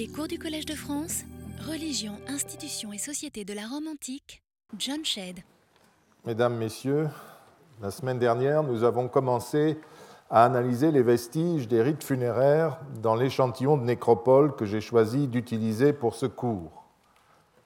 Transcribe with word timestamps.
Les 0.00 0.08
cours 0.08 0.28
du 0.28 0.38
Collège 0.38 0.64
de 0.64 0.72
France, 0.72 1.24
Religion, 1.68 2.14
institutions 2.26 2.90
et 2.90 2.96
société 2.96 3.44
de 3.44 3.52
la 3.52 3.66
Rome 3.66 3.86
antique, 3.86 4.42
John 4.78 5.04
Shedd. 5.04 5.40
Mesdames, 6.24 6.56
Messieurs, 6.56 7.10
la 7.82 7.90
semaine 7.90 8.18
dernière, 8.18 8.62
nous 8.62 8.82
avons 8.82 9.08
commencé 9.08 9.78
à 10.30 10.46
analyser 10.46 10.90
les 10.90 11.02
vestiges 11.02 11.68
des 11.68 11.82
rites 11.82 12.02
funéraires 12.02 12.80
dans 13.02 13.14
l'échantillon 13.14 13.76
de 13.76 13.82
nécropole 13.82 14.56
que 14.56 14.64
j'ai 14.64 14.80
choisi 14.80 15.28
d'utiliser 15.28 15.92
pour 15.92 16.14
ce 16.14 16.24
cours. 16.24 16.82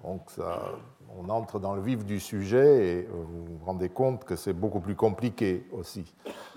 Donc 0.03 0.23
on 1.17 1.29
entre 1.29 1.61
dans 1.61 1.77
le 1.77 1.83
vif 1.83 2.05
du 2.05 2.19
sujet 2.19 2.89
et 2.89 3.03
vous 3.13 3.45
vous 3.45 3.65
rendez 3.65 3.91
compte 3.91 4.25
que 4.25 4.35
c'est 4.35 4.53
beaucoup 4.53 4.81
plus 4.81 4.97
compliqué 4.97 5.69
aussi. 5.71 6.13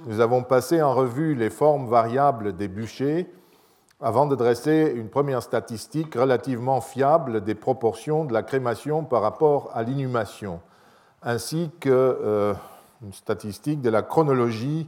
Nous 0.07 0.21
avons 0.21 0.41
passé 0.41 0.81
en 0.81 0.95
revue 0.95 1.35
les 1.35 1.51
formes 1.51 1.87
variables 1.87 2.55
des 2.55 2.67
bûchers 2.67 3.29
avant 3.99 4.27
de 4.27 4.35
dresser 4.35 4.93
une 4.95 5.09
première 5.09 5.41
statistique 5.41 6.15
relativement 6.15 6.81
fiable 6.81 7.43
des 7.43 7.55
proportions 7.55 8.25
de 8.25 8.33
la 8.33 8.43
crémation 8.43 9.03
par 9.03 9.21
rapport 9.21 9.71
à 9.73 9.83
l'inhumation, 9.83 10.59
ainsi 11.23 11.71
que 11.79 11.89
euh, 11.89 12.53
statistique 13.11 13.81
de 13.81 13.89
la 13.89 14.01
chronologie 14.01 14.87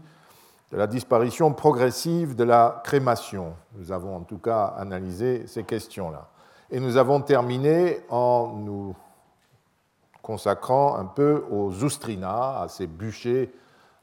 de 0.71 0.77
la 0.77 0.87
disparition 0.87 1.53
progressive 1.53 2.35
de 2.35 2.43
la 2.43 2.81
crémation. 2.84 3.53
Nous 3.75 3.91
avons 3.91 4.15
en 4.15 4.21
tout 4.21 4.37
cas 4.37 4.65
analysé 4.77 5.48
ces 5.48 5.63
questions-là. 5.63 6.27
Et 6.71 6.79
nous 6.79 6.98
avons 6.98 7.21
terminé 7.21 8.01
en 8.09 8.53
nous 8.55 8.95
consacrant 10.21 10.95
un 10.95 11.05
peu 11.05 11.43
aux 11.49 11.84
oustrina, 11.84 12.62
à 12.62 12.67
ces 12.67 12.85
bûchers 12.85 13.51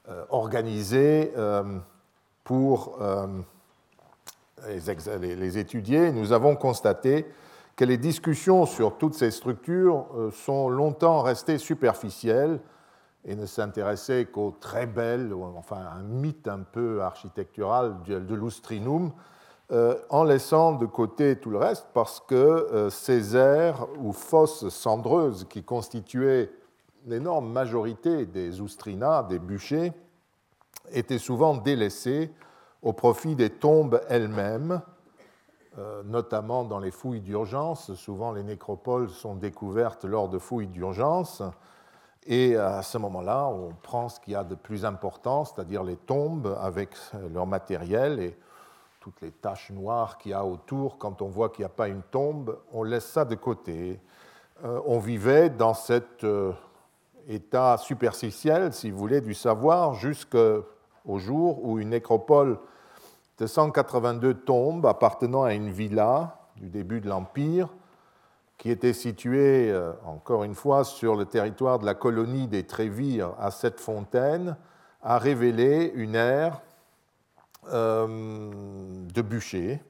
euh, 0.08 0.24
organisés 0.30 1.32
euh, 1.36 1.78
pour 2.42 2.98
euh, 3.00 3.26
les, 4.68 5.58
étudier. 5.58 6.12
Nous 6.12 6.32
avons 6.32 6.56
constaté 6.56 7.26
que 7.76 7.84
les 7.84 7.98
discussions 7.98 8.66
sur 8.66 8.96
toutes 8.96 9.14
ces 9.14 9.30
structures 9.30 10.06
sont 10.32 10.68
longtemps 10.68 11.20
restées 11.20 11.58
superficielles 11.58 12.60
et 13.26 13.34
ne 13.36 13.44
s'intéressaient 13.44 14.24
qu'aux 14.24 14.56
très 14.58 14.86
belles, 14.86 15.34
enfin 15.56 15.78
un 15.94 16.02
mythe 16.02 16.48
un 16.48 16.60
peu 16.60 17.02
architectural 17.02 17.96
de 18.06 18.34
l'Oustrinum, 18.34 19.12
euh, 19.72 19.96
en 20.10 20.22
laissant 20.22 20.74
de 20.74 20.86
côté 20.86 21.40
tout 21.40 21.50
le 21.50 21.58
reste 21.58 21.88
parce 21.92 22.20
que 22.20 22.34
euh, 22.36 22.88
ces 22.88 23.34
aires 23.34 23.88
ou 23.98 24.12
fosses 24.12 24.68
cendreuses 24.68 25.44
qui 25.50 25.64
constituaient 25.64 26.52
l'énorme 27.04 27.50
majorité 27.50 28.26
des 28.26 28.60
oustrinas, 28.60 29.24
des 29.24 29.40
bûchers, 29.40 29.92
étaient 30.92 31.18
souvent 31.18 31.56
délaissées 31.56 32.30
au 32.86 32.92
profit 32.92 33.34
des 33.34 33.50
tombes 33.50 34.00
elles-mêmes, 34.08 34.80
euh, 35.76 36.04
notamment 36.04 36.62
dans 36.62 36.78
les 36.78 36.92
fouilles 36.92 37.20
d'urgence. 37.20 37.92
Souvent, 37.94 38.30
les 38.30 38.44
nécropoles 38.44 39.10
sont 39.10 39.34
découvertes 39.34 40.04
lors 40.04 40.28
de 40.28 40.38
fouilles 40.38 40.68
d'urgence. 40.68 41.42
Et 42.28 42.54
à 42.54 42.82
ce 42.82 42.96
moment-là, 42.98 43.48
on 43.48 43.72
prend 43.82 44.08
ce 44.08 44.20
qu'il 44.20 44.34
y 44.34 44.36
a 44.36 44.44
de 44.44 44.54
plus 44.54 44.84
important, 44.84 45.44
c'est-à-dire 45.44 45.82
les 45.82 45.96
tombes 45.96 46.56
avec 46.60 46.90
leur 47.34 47.44
matériel 47.44 48.20
et 48.20 48.38
toutes 49.00 49.20
les 49.20 49.32
taches 49.32 49.72
noires 49.72 50.16
qu'il 50.16 50.30
y 50.30 50.34
a 50.34 50.44
autour, 50.44 50.96
quand 50.96 51.22
on 51.22 51.28
voit 51.28 51.48
qu'il 51.48 51.62
n'y 51.62 51.66
a 51.66 51.70
pas 51.70 51.88
une 51.88 52.02
tombe, 52.02 52.56
on 52.72 52.84
laisse 52.84 53.06
ça 53.06 53.24
de 53.24 53.34
côté. 53.34 54.00
Euh, 54.64 54.80
on 54.86 55.00
vivait 55.00 55.50
dans 55.50 55.74
cet 55.74 56.22
euh, 56.22 56.52
état 57.26 57.78
superficiel, 57.78 58.72
si 58.72 58.92
vous 58.92 58.98
voulez, 58.98 59.20
du 59.20 59.34
savoir, 59.34 59.94
jusqu'au 59.94 60.64
jour 61.16 61.64
où 61.64 61.80
une 61.80 61.90
nécropole 61.90 62.60
de 63.38 63.46
182 63.46 64.34
tombes 64.34 64.86
appartenant 64.86 65.42
à 65.44 65.54
une 65.54 65.70
villa 65.70 66.38
du 66.56 66.68
début 66.68 67.00
de 67.00 67.08
l'Empire, 67.08 67.68
qui 68.58 68.70
était 68.70 68.94
située, 68.94 69.70
euh, 69.70 69.92
encore 70.06 70.44
une 70.44 70.54
fois, 70.54 70.84
sur 70.84 71.14
le 71.14 71.26
territoire 71.26 71.78
de 71.78 71.84
la 71.84 71.94
colonie 71.94 72.48
des 72.48 72.64
Trévires 72.64 73.34
à 73.38 73.50
Cette-Fontaine, 73.50 74.56
a 75.02 75.18
révélé 75.18 75.92
une 75.94 76.14
ère 76.14 76.62
euh, 77.72 78.50
de 79.12 79.22
bûcher 79.22 79.82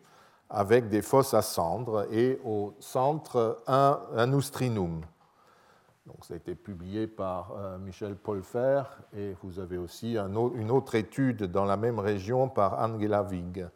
avec 0.50 0.88
des 0.88 1.02
fosses 1.02 1.34
à 1.34 1.42
cendres 1.42 2.06
et 2.12 2.40
au 2.44 2.74
centre 2.80 3.62
un, 3.66 4.00
un. 4.16 4.32
Donc, 6.06 6.24
ça 6.24 6.34
a 6.34 6.36
été 6.36 6.54
publié 6.54 7.06
par 7.06 7.52
euh, 7.56 7.78
Michel 7.78 8.14
Polfer 8.14 8.82
et 9.16 9.34
vous 9.42 9.58
avez 9.58 9.76
aussi 9.76 10.16
une 10.16 10.70
autre 10.70 10.94
étude 10.94 11.44
dans 11.44 11.64
la 11.64 11.76
même 11.76 11.98
région 11.98 12.48
par 12.48 12.78
Angela 12.78 13.22
Wig. 13.22 13.66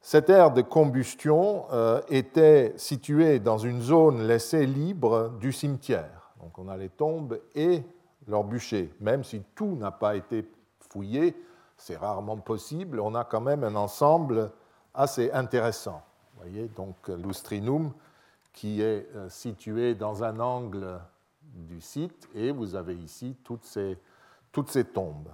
Cette 0.00 0.30
aire 0.30 0.52
de 0.52 0.62
combustion 0.62 1.66
euh, 1.72 2.00
était 2.08 2.72
située 2.76 3.38
dans 3.38 3.58
une 3.58 3.82
zone 3.82 4.22
laissée 4.22 4.64
libre 4.64 5.32
du 5.40 5.52
cimetière. 5.52 6.32
Donc 6.40 6.58
on 6.58 6.68
a 6.68 6.76
les 6.76 6.88
tombes 6.88 7.38
et 7.54 7.82
leurs 8.26 8.44
bûchers. 8.44 8.94
Même 9.00 9.24
si 9.24 9.42
tout 9.54 9.76
n'a 9.76 9.90
pas 9.90 10.16
été 10.16 10.48
fouillé, 10.88 11.36
c'est 11.76 11.96
rarement 11.96 12.36
possible, 12.36 13.00
on 13.00 13.14
a 13.14 13.24
quand 13.24 13.40
même 13.40 13.64
un 13.64 13.74
ensemble 13.74 14.52
assez 14.94 15.30
intéressant. 15.32 16.02
Vous 16.34 16.42
voyez, 16.42 16.68
donc 16.68 17.08
l'Oustrinum 17.08 17.92
qui 18.52 18.82
est 18.82 19.06
euh, 19.14 19.28
situé 19.28 19.94
dans 19.94 20.24
un 20.24 20.40
angle 20.40 20.98
du 21.54 21.80
site 21.80 22.28
et 22.34 22.50
vous 22.50 22.74
avez 22.74 22.94
ici 22.94 23.36
toutes 23.44 23.64
ces, 23.64 23.96
tombes. 24.84 25.28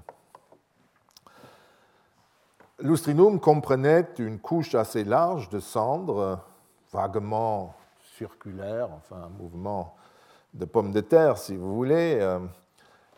L'Oustrinum 2.78 3.40
comprenait 3.40 4.06
une 4.18 4.38
couche 4.38 4.74
assez 4.74 5.04
large 5.04 5.48
de 5.48 5.60
cendres, 5.60 6.40
vaguement 6.92 7.74
circulaire, 8.16 8.88
enfin 8.92 9.16
un 9.24 9.42
mouvement 9.42 9.96
de 10.54 10.64
pomme 10.64 10.92
de 10.92 11.00
terre 11.00 11.38
si 11.38 11.56
vous 11.56 11.74
voulez, 11.74 12.18
euh, 12.20 12.38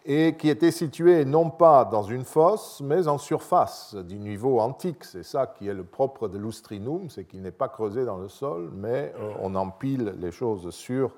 et 0.04 0.36
qui 0.36 0.48
était 0.48 0.70
situé 0.70 1.24
non 1.24 1.50
pas 1.50 1.84
dans 1.84 2.02
une 2.02 2.24
fosse, 2.24 2.80
mais 2.80 3.08
en 3.08 3.18
surface 3.18 3.94
du 3.94 4.18
niveau 4.18 4.60
antique. 4.60 5.04
C'est 5.04 5.22
ça 5.22 5.46
qui 5.46 5.68
est 5.68 5.74
le 5.74 5.84
propre 5.84 6.28
de 6.28 6.38
l'Oustrinum, 6.38 7.10
c'est 7.10 7.24
qu'il 7.24 7.42
n'est 7.42 7.50
pas 7.50 7.68
creusé 7.68 8.04
dans 8.04 8.16
le 8.16 8.28
sol, 8.28 8.70
mais 8.72 9.12
euh, 9.18 9.32
on 9.40 9.54
empile 9.54 10.14
les 10.18 10.32
choses 10.32 10.70
sur 10.70 11.12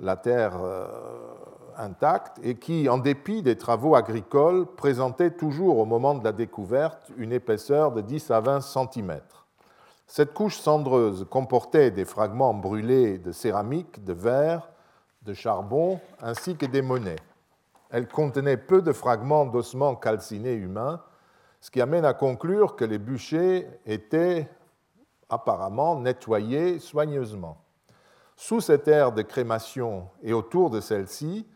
la 0.00 0.16
terre 0.16 0.58
euh, 0.62 0.86
intacte 1.76 2.38
et 2.42 2.56
qui, 2.56 2.88
en 2.88 2.98
dépit 2.98 3.42
des 3.42 3.56
travaux 3.56 3.94
agricoles, 3.94 4.66
présentait 4.66 5.30
toujours 5.30 5.78
au 5.78 5.84
moment 5.84 6.14
de 6.14 6.24
la 6.24 6.32
découverte 6.32 7.10
une 7.16 7.32
épaisseur 7.32 7.92
de 7.92 8.00
10 8.00 8.30
à 8.30 8.40
20 8.40 8.60
cm. 8.60 9.20
Cette 10.06 10.34
couche 10.34 10.58
cendreuse 10.58 11.26
comportait 11.30 11.90
des 11.90 12.04
fragments 12.04 12.54
brûlés 12.54 13.18
de 13.18 13.30
céramique, 13.30 14.02
de 14.04 14.12
verre, 14.12 14.68
de 15.22 15.34
charbon, 15.34 16.00
ainsi 16.20 16.56
que 16.56 16.66
des 16.66 16.82
monnaies. 16.82 17.20
Elle 17.90 18.08
contenait 18.08 18.56
peu 18.56 18.82
de 18.82 18.92
fragments 18.92 19.46
d'ossements 19.46 19.94
calcinés 19.94 20.54
humains, 20.54 21.00
ce 21.60 21.70
qui 21.70 21.80
amène 21.80 22.04
à 22.04 22.14
conclure 22.14 22.74
que 22.74 22.84
les 22.84 22.98
bûchers 22.98 23.68
étaient 23.84 24.48
apparemment 25.28 26.00
nettoyés 26.00 26.78
soigneusement. 26.78 27.58
Sous 28.42 28.62
cette 28.62 28.88
aire 28.88 29.12
de 29.12 29.20
crémation 29.20 30.08
et 30.22 30.32
autour 30.32 30.70
de 30.70 30.80
celle-ci, 30.80 31.46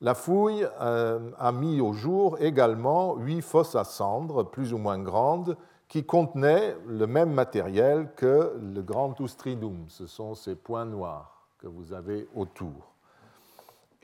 la 0.00 0.14
fouille 0.14 0.68
euh, 0.80 1.32
a 1.36 1.50
mis 1.50 1.80
au 1.80 1.92
jour 1.92 2.36
également 2.38 3.16
huit 3.16 3.40
fosses 3.40 3.74
à 3.74 3.82
cendres, 3.82 4.44
plus 4.44 4.72
ou 4.72 4.78
moins 4.78 5.00
grandes, 5.00 5.56
qui 5.88 6.06
contenaient 6.06 6.76
le 6.86 7.08
même 7.08 7.32
matériel 7.32 8.12
que 8.14 8.56
le 8.56 8.82
grand 8.82 9.18
oustrinum. 9.20 9.86
Ce 9.88 10.06
sont 10.06 10.36
ces 10.36 10.54
points 10.54 10.84
noirs 10.84 11.42
que 11.58 11.66
vous 11.66 11.92
avez 11.92 12.28
autour. 12.36 12.94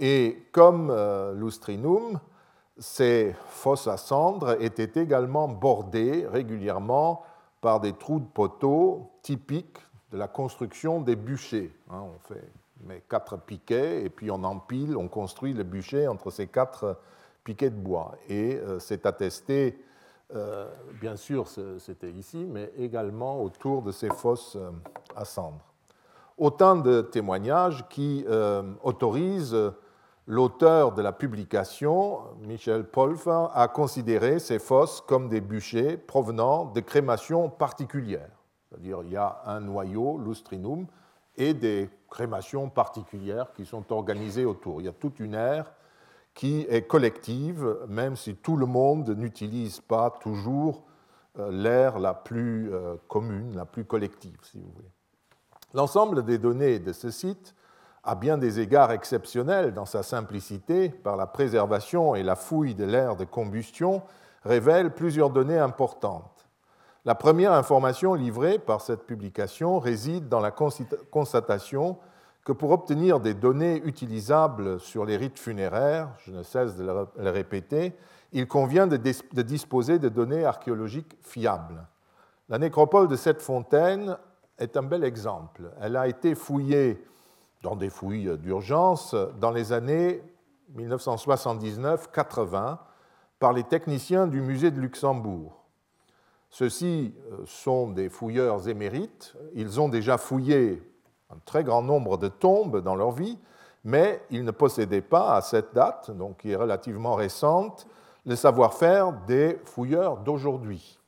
Et 0.01 0.49
comme 0.51 0.91
euh, 0.91 1.51
ces 2.78 3.37
fosses 3.47 3.87
à 3.87 3.97
cendres 3.97 4.61
étaient 4.61 5.01
également 5.01 5.47
bordées 5.47 6.27
régulièrement 6.27 7.22
par 7.61 7.78
des 7.78 7.93
trous 7.93 8.19
de 8.19 8.27
poteaux 8.27 9.12
typiques 9.22 9.78
la 10.14 10.28
construction 10.28 11.00
des 11.00 11.16
bûchers. 11.16 11.72
Hein, 11.91 12.03
on 12.03 12.18
fait 12.28 12.48
met 12.84 13.03
quatre 13.09 13.39
piquets 13.39 14.04
et 14.04 14.10
puis 14.10 14.30
on 14.30 14.42
empile, 14.44 14.97
on 14.97 15.09
construit 15.09 15.54
le 15.54 15.62
bûcher 15.62 16.09
entre 16.09 16.30
ces 16.30 16.47
quatre 16.47 16.98
piquets 17.44 17.71
de 17.71 17.77
bois. 17.77 18.12
Et 18.28 18.56
euh, 18.56 18.78
c'est 18.78 19.06
attesté, 19.06 19.78
euh, 20.34 20.68
bien 21.00 21.16
sûr, 21.16 21.47
c'était 21.78 22.10
ici, 22.10 22.44
mais 22.44 22.72
également 22.77 23.42
autour 23.42 23.83
de 23.83 23.92
ces 23.92 24.09
fosses 24.10 24.59
à 25.16 25.24
cendres. 25.24 25.65
Autant 26.36 26.77
de 26.77 27.00
témoignages 27.00 27.86
qui 27.89 28.27
autorisent 28.83 29.56
l'auteur 30.27 30.92
de 30.92 31.03
la 31.03 31.12
publication, 31.12 32.22
Michel 32.41 32.84
Polfer, 32.84 33.48
a 33.53 33.68
considéré 33.68 34.39
ces 34.39 34.59
fosses 34.59 35.00
comme 35.00 35.28
des 35.28 35.41
bûchers 35.41 35.97
provenant 35.97 36.66
de 36.66 36.80
crémations 36.80 37.48
particulières. 37.48 38.34
C'est-à-dire 38.74 39.03
il 39.04 39.12
y 39.12 39.16
a 39.16 39.41
un 39.47 39.60
noyau, 39.60 40.18
l'ustrinum, 40.18 40.86
et 41.36 41.54
des 41.54 41.88
crémations 42.10 42.68
particulières 42.68 43.53
qui 43.54 43.65
sont 43.65 43.92
organisées 43.92 44.44
autour. 44.44 44.80
Il 44.80 44.84
y 44.84 44.88
a 44.88 44.92
toute 44.92 45.21
une 45.21 45.34
ère 45.34 45.72
qui 46.34 46.66
est 46.68 46.82
collective, 46.82 47.76
même 47.88 48.16
si 48.16 48.34
tout 48.34 48.56
le 48.56 48.66
monde 48.66 49.10
n'utilise 49.10 49.80
pas 49.80 50.10
toujours 50.10 50.84
euh, 51.38 51.50
l'ère 51.50 51.98
la 51.98 52.15
plus 52.15 52.72
euh, 52.72 52.97
commune, 53.09 53.56
la 53.56 53.65
plus 53.65 53.84
collective, 53.84 54.38
si 54.42 54.59
vous 54.59 54.71
voulez. 54.74 54.91
L'ensemble 55.72 56.24
des 56.24 56.38
données 56.38 56.78
de 56.78 56.92
ce 56.92 57.10
site, 57.10 57.54
à 58.03 58.15
bien 58.15 58.36
des 58.36 58.60
égards 58.60 58.92
exceptionnels 58.92 59.72
dans 59.72 59.86
sa 59.86 60.03
simplicité, 60.03 60.88
par 60.88 61.16
la 61.16 61.27
préservation 61.27 62.15
et 62.15 62.22
la 62.22 62.36
fouille 62.36 62.74
de 62.74 62.84
l'air 62.84 63.16
de 63.16 63.24
combustion, 63.24 64.03
révèle 64.44 64.92
plusieurs 64.92 65.30
données 65.30 65.59
importantes. 65.59 66.34
La 67.06 67.15
première 67.15 67.53
information 67.53 68.15
livrée 68.15 68.59
par 68.59 68.80
cette 68.80 69.04
publication 69.04 69.78
réside 69.78 70.30
dans 70.30 70.41
la 70.41 70.51
constatation 70.51 71.98
que 72.47 72.53
pour 72.53 72.71
obtenir 72.71 73.21
des 73.21 73.34
données 73.34 73.83
utilisables 73.84 74.80
sur 74.80 75.04
les 75.04 75.18
rites 75.18 75.39
funéraires, 75.39 76.09
je 76.24 76.33
ne 76.33 76.42
cesse 76.42 76.77
de 76.77 76.84
le 76.84 77.30
répéter, 77.30 77.92
il 78.33 78.48
convient 78.48 78.86
de, 78.86 78.97
disposer 78.97 79.98
de 79.98 80.09
données 80.09 80.47
archéologiques 80.47 81.18
fiables. 81.22 81.86
La 82.48 82.59
nécropole 82.59 83.09
de 83.09 83.16
cette 83.16 83.42
fontaine 83.42 84.16
est 84.59 84.78
un 84.78 84.83
bel 84.83 85.04
exemple. 85.04 85.71
Elle 85.80 85.97
a 85.97 86.09
été 86.09 86.34
fouillée 86.34 87.04
dans 87.62 87.77
des 87.77 87.91
fouilles 87.91 88.39
d'urgence 88.39 89.15
dans 89.41 89.51
les 89.51 89.72
années 89.72 90.22
1979-80 90.74 92.78
par 93.39 93.53
les 93.53 93.65
techniciens 93.65 94.27
du 94.27 94.41
musée 94.41 94.71
de 94.71 94.80
Luxembourg. 94.80 95.64
Ceux-ci 96.54 97.12
euh, 97.33 97.39
sont 97.47 97.89
des 97.89 98.09
fouilleurs 98.09 98.68
émérites. 98.68 99.34
Ils 99.56 99.80
ont 99.80 99.89
déjà 99.89 100.18
fouillé 100.18 100.80
un 101.28 101.39
très 101.45 101.65
grand 101.65 101.83
nombre 101.83 102.16
de 102.16 102.28
tombes 102.28 102.80
dans 102.80 102.95
leur 102.95 103.10
vie, 103.10 103.41
mais 103.83 104.22
ils 104.30 104.45
ne 104.45 104.53
possédaient 104.53 105.01
pas 105.01 105.34
à 105.34 105.41
cette 105.41 105.74
date, 105.74 106.12
donc 106.12 106.42
qui 106.42 106.53
est 106.53 106.56
relativement 106.56 107.16
récente, 107.16 107.89
le 108.24 108.36
savoir-faire 108.36 109.15
des 109.27 109.59
fouilleurs 109.65 110.18
d'aujourd'hui. 110.18 111.01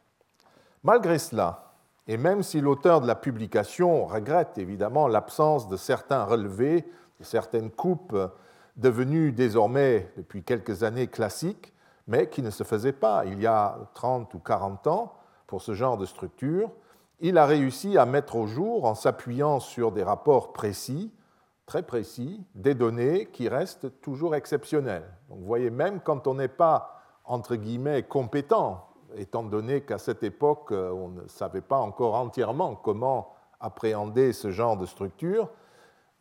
Malgré 0.82 1.16
cela, 1.16 1.74
et 2.08 2.16
même 2.16 2.42
si 2.42 2.60
l'auteur 2.60 3.00
de 3.00 3.06
la 3.06 3.14
publication 3.14 4.04
regrette 4.06 4.58
évidemment 4.58 5.06
l'absence 5.06 5.68
de 5.68 5.76
certains 5.76 6.24
relevés, 6.24 6.84
de 7.20 7.24
certaines 7.24 7.70
coupes 7.70 8.16
devenues 8.76 9.30
désormais 9.30 10.10
depuis 10.16 10.42
quelques 10.42 10.82
années 10.82 11.06
classiques, 11.06 11.72
mais 12.08 12.28
qui 12.28 12.42
ne 12.42 12.50
se 12.50 12.64
faisaient 12.64 12.90
pas 12.90 13.24
il 13.26 13.40
y 13.40 13.46
a 13.46 13.78
30 13.94 14.34
ou 14.34 14.40
40 14.40 14.88
ans 14.88 15.12
pour 15.46 15.62
ce 15.62 15.74
genre 15.74 15.96
de 15.96 16.06
structure, 16.06 16.70
il 17.20 17.38
a 17.38 17.46
réussi 17.46 17.96
à 17.96 18.06
mettre 18.06 18.36
au 18.36 18.46
jour, 18.46 18.84
en 18.84 18.94
s'appuyant 18.94 19.60
sur 19.60 19.92
des 19.92 20.02
rapports 20.02 20.52
précis, 20.52 21.12
très 21.64 21.82
précis, 21.82 22.44
des 22.54 22.74
données 22.74 23.26
qui 23.32 23.48
restent 23.48 24.00
toujours 24.00 24.34
exceptionnelles. 24.34 25.10
Vous 25.28 25.44
voyez, 25.44 25.70
même 25.70 26.00
quand 26.00 26.26
on 26.26 26.34
n'est 26.34 26.48
pas, 26.48 27.00
entre 27.24 27.56
guillemets, 27.56 28.02
compétent, 28.02 28.88
étant 29.16 29.42
donné 29.42 29.80
qu'à 29.80 29.98
cette 29.98 30.22
époque, 30.22 30.72
euh, 30.72 30.90
on 30.90 31.08
ne 31.08 31.26
savait 31.26 31.60
pas 31.60 31.78
encore 31.78 32.14
entièrement 32.14 32.74
comment 32.76 33.34
appréhender 33.60 34.32
ce 34.32 34.50
genre 34.50 34.76
de 34.76 34.86
structure, 34.86 35.48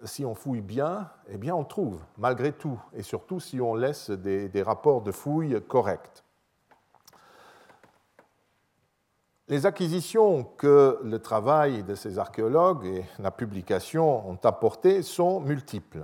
si 0.04 0.26
on 0.26 0.36
fouille 0.36 0.62
bien, 0.62 1.10
eh 1.30 1.38
bien 1.38 1.56
on 1.56 1.64
trouve, 1.64 2.00
malgré 2.18 2.52
tout, 2.52 2.80
et 2.94 3.02
surtout 3.02 3.40
si 3.40 3.62
on 3.62 3.76
laisse 3.76 4.10
des, 4.10 4.62
rapports 4.62 5.02
de 5.02 5.12
fouilles 5.12 5.62
corrects. 5.68 6.25
Les 9.48 9.68
acquisitions 9.68 10.44
que 10.58 11.00
le 11.04 11.20
travail 11.20 11.84
de 11.84 11.94
ces 11.94 12.18
archéologues 12.18 12.88
et 12.88 13.06
la 13.20 13.30
publication 13.30 14.28
ont 14.28 14.40
apportées 14.44 15.04
sont 15.04 15.40
multiples. 15.40 16.04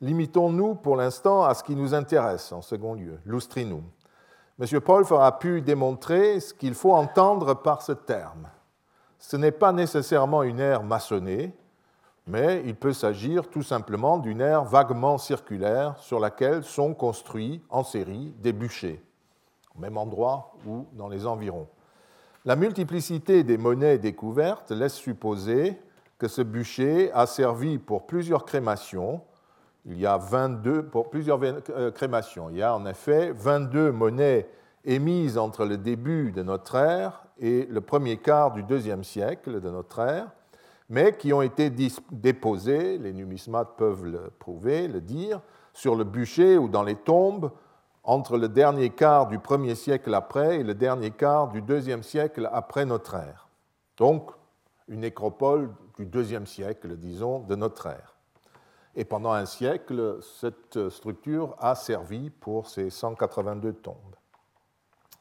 Limitons-nous 0.00 0.76
pour 0.76 0.94
l'instant 0.94 1.42
à 1.42 1.52
ce 1.54 1.64
qui 1.64 1.74
nous 1.74 1.94
intéresse 1.94 2.52
en 2.52 2.62
second 2.62 2.94
lieu, 2.94 3.18
l'ustrinum. 3.24 3.82
M. 4.60 4.80
Paul 4.80 5.04
a 5.18 5.32
pu 5.32 5.62
démontrer 5.62 6.38
ce 6.38 6.54
qu'il 6.54 6.74
faut 6.74 6.92
entendre 6.92 7.54
par 7.54 7.82
ce 7.82 7.90
terme. 7.90 8.50
Ce 9.18 9.36
n'est 9.36 9.50
pas 9.50 9.72
nécessairement 9.72 10.44
une 10.44 10.60
aire 10.60 10.84
maçonnée, 10.84 11.52
mais 12.28 12.62
il 12.66 12.76
peut 12.76 12.92
s'agir 12.92 13.48
tout 13.48 13.64
simplement 13.64 14.18
d'une 14.18 14.42
aire 14.42 14.62
vaguement 14.62 15.18
circulaire 15.18 15.96
sur 15.98 16.20
laquelle 16.20 16.62
sont 16.62 16.94
construits 16.94 17.60
en 17.68 17.82
série 17.82 18.32
des 18.38 18.52
bûchers, 18.52 19.02
au 19.74 19.80
même 19.80 19.98
endroit 19.98 20.54
ou 20.64 20.86
dans 20.92 21.08
les 21.08 21.26
environs. 21.26 21.66
La 22.46 22.54
multiplicité 22.54 23.42
des 23.42 23.58
monnaies 23.58 23.98
découvertes 23.98 24.70
laisse 24.70 24.94
supposer 24.94 25.76
que 26.16 26.28
ce 26.28 26.42
bûcher 26.42 27.10
a 27.12 27.26
servi 27.26 27.76
pour 27.76 28.06
plusieurs 28.06 28.44
crémations. 28.44 29.20
Il 29.84 29.98
y 29.98 30.06
a 30.06 30.16
22 30.16 30.84
pour 30.84 31.10
plusieurs 31.10 31.40
euh, 31.42 31.90
crémations. 31.90 32.48
Il 32.48 32.58
y 32.58 32.62
a 32.62 32.76
en 32.76 32.86
effet 32.86 33.32
22 33.32 33.90
monnaies 33.90 34.48
émises 34.84 35.38
entre 35.38 35.64
le 35.64 35.76
début 35.76 36.30
de 36.30 36.44
notre 36.44 36.76
ère 36.76 37.24
et 37.40 37.66
le 37.68 37.80
premier 37.80 38.18
quart 38.18 38.52
du 38.52 38.62
deuxième 38.62 39.02
siècle 39.02 39.60
de 39.60 39.68
notre 39.68 39.98
ère, 39.98 40.28
mais 40.88 41.16
qui 41.16 41.32
ont 41.32 41.42
été 41.42 41.68
déposées, 42.12 42.98
les 42.98 43.12
numismates 43.12 43.76
peuvent 43.76 44.04
le 44.04 44.30
prouver, 44.38 44.86
le 44.86 45.00
dire, 45.00 45.40
sur 45.72 45.96
le 45.96 46.04
bûcher 46.04 46.58
ou 46.58 46.68
dans 46.68 46.84
les 46.84 46.94
tombes 46.94 47.50
entre 48.06 48.38
le 48.38 48.48
dernier 48.48 48.90
quart 48.90 49.26
du 49.26 49.40
premier 49.40 49.74
siècle 49.74 50.14
après 50.14 50.60
et 50.60 50.62
le 50.62 50.74
dernier 50.74 51.10
quart 51.10 51.48
du 51.48 51.60
deuxième 51.60 52.04
siècle 52.04 52.48
après 52.52 52.86
notre 52.86 53.16
ère. 53.16 53.48
Donc, 53.98 54.30
une 54.88 55.00
nécropole 55.00 55.70
du 55.98 56.06
deuxième 56.06 56.46
siècle, 56.46 56.96
disons, 56.96 57.40
de 57.40 57.56
notre 57.56 57.86
ère. 57.86 58.14
Et 58.94 59.04
pendant 59.04 59.32
un 59.32 59.44
siècle, 59.44 60.20
cette 60.40 60.88
structure 60.88 61.56
a 61.58 61.74
servi 61.74 62.30
pour 62.30 62.68
ces 62.68 62.90
182 62.90 63.72
tombes. 63.72 63.96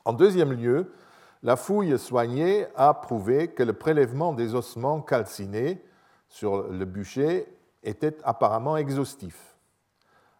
En 0.05 0.13
deuxième 0.13 0.53
lieu, 0.53 0.93
la 1.41 1.55
fouille 1.55 1.97
soignée 1.97 2.67
a 2.75 2.93
prouvé 2.93 3.47
que 3.47 3.63
le 3.63 3.73
prélèvement 3.73 4.31
des 4.31 4.53
ossements 4.53 5.01
calcinés 5.01 5.83
sur 6.29 6.67
le 6.67 6.85
bûcher 6.85 7.47
était 7.81 8.15
apparemment 8.23 8.77
exhaustif. 8.77 9.55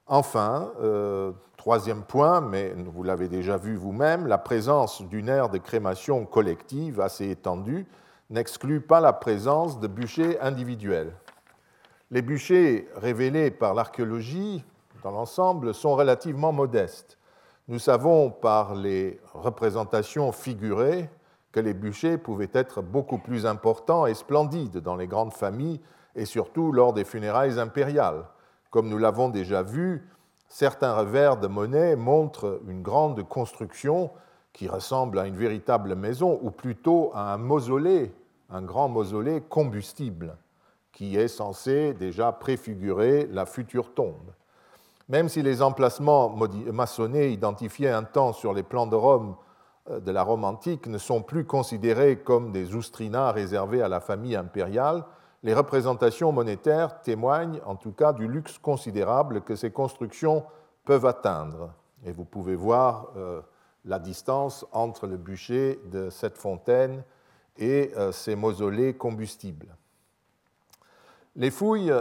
Enfin, 0.05 0.71
euh, 0.79 1.31
troisième 1.65 2.03
point, 2.03 2.41
mais 2.41 2.75
vous 2.77 3.01
l'avez 3.01 3.27
déjà 3.27 3.57
vu 3.57 3.75
vous-même, 3.75 4.27
la 4.27 4.37
présence 4.37 5.01
d'une 5.01 5.27
aire 5.29 5.49
de 5.49 5.57
crémation 5.57 6.23
collective 6.23 7.01
assez 7.01 7.31
étendue 7.31 7.87
n'exclut 8.29 8.81
pas 8.81 8.99
la 8.99 9.13
présence 9.13 9.79
de 9.79 9.87
bûchers 9.87 10.39
individuels. 10.41 11.11
Les 12.11 12.21
bûchers 12.21 12.87
révélés 12.95 13.49
par 13.49 13.73
l'archéologie 13.73 14.63
dans 15.01 15.09
l'ensemble 15.09 15.73
sont 15.73 15.95
relativement 15.95 16.51
modestes. 16.51 17.17
Nous 17.67 17.79
savons 17.79 18.29
par 18.29 18.75
les 18.75 19.19
représentations 19.33 20.31
figurées 20.31 21.09
que 21.51 21.61
les 21.61 21.73
bûchers 21.73 22.19
pouvaient 22.19 22.51
être 22.53 22.83
beaucoup 22.83 23.17
plus 23.17 23.47
importants 23.47 24.05
et 24.05 24.13
splendides 24.13 24.77
dans 24.77 24.97
les 24.97 25.07
grandes 25.07 25.33
familles 25.33 25.81
et 26.15 26.25
surtout 26.25 26.71
lors 26.71 26.93
des 26.93 27.05
funérailles 27.05 27.59
impériales. 27.59 28.25
Comme 28.69 28.87
nous 28.87 28.99
l'avons 28.99 29.29
déjà 29.29 29.63
vu, 29.63 30.07
certains 30.47 30.95
revers 30.95 31.37
de 31.37 31.47
monnaie 31.47 31.95
montrent 31.95 32.61
une 32.67 32.81
grande 32.81 33.27
construction 33.27 34.11
qui 34.53 34.67
ressemble 34.67 35.19
à 35.19 35.27
une 35.27 35.35
véritable 35.35 35.95
maison, 35.95 36.39
ou 36.41 36.49
plutôt 36.49 37.11
à 37.13 37.33
un 37.33 37.37
mausolée, 37.37 38.13
un 38.49 38.61
grand 38.61 38.87
mausolée 38.87 39.41
combustible, 39.41 40.37
qui 40.93 41.17
est 41.17 41.27
censé 41.27 41.93
déjà 41.93 42.31
préfigurer 42.31 43.27
la 43.31 43.45
future 43.45 43.93
tombe. 43.93 44.31
Même 45.09 45.29
si 45.29 45.43
les 45.43 45.61
emplacements 45.61 46.35
maçonnés 46.71 47.29
identifiés 47.29 47.89
un 47.89 48.03
temps 48.03 48.33
sur 48.33 48.53
les 48.53 48.63
plans 48.63 48.87
de 48.87 48.95
Rome 48.95 49.35
euh, 49.89 49.99
de 49.99 50.11
la 50.11 50.23
Rome 50.23 50.43
antique 50.43 50.87
ne 50.87 50.97
sont 50.97 51.21
plus 51.21 51.45
considérés 51.45 52.17
comme 52.17 52.51
des 52.51 52.73
oustrinas 52.73 53.31
réservés 53.31 53.81
à 53.81 53.89
la 53.89 53.99
famille 53.99 54.35
impériale, 54.35 55.03
les 55.45 55.53
représentations 55.53 56.31
monétaires 56.31 57.03
témoignent 57.03 57.61
en 57.67 57.75
tout 57.75 57.91
cas 57.91 58.13
du 58.13 58.27
luxe 58.27 58.57
considérable 58.57 59.41
que 59.41 59.55
ces 59.55 59.69
constructions 59.69 60.43
peuvent 60.85 61.05
atteindre. 61.05 61.71
Et 62.03 62.11
vous 62.11 62.25
pouvez 62.25 62.55
voir 62.55 63.11
euh, 63.15 63.41
la 63.85 63.99
distance 63.99 64.65
entre 64.71 65.05
le 65.05 65.17
bûcher 65.17 65.79
de 65.91 66.09
cette 66.09 66.39
fontaine 66.39 67.03
et 67.59 67.91
euh, 67.95 68.11
ces 68.11 68.35
mausolées 68.35 68.95
combustibles. 68.95 69.67
Les 71.35 71.51
fouilles 71.51 71.93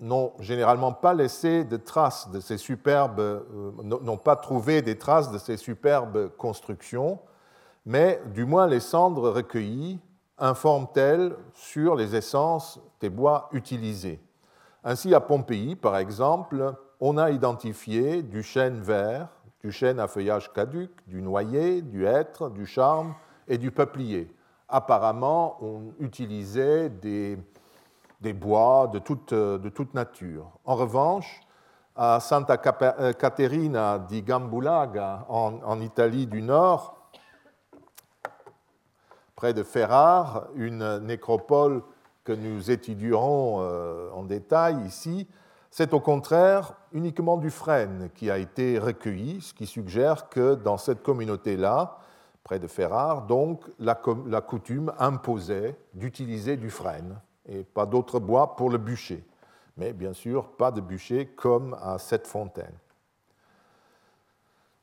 n'ont 0.00 0.32
généralement 0.40 0.92
pas 0.92 1.14
laissé 1.14 1.62
de 1.62 1.76
traces 1.76 2.28
de 2.32 2.40
ces 2.40 2.58
superbes, 2.58 3.20
euh, 3.20 3.70
n'ont 3.84 4.16
pas 4.16 4.34
trouvé 4.34 4.82
des 4.82 4.98
traces 4.98 5.30
de 5.30 5.38
ces 5.38 5.58
superbes 5.58 6.28
constructions, 6.36 7.20
mais 7.86 8.20
du 8.34 8.44
moins 8.44 8.66
les 8.66 8.80
cendres 8.80 9.30
recueillies 9.30 10.00
informe-t-elle 10.38 11.36
sur 11.52 11.94
les 11.94 12.16
essences 12.16 12.80
des 13.00 13.10
bois 13.10 13.48
utilisés 13.52 14.20
Ainsi, 14.82 15.14
à 15.14 15.20
Pompéi, 15.20 15.76
par 15.76 15.96
exemple, 15.96 16.74
on 17.00 17.16
a 17.18 17.30
identifié 17.30 18.22
du 18.22 18.42
chêne 18.42 18.80
vert, 18.80 19.28
du 19.60 19.72
chêne 19.72 20.00
à 20.00 20.08
feuillage 20.08 20.52
caduc, 20.52 20.90
du 21.06 21.22
noyer, 21.22 21.82
du 21.82 22.06
hêtre, 22.06 22.50
du 22.50 22.66
charme 22.66 23.14
et 23.48 23.58
du 23.58 23.70
peuplier. 23.70 24.30
Apparemment, 24.68 25.56
on 25.60 25.92
utilisait 26.00 26.88
des, 26.90 27.38
bois 28.32 28.88
de 28.92 28.98
toute, 28.98 29.94
nature. 29.94 30.50
En 30.64 30.74
revanche, 30.74 31.40
à 31.96 32.18
Santa 32.20 32.60
euh, 32.82 33.12
Caterina 33.12 33.98
di 33.98 34.22
Gambulaga, 34.22 35.26
en 35.28 35.80
Italie 35.80 36.26
du 36.26 36.42
Nord, 36.42 37.03
près 39.44 39.52
de 39.52 39.62
Ferrare, 39.62 40.46
une 40.54 41.00
nécropole 41.00 41.82
que 42.24 42.32
nous 42.32 42.70
étudierons 42.70 43.58
en 44.14 44.22
détail 44.22 44.78
ici, 44.86 45.28
c'est 45.70 45.92
au 45.92 46.00
contraire 46.00 46.72
uniquement 46.92 47.36
du 47.36 47.50
frêne 47.50 48.08
qui 48.14 48.30
a 48.30 48.38
été 48.38 48.78
recueilli, 48.78 49.42
ce 49.42 49.52
qui 49.52 49.66
suggère 49.66 50.30
que 50.30 50.54
dans 50.54 50.78
cette 50.78 51.02
communauté-là, 51.02 51.98
près 52.42 52.58
de 52.58 52.66
Ferrare, 52.66 53.26
donc 53.26 53.60
la, 53.78 53.94
coutume 54.40 54.94
imposait 54.98 55.76
d'utiliser 55.92 56.56
du 56.56 56.70
frêne 56.70 57.20
et 57.46 57.64
pas 57.64 57.84
d'autre 57.84 58.20
bois 58.20 58.56
pour 58.56 58.70
le 58.70 58.78
bûcher. 58.78 59.26
Mais 59.76 59.92
bien 59.92 60.14
sûr, 60.14 60.52
pas 60.56 60.70
de 60.70 60.80
bûcher 60.80 61.26
comme 61.36 61.76
à 61.82 61.98
cette 61.98 62.26
fontaine. 62.26 62.78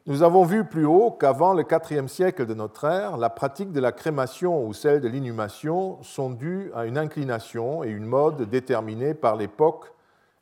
Nous 0.07 0.23
avons 0.23 0.45
vu 0.45 0.65
plus 0.65 0.85
haut 0.85 1.11
qu'avant 1.11 1.53
le 1.53 1.63
IVe 1.63 2.07
siècle 2.07 2.47
de 2.47 2.55
notre 2.55 2.85
ère, 2.85 3.17
la 3.17 3.29
pratique 3.29 3.71
de 3.71 3.79
la 3.79 3.91
crémation 3.91 4.65
ou 4.65 4.73
celle 4.73 4.99
de 4.99 5.07
l'inhumation 5.07 6.01
sont 6.01 6.31
dues 6.31 6.71
à 6.73 6.85
une 6.85 6.97
inclination 6.97 7.83
et 7.83 7.89
une 7.89 8.05
mode 8.05 8.49
déterminée 8.49 9.13
par 9.13 9.35
l'époque 9.35 9.93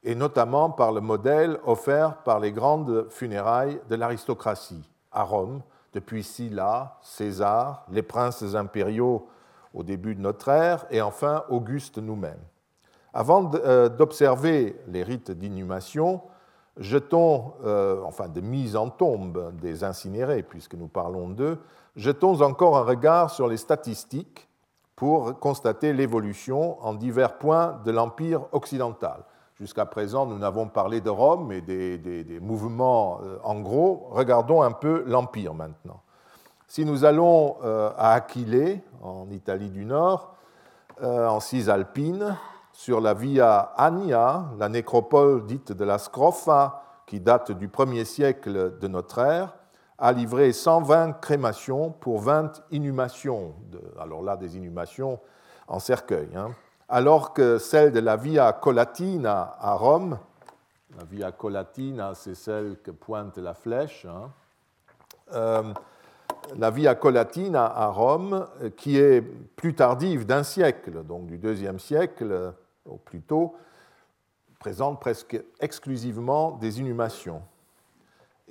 et 0.05 0.15
notamment 0.15 0.69
par 0.69 0.93
le 0.93 1.01
modèle 1.01 1.59
offert 1.65 2.23
par 2.23 2.39
les 2.39 2.53
grandes 2.53 3.07
funérailles 3.09 3.81
de 3.89 3.95
l'aristocratie 3.95 4.89
à 5.11 5.23
Rome, 5.23 5.61
depuis 5.91 6.23
Sylla, 6.23 6.97
César, 7.01 7.85
les 7.91 8.01
princes 8.01 8.55
impériaux 8.55 9.27
au 9.73 9.83
début 9.83 10.15
de 10.15 10.21
notre 10.21 10.47
ère, 10.47 10.85
et 10.89 11.01
enfin 11.01 11.43
Auguste 11.49 11.97
nous-mêmes. 11.97 12.39
Avant 13.13 13.51
euh, 13.55 13.89
d'observer 13.89 14.79
les 14.87 15.03
rites 15.03 15.31
d'inhumation, 15.31 16.21
jetons, 16.79 17.53
euh, 17.65 18.01
enfin 18.05 18.27
de 18.29 18.41
mise 18.41 18.75
en 18.75 18.89
tombe 18.89 19.53
des 19.61 19.83
incinérés, 19.83 20.43
puisque 20.43 20.75
nous 20.75 20.87
parlons 20.87 21.29
d'eux, 21.29 21.59
jetons 21.95 22.41
encore 22.41 22.77
un 22.77 22.83
regard 22.83 23.29
sur 23.29 23.47
les 23.47 23.57
statistiques 23.57 24.47
pour 24.95 25.39
constater 25.39 25.93
l'évolution 25.93 26.81
en 26.83 26.93
divers 26.93 27.37
points 27.37 27.79
de 27.85 27.91
l'Empire 27.91 28.41
occidental. 28.53 29.23
Jusqu'à 29.55 29.85
présent, 29.85 30.25
nous 30.25 30.37
n'avons 30.37 30.67
parlé 30.67 31.01
de 31.01 31.09
Rome 31.09 31.51
et 31.51 31.61
des, 31.61 32.39
mouvements 32.41 33.19
euh, 33.23 33.37
en 33.43 33.59
gros. 33.59 34.07
Regardons 34.11 34.61
un 34.61 34.71
peu 34.71 35.03
l'Empire 35.05 35.53
maintenant. 35.53 36.01
Si 36.67 36.85
nous 36.85 37.03
allons 37.03 37.57
euh, 37.63 37.91
à 37.97 38.13
Aquilée, 38.13 38.81
en 39.01 39.29
Italie 39.29 39.69
du 39.69 39.85
Nord, 39.85 40.35
en 41.01 41.39
Cisalpine, 41.39 42.35
sur 42.79 43.01
la 43.01 43.13
Via 43.13 43.73
Annia, 43.75 44.51
la 44.57 44.69
nécropole 44.69 45.45
dite 45.45 45.73
de 45.73 45.83
la 45.83 45.97
Scrofa, 45.97 46.81
qui 47.05 47.19
date 47.19 47.51
du 47.51 47.67
1er 47.67 48.05
siècle 48.05 48.77
de 48.79 48.87
notre 48.87 49.19
ère, 49.19 49.57
a 49.97 50.13
livré 50.13 50.53
120 50.53 51.19
crémations 51.19 51.91
pour 51.91 52.21
20 52.21 52.63
inhumations. 52.71 53.53
alors 53.99 54.23
là, 54.23 54.37
des 54.37 54.55
inhumations 54.55 55.19
en 55.67 55.79
cercueil. 55.79 56.29
Hein 56.37 56.51
alors 56.87 57.33
que 57.33 57.57
celle 57.57 57.91
de 57.91 57.99
la 57.99 58.15
Via 58.15 58.53
Colatina 58.53 59.57
à 59.59 59.73
Rome, 59.73 60.17
la 60.97 61.03
Via 61.03 61.33
Colatina, 61.33 62.13
c'est 62.15 62.33
celle 62.33 62.77
que 62.81 62.91
pointe 62.91 63.37
la 63.39 63.55
flèche, 63.55 64.05
hein, 64.05 64.31
euh, 65.33 65.73
la 66.57 66.71
Via 66.71 66.95
Colatina 66.95 67.65
à 67.65 67.87
Rome, 67.87 68.47
qui 68.77 68.97
est 68.97 69.19
plus 69.21 69.75
tardive 69.75 70.25
d'un 70.25 70.43
siècle, 70.43 71.03
donc 71.03 71.25
du 71.25 71.37
deuxième 71.37 71.77
siècle 71.77 72.53
au 72.89 72.97
plus 72.97 73.21
tôt, 73.21 73.55
présente 74.59 74.99
presque 74.99 75.41
exclusivement 75.61 76.51
des 76.51 76.79
inhumations. 76.79 77.41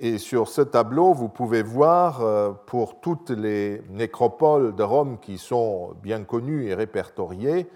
Et 0.01 0.17
sur 0.17 0.47
ce 0.47 0.61
tableau, 0.61 1.13
vous 1.13 1.27
pouvez 1.27 1.61
voir 1.61 2.21
euh, 2.21 2.53
pour 2.67 3.01
toutes 3.01 3.31
les 3.31 3.83
nécropoles 3.89 4.73
de 4.73 4.81
Rome 4.81 5.17
qui 5.19 5.37
sont 5.37 5.93
bien 6.01 6.23
connues 6.23 6.67
et 6.67 6.73
répertoriées, 6.73 7.69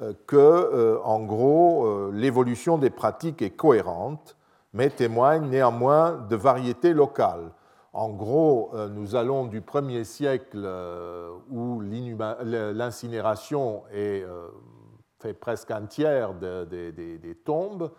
euh, 0.00 0.14
que, 0.26 0.36
euh, 0.36 0.98
en 1.04 1.20
gros, 1.20 2.10
l'évolution 2.12 2.78
des 2.78 2.88
pratiques 2.88 3.42
est 3.42 3.50
cohérente, 3.50 4.38
mais 4.72 4.88
témoigne 4.88 5.50
néanmoins 5.50 6.12
de 6.12 6.36
variétés 6.36 6.94
locales. 6.94 7.50
En 7.92 8.08
gros, 8.10 8.72
nous 8.90 9.16
allons 9.16 9.46
du 9.46 9.62
1er 9.62 10.04
siècle 10.04 10.68
où 11.50 11.80
l'incinération 11.80 13.84
fait 15.26 15.34
presque 15.34 15.70
un 15.70 15.86
tiers 15.86 16.34
des 16.34 17.38
tombes, 17.44 17.90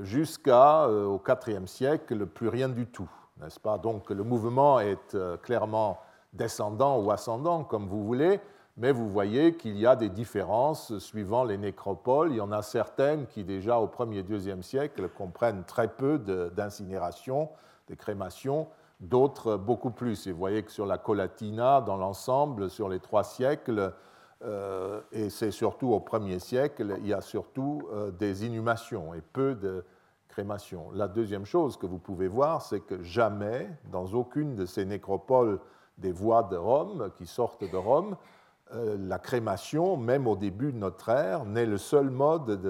jusqu'au 0.00 0.50
4e 0.50 1.66
siècle, 1.66 2.26
plus 2.26 2.48
rien 2.48 2.68
du 2.68 2.86
tout, 2.86 3.10
n'est-ce 3.40 3.60
pas? 3.60 3.76
Donc 3.76 4.10
le 4.10 4.22
mouvement 4.22 4.80
est 4.80 5.16
clairement 5.42 5.98
descendant 6.32 6.98
ou 7.00 7.10
ascendant, 7.10 7.64
comme 7.64 7.86
vous 7.86 8.04
voulez, 8.04 8.40
mais 8.78 8.92
vous 8.92 9.08
voyez 9.08 9.56
qu'il 9.56 9.76
y 9.78 9.86
a 9.86 9.96
des 9.96 10.08
différences 10.08 10.98
suivant 10.98 11.44
les 11.44 11.58
nécropoles. 11.58 12.30
Il 12.30 12.36
y 12.36 12.40
en 12.40 12.52
a 12.52 12.62
certaines 12.62 13.26
qui, 13.26 13.44
déjà 13.44 13.78
au 13.78 13.86
1er 13.86 14.18
et 14.18 14.22
2e 14.22 14.62
siècle, 14.62 15.08
comprennent 15.08 15.64
très 15.64 15.88
peu 15.88 16.18
d'incinération, 16.54 17.48
de, 17.88 17.94
crémation, 17.94 18.68
d'autres 19.00 19.56
beaucoup 19.56 19.90
plus. 19.90 20.26
Et 20.26 20.32
vous 20.32 20.38
voyez 20.38 20.62
que 20.62 20.70
sur 20.70 20.86
la 20.86 20.98
Colatina, 20.98 21.80
dans 21.80 21.96
l'ensemble, 21.96 22.68
sur 22.68 22.88
les 22.88 23.00
trois 23.00 23.24
siècles, 23.24 23.94
euh, 24.44 25.00
et 25.12 25.30
c'est 25.30 25.50
surtout 25.50 25.92
au 25.92 26.00
1er 26.00 26.38
siècle, 26.38 26.96
il 27.00 27.06
y 27.06 27.14
a 27.14 27.20
surtout 27.20 27.88
euh, 27.92 28.10
des 28.10 28.44
inhumations 28.44 29.14
et 29.14 29.22
peu 29.22 29.54
de 29.54 29.84
crémations. 30.28 30.90
La 30.92 31.08
deuxième 31.08 31.46
chose 31.46 31.78
que 31.78 31.86
vous 31.86 31.98
pouvez 31.98 32.28
voir, 32.28 32.60
c'est 32.60 32.80
que 32.80 33.02
jamais, 33.02 33.70
dans 33.90 34.06
aucune 34.06 34.54
de 34.54 34.66
ces 34.66 34.84
nécropoles 34.84 35.58
des 35.96 36.12
voies 36.12 36.42
de 36.42 36.56
Rome, 36.56 37.10
qui 37.16 37.26
sortent 37.26 37.64
de 37.70 37.76
Rome, 37.76 38.16
euh, 38.74 38.96
la 38.98 39.18
crémation, 39.18 39.96
même 39.96 40.26
au 40.26 40.36
début 40.36 40.72
de 40.72 40.78
notre 40.78 41.08
ère, 41.08 41.46
n'est 41.46 41.64
le 41.64 41.78
seul 41.78 42.10
mode 42.10 42.60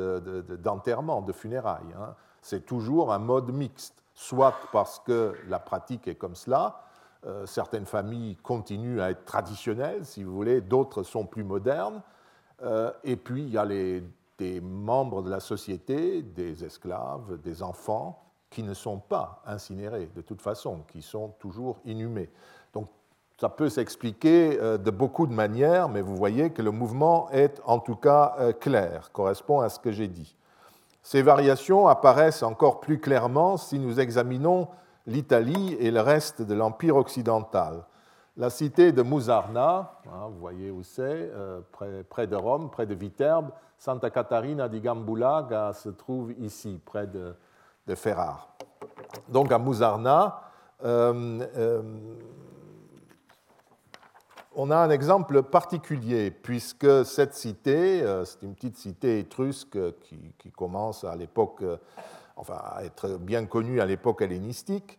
d'enterrement, 0.62 1.22
de, 1.22 1.32
funérailles. 1.32 1.94
Hein. 1.98 2.14
C'est 2.42 2.64
toujours 2.64 3.12
un 3.12 3.18
mode 3.18 3.50
mixte, 3.50 4.04
soit 4.14 4.54
parce 4.70 5.00
que 5.00 5.34
la 5.48 5.58
pratique 5.58 6.06
est 6.06 6.14
comme 6.14 6.36
cela, 6.36 6.85
euh, 7.26 7.44
certaines 7.44 7.86
familles 7.86 8.36
continuent 8.36 9.00
à 9.00 9.10
être 9.10 9.24
traditionnelles, 9.24 10.04
si 10.04 10.22
vous 10.22 10.32
voulez, 10.32 10.60
d'autres 10.60 11.02
sont 11.02 11.26
plus 11.26 11.42
modernes, 11.42 12.00
euh, 12.62 12.92
et 13.02 13.16
puis 13.16 13.42
il 13.42 13.50
y 13.50 13.58
a 13.58 13.64
les, 13.64 14.04
des 14.38 14.60
membres 14.60 15.22
de 15.22 15.30
la 15.30 15.40
société, 15.40 16.22
des 16.22 16.64
esclaves, 16.64 17.40
des 17.42 17.64
enfants, 17.64 18.22
qui 18.48 18.62
ne 18.62 18.74
sont 18.74 18.98
pas 18.98 19.42
incinérés 19.44 20.08
de 20.14 20.20
toute 20.20 20.40
façon, 20.40 20.84
qui 20.86 21.02
sont 21.02 21.30
toujours 21.40 21.78
inhumés. 21.84 22.30
Ça 23.38 23.50
peut 23.50 23.68
s'expliquer 23.68 24.58
euh, 24.58 24.78
de 24.78 24.90
beaucoup 24.90 25.26
de 25.26 25.34
manières, 25.34 25.90
mais 25.90 26.00
vous 26.00 26.16
voyez 26.16 26.50
que 26.50 26.62
le 26.62 26.70
mouvement 26.70 27.28
est 27.32 27.60
en 27.66 27.80
tout 27.80 27.96
cas 27.96 28.34
clair, 28.60 29.10
correspond 29.12 29.60
à 29.60 29.68
ce 29.68 29.78
que 29.78 29.90
j'ai 29.92 30.08
dit. 30.08 30.36
Ces 31.02 31.20
variations 31.20 31.86
apparaissent 31.86 32.42
encore 32.42 32.80
plus 32.80 32.98
clairement 32.98 33.58
si 33.58 33.78
nous 33.78 34.00
examinons 34.00 34.68
l'Italie 35.06 35.76
et 35.80 35.90
le 35.90 36.00
reste 36.00 36.42
de 36.42 36.54
l'Empire 36.54 36.96
occidental. 36.96 37.84
La 38.36 38.50
cité 38.50 38.92
de 38.92 39.02
Musarna, 39.02 40.00
hein, 40.06 40.28
vous 40.30 40.38
voyez 40.38 40.70
où 40.70 40.82
c'est, 40.82 41.02
euh, 41.02 41.60
près, 42.10 42.26
de 42.26 42.36
Rome, 42.36 42.70
près 42.70 42.86
de 42.86 42.94
Viterbe, 42.94 43.50
Santa 43.78 44.10
Catarina 44.10 44.68
di 44.68 44.80
Gambulaga 44.80 45.72
se 45.72 45.88
trouve 45.90 46.32
ici, 46.38 46.80
près 46.84 47.06
de, 47.06 47.34
Ferrare. 47.94 48.48
Donc 49.28 49.52
à 49.52 49.58
Musarna, 49.58 50.40
on 54.58 54.70
a 54.70 54.76
un 54.78 54.90
exemple 54.90 55.42
particulier, 55.42 56.30
puisque 56.30 57.04
cette 57.04 57.34
cité, 57.34 58.02
euh, 58.02 58.24
c'est 58.24 58.42
une 58.42 58.54
petite 58.54 58.78
cité 58.78 59.18
étrusque 59.18 59.78
qui, 60.00 60.50
commence 60.56 61.04
à 61.04 61.14
l'époque, 61.14 61.58
euh, 61.60 61.76
enfin 62.36 62.60
à 62.62 62.84
être 62.84 63.16
bien 63.18 63.46
connue 63.46 63.80
à 63.80 63.86
l'époque 63.86 64.22
hellénistique, 64.22 64.98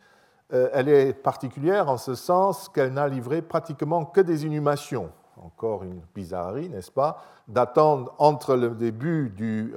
euh, 0.53 0.69
elle 0.73 0.89
est 0.89 1.13
particulière 1.13 1.89
en 1.89 1.97
ce 1.97 2.15
sens 2.15 2.69
qu'elle 2.69 2.93
n'a 2.93 3.07
livré 3.07 3.41
pratiquement 3.41 4.05
que 4.05 4.21
des 4.21 4.45
inhumations. 4.45 5.11
Encore 5.41 5.83
une 5.83 6.01
bizarrerie, 6.15 6.69
n'est-ce 6.69 6.91
pas 6.91 7.21
Datant 7.47 8.05
entre 8.17 8.55
le 8.55 8.69
début 8.71 9.29
du 9.29 9.75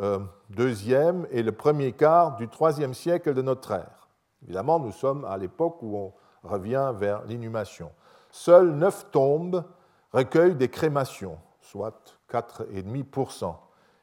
deuxième 0.49 1.26
et 1.31 1.43
le 1.43 1.52
premier 1.52 1.93
quart 1.93 2.37
du 2.37 2.49
troisième 2.49 2.95
siècle 2.95 3.35
de 3.35 3.43
notre 3.43 3.73
ère. 3.73 4.09
Évidemment, 4.43 4.79
nous 4.79 4.93
sommes 4.93 5.25
à 5.26 5.37
l'époque 5.37 5.83
où 5.83 5.97
on 5.97 6.12
revient 6.43 6.93
vers 6.97 7.25
l'inhumation. 7.26 7.90
Seules 8.31 8.71
neuf 8.71 9.11
tombes 9.11 9.64
recueillent 10.12 10.55
des 10.55 10.69
crémations, 10.69 11.38
soit 11.61 12.17
4,5%, 12.31 13.55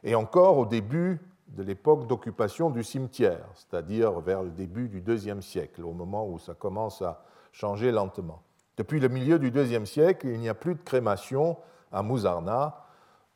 et 0.03 0.15
encore 0.15 0.57
au 0.57 0.65
début 0.65 1.19
de 1.49 1.63
l'époque 1.63 2.07
d'occupation 2.07 2.69
du 2.69 2.83
cimetière, 2.83 3.45
c'est-à-dire 3.55 4.19
vers 4.19 4.43
le 4.43 4.49
début 4.49 4.89
du 4.89 4.99
IIe 4.99 5.41
siècle, 5.41 5.83
au 5.83 5.93
moment 5.93 6.27
où 6.27 6.39
ça 6.39 6.53
commence 6.53 7.01
à 7.01 7.23
changer 7.51 7.91
lentement. 7.91 8.41
Depuis 8.77 8.99
le 8.99 9.09
milieu 9.09 9.39
du 9.39 9.49
IIe 9.49 9.87
siècle, 9.87 10.27
il 10.27 10.39
n'y 10.39 10.49
a 10.49 10.53
plus 10.53 10.75
de 10.75 10.81
crémation 10.81 11.57
à 11.91 12.03
Musarna, 12.03 12.83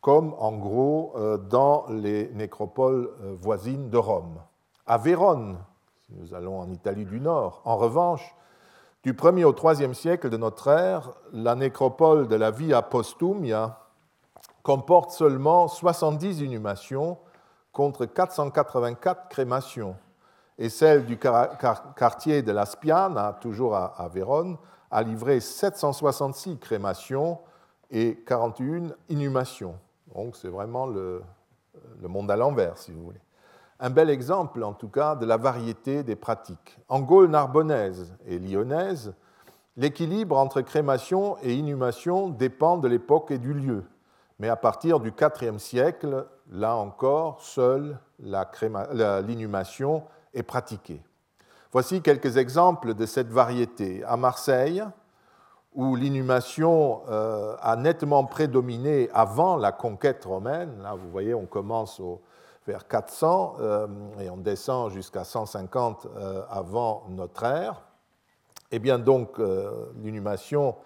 comme 0.01 0.35
en 0.39 0.51
gros 0.53 1.13
euh, 1.15 1.37
dans 1.37 1.85
les 1.89 2.29
nécropoles 2.33 3.11
euh, 3.21 3.35
voisines 3.39 3.89
de 3.89 3.97
Rome. 3.97 4.39
À 4.85 4.97
Vérone, 4.97 5.57
si 6.05 6.13
nous 6.15 6.33
allons 6.33 6.59
en 6.59 6.69
Italie 6.71 7.05
du 7.05 7.21
Nord, 7.21 7.61
en 7.65 7.77
revanche, 7.77 8.35
du 9.03 9.13
1er 9.13 9.45
au 9.45 9.53
3e 9.53 9.93
siècle 9.93 10.29
de 10.29 10.37
notre 10.37 10.67
ère, 10.67 11.13
la 11.31 11.55
nécropole 11.55 12.27
de 12.27 12.35
la 12.35 12.51
Via 12.51 12.81
Postumia, 12.81 13.79
comporte 14.63 15.11
seulement 15.11 15.67
70 15.67 16.41
inhumations 16.41 17.17
contre 17.71 18.05
484 18.05 19.29
crémations. 19.29 19.95
Et 20.57 20.69
celle 20.69 21.05
du 21.05 21.17
quartier 21.17 22.41
de 22.41 22.51
la 22.51 22.65
Spiana, 22.65 23.37
toujours 23.41 23.75
à 23.75 24.09
Vérone, 24.13 24.57
a 24.91 25.01
livré 25.01 25.39
766 25.39 26.57
crémations 26.57 27.39
et 27.89 28.23
41 28.25 28.89
inhumations. 29.09 29.75
Donc 30.13 30.35
c'est 30.35 30.49
vraiment 30.49 30.85
le, 30.85 31.21
le 32.01 32.07
monde 32.07 32.29
à 32.29 32.35
l'envers, 32.35 32.77
si 32.77 32.91
vous 32.91 33.03
voulez. 33.03 33.21
Un 33.79 33.89
bel 33.89 34.09
exemple, 34.09 34.63
en 34.63 34.73
tout 34.73 34.89
cas, 34.89 35.15
de 35.15 35.25
la 35.25 35.37
variété 35.37 36.03
des 36.03 36.15
pratiques. 36.15 36.77
En 36.87 36.99
Gaule 36.99 37.29
narbonnaise 37.29 38.13
et 38.27 38.37
lyonnaise, 38.37 39.13
l'équilibre 39.75 40.37
entre 40.37 40.61
crémation 40.61 41.37
et 41.41 41.55
inhumation 41.55 42.29
dépend 42.29 42.77
de 42.77 42.87
l'époque 42.87 43.31
et 43.31 43.39
du 43.39 43.53
lieu. 43.53 43.83
Mais 44.41 44.49
à 44.49 44.55
partir 44.55 44.99
du 44.99 45.13
IVe 45.39 45.59
siècle, 45.59 46.25
là 46.49 46.75
encore, 46.75 47.43
seule 47.43 47.99
l'inhumation 48.17 50.03
est 50.33 50.41
pratiquée. 50.41 50.99
Voici 51.71 52.01
quelques 52.01 52.37
exemples 52.37 52.95
de 52.95 53.05
cette 53.05 53.29
variété. 53.29 54.03
À 54.03 54.17
Marseille, 54.17 54.83
où 55.75 55.95
l'inhumation 55.95 57.03
euh, 57.07 57.55
a 57.61 57.75
nettement 57.75 58.25
prédominé 58.25 59.11
avant 59.13 59.57
la 59.57 59.71
conquête 59.71 60.25
romaine, 60.25 60.81
là 60.81 60.95
vous 60.95 61.11
voyez 61.11 61.35
on 61.35 61.45
commence 61.45 62.01
vers 62.65 62.87
400 62.87 63.57
euh, 63.59 63.87
et 64.21 64.31
on 64.31 64.37
descend 64.37 64.89
jusqu'à 64.89 65.23
150 65.23 66.07
euh, 66.15 66.41
avant 66.49 67.03
notre 67.09 67.43
ère, 67.43 67.83
et 68.71 68.77
eh 68.77 68.79
bien 68.79 68.97
donc 68.97 69.37
l'inhumation 69.37 70.77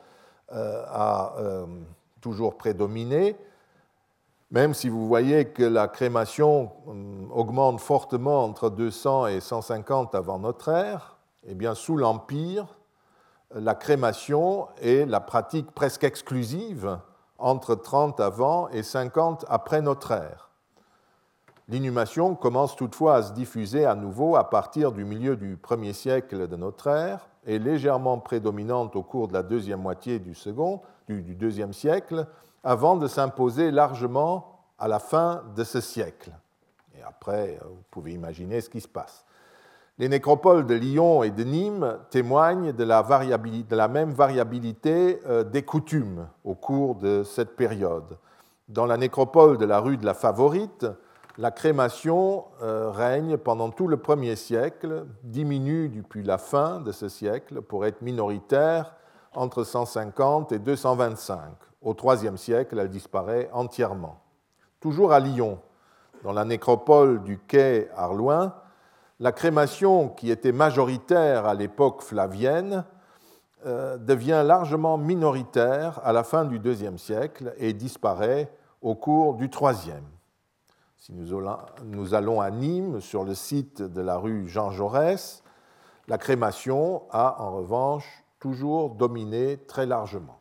a 0.51 1.35
toujours 2.25 2.57
prédominé, 2.57 3.37
même 4.49 4.73
si 4.73 4.89
vous 4.89 5.07
voyez 5.07 5.45
que 5.45 5.61
la 5.61 5.87
crémation 5.87 6.71
augmente 7.29 7.79
fortement 7.79 8.43
entre 8.43 8.71
200 8.71 9.27
et 9.27 9.39
150 9.39 10.15
avant 10.15 10.39
notre 10.39 10.69
ère, 10.69 11.17
eh 11.45 11.53
bien 11.53 11.75
sous 11.75 11.95
l'Empire, 11.97 12.79
la 13.53 13.75
crémation 13.75 14.67
est 14.81 15.05
la 15.05 15.19
pratique 15.19 15.69
presque 15.69 16.03
exclusive 16.03 16.97
entre 17.37 17.75
30 17.75 18.19
avant 18.19 18.69
et 18.69 18.81
50 18.81 19.45
après 19.47 19.83
notre 19.83 20.09
ère. 20.09 20.49
L'inhumation 21.67 22.33
commence 22.33 22.75
toutefois 22.75 23.17
à 23.17 23.21
se 23.21 23.33
diffuser 23.33 23.85
à 23.85 23.93
nouveau 23.93 24.35
à 24.35 24.49
partir 24.49 24.93
du 24.93 25.05
milieu 25.05 25.35
du 25.35 25.57
premier 25.57 25.93
siècle 25.93 26.47
de 26.47 26.55
notre 26.55 26.87
ère 26.87 27.29
et 27.45 27.59
légèrement 27.59 28.17
prédominante 28.19 28.95
au 28.95 29.03
cours 29.03 29.27
de 29.27 29.33
la 29.33 29.43
deuxième 29.43 29.81
moitié 29.81 30.19
du 30.19 30.33
second, 30.33 30.81
du, 31.07 31.35
deuxième 31.35 31.73
siècle, 31.73 32.27
avant 32.63 32.95
de 32.97 33.07
s'imposer 33.07 33.71
largement 33.71 34.59
à 34.79 34.87
la 34.87 34.99
fin 34.99 35.43
de 35.55 35.63
ce 35.63 35.81
siècle. 35.81 36.31
Et 36.97 37.03
après, 37.03 37.59
vous 37.63 37.83
pouvez 37.91 38.13
imaginer 38.13 38.61
ce 38.61 38.69
qui 38.69 38.81
se 38.81 38.87
passe. 38.87 39.25
Les 39.97 40.09
nécropoles 40.09 40.65
de 40.65 40.73
Lyon 40.73 41.23
et 41.23 41.31
de 41.31 41.43
Nîmes 41.43 41.97
témoignent 42.09 42.73
de 42.73 42.83
la, 42.83 43.01
de 43.01 43.75
la 43.75 43.87
même 43.87 44.11
variabilité 44.11 45.21
euh, 45.25 45.43
des 45.43 45.61
coutumes 45.61 46.27
au 46.43 46.53
cours 46.53 46.95
de 46.95 47.23
cette 47.23 47.55
période. 47.55 48.17
Dans 48.67 48.85
la 48.85 48.97
nécropole 48.97 49.57
de 49.57 49.65
la 49.65 49.79
rue 49.79 49.95
de 49.95 50.05
la 50.05 50.13
Favorite, 50.13 50.85
la 51.37 51.51
crémation 51.51 52.45
euh, 52.61 52.89
règne 52.91 53.37
pendant 53.37 53.69
tout 53.69 53.87
le 53.87 53.97
premier 53.97 54.35
siècle, 54.35 55.05
diminue 55.23 55.89
depuis 55.89 56.23
la 56.23 56.37
fin 56.37 56.79
de 56.79 56.91
ce 56.91 57.09
siècle 57.09 57.61
pour 57.61 57.85
être 57.85 58.01
minoritaire 58.01 58.95
entre 59.33 59.63
150 59.63 60.53
et 60.53 60.59
225. 60.59 61.39
Au 61.81 61.93
IIIe 61.93 62.37
siècle, 62.37 62.79
elle 62.79 62.89
disparaît 62.89 63.49
entièrement. 63.51 64.21
Toujours 64.79 65.11
à 65.11 65.19
Lyon, 65.19 65.59
dans 66.23 66.31
la 66.31 66.45
nécropole 66.45 67.21
du 67.23 67.37
quai 67.37 67.89
Arloin, 67.95 68.55
la 69.19 69.31
crémation, 69.31 70.09
qui 70.09 70.31
était 70.31 70.51
majoritaire 70.51 71.45
à 71.45 71.53
l'époque 71.53 72.01
flavienne, 72.01 72.85
euh, 73.65 73.97
devient 73.97 74.43
largement 74.45 74.97
minoritaire 74.97 75.99
à 76.03 76.13
la 76.13 76.23
fin 76.23 76.45
du 76.45 76.59
IIe 76.59 76.97
siècle 76.97 77.53
et 77.57 77.73
disparaît 77.73 78.49
au 78.81 78.95
cours 78.95 79.35
du 79.35 79.49
IIIe. 79.49 80.14
Si 81.05 81.13
nous 81.13 82.15
allons 82.15 82.41
à 82.41 82.49
Nîmes, 82.49 82.99
sur 82.99 83.23
le 83.25 83.35
site 83.35 83.83
de 83.83 84.01
la 84.01 84.17
rue 84.17 84.47
Jean 84.47 84.71
Jaurès, 84.71 85.43
la 86.07 86.17
crémation 86.17 87.03
a 87.11 87.43
en 87.43 87.57
revanche 87.57 88.23
toujours 88.39 88.89
dominé 88.89 89.57
très 89.67 89.85
largement. 89.85 90.39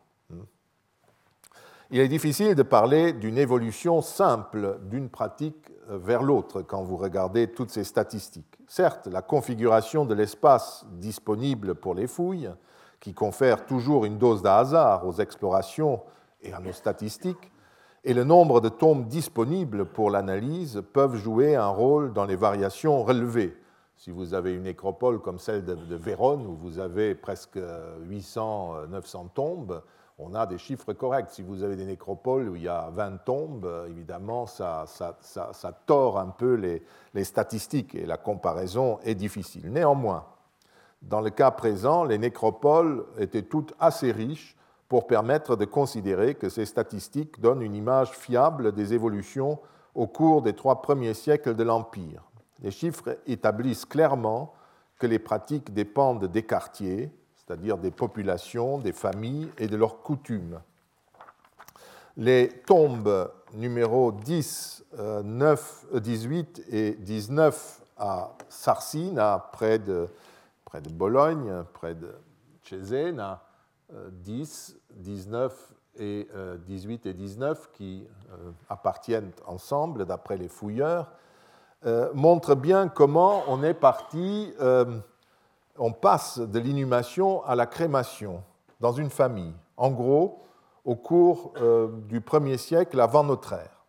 Il 1.91 1.99
est 1.99 2.07
difficile 2.07 2.55
de 2.55 2.63
parler 2.63 3.13
d'une 3.13 3.37
évolution 3.37 4.01
simple 4.01 4.79
d'une 4.85 5.07
pratique 5.07 5.71
vers 5.87 6.23
l'autre 6.23 6.63
quand 6.63 6.81
vous 6.81 6.97
regardez 6.97 7.51
toutes 7.51 7.69
ces 7.69 7.83
statistiques. 7.83 8.57
Certes, 8.67 9.05
la 9.05 9.21
configuration 9.21 10.03
de 10.03 10.15
l'espace 10.15 10.83
disponible 10.93 11.75
pour 11.75 11.93
les 11.93 12.07
fouilles, 12.07 12.49
qui 12.99 13.13
confère 13.13 13.67
toujours 13.67 14.05
une 14.05 14.17
dose 14.17 14.41
de 14.41 14.47
hasard 14.47 15.05
aux 15.05 15.13
explorations 15.13 16.01
et 16.41 16.53
à 16.53 16.59
nos 16.59 16.73
statistiques, 16.73 17.51
et 18.05 18.13
le 18.13 18.23
nombre 18.23 18.61
de 18.61 18.69
tombes 18.69 19.07
disponibles 19.07 19.85
pour 19.85 20.11
l'analyse 20.11 20.83
peuvent 20.93 21.15
jouer 21.15 21.55
un 21.55 21.67
rôle 21.67 22.13
dans 22.13 22.25
les 22.25 22.35
variations 22.35 23.03
relevées. 23.03 23.57
Si 23.97 24.11
vous 24.11 24.35
avez 24.35 24.53
une 24.53 24.63
nécropole 24.63 25.19
comme 25.19 25.39
celle 25.39 25.65
de 25.65 25.95
Vérone, 25.95 26.45
où 26.45 26.55
vous 26.55 26.77
avez 26.77 27.15
presque 27.15 27.57
800-900 28.07 29.31
tombes, 29.33 29.81
on 30.19 30.35
a 30.35 30.45
des 30.45 30.59
chiffres 30.59 30.93
corrects. 30.93 31.31
Si 31.31 31.41
vous 31.41 31.63
avez 31.63 31.75
des 31.75 31.85
nécropoles 31.85 32.47
où 32.47 32.55
il 32.55 32.61
y 32.61 32.67
a 32.67 32.89
20 32.91 33.17
tombes, 33.25 33.69
évidemment, 33.89 34.45
ça, 34.45 34.85
tord 35.87 36.19
un 36.19 36.27
peu 36.27 36.53
les, 36.53 37.23
statistiques 37.23 37.95
et 37.95 38.05
la 38.05 38.17
comparaison 38.17 38.99
est 39.03 39.15
difficile. 39.15 39.71
Néanmoins, 39.71 40.25
dans 41.01 41.21
le 41.21 41.31
cas 41.31 41.51
présent, 41.51 42.03
les 42.03 42.19
nécropoles 42.19 43.05
étaient 43.17 43.43
toutes 43.43 43.73
assez 43.79 44.11
riches 44.11 44.55
pour 44.95 45.07
permettre 45.07 45.57
de 45.57 45.65
considérer 45.65 46.35
que 46.35 46.47
ces 46.47 46.65
statistiques 46.65 47.41
donnent 47.41 47.61
une 47.61 47.75
image 47.75 48.11
fiable 48.11 48.71
des 48.71 48.93
évolutions 48.93 49.59
au 49.93 50.07
cours 50.07 50.41
des 50.41 50.53
trois 50.53 50.81
premiers 50.81 51.13
siècles 51.13 51.53
de 51.53 51.63
l'Empire. 51.63 52.23
Les 52.61 52.71
chiffres 52.71 53.17
établissent 53.27 53.83
clairement 53.83 54.53
que 54.97 55.05
les 55.05 55.19
pratiques 55.19 55.73
dépendent 55.73 56.23
des 56.27 56.43
quartiers, 56.43 57.11
c'est-à-dire 57.35 57.77
des 57.77 57.91
populations, 57.91 58.77
des 58.77 58.93
familles 58.93 59.51
et 59.57 59.67
de 59.67 59.75
leurs 59.75 60.01
coutumes. 60.01 60.61
Les 62.15 62.47
tombes 62.65 63.29
numéros 63.53 64.13
10, 64.13 64.85
9, 65.25 65.87
18 65.93 66.67
et 66.69 66.91
19 66.91 67.81
à 67.97 68.31
Sarsina, 68.47 69.49
près 69.51 69.77
de, 69.77 70.07
près 70.63 70.79
de 70.79 70.89
Bologne, 70.89 71.65
près 71.73 71.95
de 71.95 72.15
Cesena, 72.63 73.44
10, 73.91 74.77
19 74.95 75.73
et 75.97 76.27
18 76.67 77.05
euh, 77.05 77.09
et 77.09 77.13
19 77.13 77.69
qui 77.73 78.07
euh, 78.31 78.51
appartiennent 78.69 79.31
ensemble 79.45 80.05
d'après 80.05 80.37
les 80.37 80.47
fouilleurs, 80.47 81.11
euh, 81.85 82.09
montrent 82.13 82.55
bien 82.55 82.87
comment 82.87 83.43
on 83.47 83.63
est 83.63 83.73
parti 83.73 84.53
on 85.77 85.91
passe 85.91 86.39
de 86.39 86.57
l'inhumation 86.57 87.43
à 87.43 87.53
la 87.53 87.65
crémation 87.65 88.41
dans 88.79 88.93
une 88.93 89.09
famille, 89.09 89.53
en 89.75 89.91
gros 89.91 90.41
au 90.85 90.95
cours 90.95 91.53
du 92.07 92.21
premier 92.21 92.55
siècle 92.57 92.99
avant 93.01 93.25
notre 93.25 93.53
ère. 93.53 93.85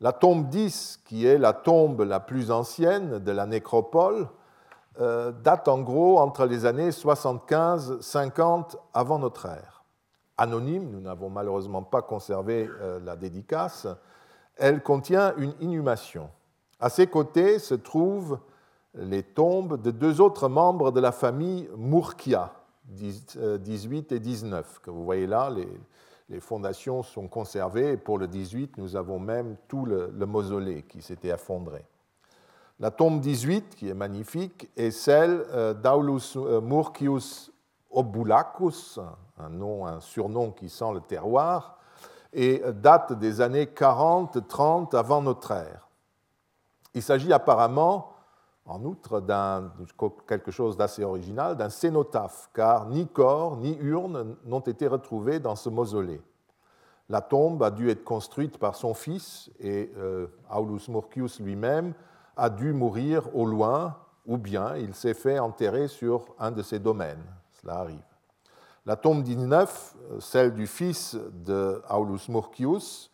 La 0.00 0.12
tombe 0.12 0.48
10, 0.48 1.00
qui 1.04 1.26
est 1.26 1.36
la 1.36 1.52
tombe 1.52 2.02
la 2.02 2.20
plus 2.20 2.52
ancienne 2.52 3.18
de 3.18 3.32
la 3.32 3.46
nécropole, 3.46 4.28
euh, 4.98 5.30
date 5.30 5.68
en 5.68 5.80
gros 5.80 6.18
entre 6.18 6.46
les 6.46 6.66
années 6.66 6.90
75-50 6.90 8.76
avant 8.92 9.18
notre 9.18 9.46
ère. 9.46 9.84
Anonyme, 10.36 10.90
nous 10.90 11.00
n'avons 11.00 11.30
malheureusement 11.30 11.82
pas 11.82 12.02
conservé 12.02 12.68
euh, 12.80 12.98
la 13.04 13.14
dédicace, 13.14 13.86
elle 14.56 14.82
contient 14.82 15.34
une 15.36 15.54
inhumation. 15.60 16.30
À 16.80 16.88
ses 16.88 17.06
côtés 17.06 17.58
se 17.58 17.74
trouve 17.74 18.38
les 18.94 19.22
tombes 19.22 19.80
de 19.80 19.90
deux 19.90 20.20
autres 20.20 20.48
membres 20.48 20.90
de 20.90 21.00
la 21.00 21.12
famille 21.12 21.68
Mourkia, 21.76 22.52
18 22.88 23.36
euh, 23.38 24.16
et 24.16 24.18
19, 24.18 24.80
que 24.80 24.90
vous 24.90 25.04
voyez 25.04 25.26
là. 25.26 25.50
Les, 25.50 25.68
fondations 26.40 27.02
sont 27.02 27.26
conservées 27.26 27.92
et 27.92 27.96
pour 27.96 28.16
le 28.16 28.28
18, 28.28 28.78
nous 28.78 28.94
avons 28.94 29.18
même 29.18 29.56
tout 29.66 29.84
le, 29.84 30.12
mausolée 30.26 30.84
qui 30.84 31.02
s'était 31.02 31.30
effondré. 31.30 31.84
La 32.80 32.90
tombe 32.90 33.20
18, 33.20 33.76
qui 33.76 33.90
est 33.90 33.94
magnifique, 33.94 34.70
est 34.74 34.90
celle 34.90 35.44
euh, 35.50 35.74
d'Aulus 35.74 36.34
euh, 36.36 36.62
Murcius 36.62 37.52
Obulacus, 37.90 38.98
un, 39.38 39.50
nom, 39.50 39.86
un 39.86 40.00
surnom 40.00 40.50
qui 40.50 40.70
sent 40.70 40.94
le 40.94 41.00
terroir, 41.02 41.78
et 42.32 42.62
date 42.74 43.12
des 43.12 43.42
années 43.42 43.66
40-30 43.66 44.96
avant 44.96 45.20
notre 45.20 45.50
ère. 45.50 45.88
Il 46.94 47.02
s'agit 47.02 47.34
apparemment 47.34 48.14
en 48.64 48.82
outre 48.84 49.20
d'un 49.20 49.72
quelque 50.26 50.50
chose 50.50 50.76
d'assez 50.76 51.04
original, 51.04 51.56
d'un 51.56 51.68
cénotaphe, 51.68 52.48
car 52.54 52.86
ni 52.86 53.06
corps 53.08 53.56
ni 53.56 53.76
urne 53.80 54.36
n'ont 54.44 54.60
été 54.60 54.86
retrouvés 54.86 55.40
dans 55.40 55.56
ce 55.56 55.68
mausolée. 55.68 56.22
La 57.08 57.20
tombe 57.20 57.62
a 57.62 57.72
dû 57.72 57.90
être 57.90 58.04
construite 58.04 58.58
par 58.58 58.76
son 58.76 58.94
fils 58.94 59.50
et 59.58 59.92
euh, 59.98 60.28
Aulus 60.54 60.88
Murcius 60.88 61.40
lui-même 61.40 61.92
a 62.36 62.50
dû 62.50 62.72
mourir 62.72 63.34
au 63.34 63.46
loin 63.46 63.96
ou 64.26 64.38
bien 64.38 64.76
il 64.76 64.94
s'est 64.94 65.14
fait 65.14 65.38
enterrer 65.38 65.88
sur 65.88 66.34
un 66.38 66.50
de 66.50 66.62
ses 66.62 66.78
domaines. 66.78 67.24
Cela 67.60 67.78
arrive. 67.78 68.02
La 68.86 68.96
tombe 68.96 69.22
19, 69.22 69.96
celle 70.20 70.54
du 70.54 70.66
fils 70.66 71.16
de 71.32 71.82
Aulus 71.90 72.28
Murcius, 72.28 73.10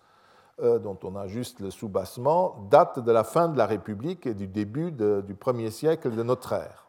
euh, 0.62 0.78
dont 0.78 0.98
on 1.02 1.16
a 1.16 1.26
juste 1.26 1.60
le 1.60 1.70
soubassement, 1.70 2.66
date 2.70 3.00
de 3.00 3.12
la 3.12 3.24
fin 3.24 3.48
de 3.48 3.58
la 3.58 3.66
République 3.66 4.26
et 4.26 4.34
du 4.34 4.46
début 4.46 4.90
du 4.90 5.34
premier 5.34 5.70
siècle 5.70 6.10
de 6.12 6.22
notre 6.22 6.52
ère. 6.52 6.86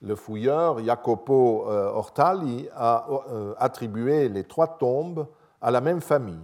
Le 0.00 0.16
fouilleur 0.16 0.82
Jacopo 0.84 1.68
euh, 1.68 1.92
Ortali 1.92 2.68
a 2.74 3.06
euh, 3.30 3.54
attribué 3.58 4.28
les 4.28 4.42
trois 4.42 4.66
tombes 4.78 5.28
à 5.60 5.70
la 5.70 5.80
même 5.80 6.00
famille. 6.00 6.42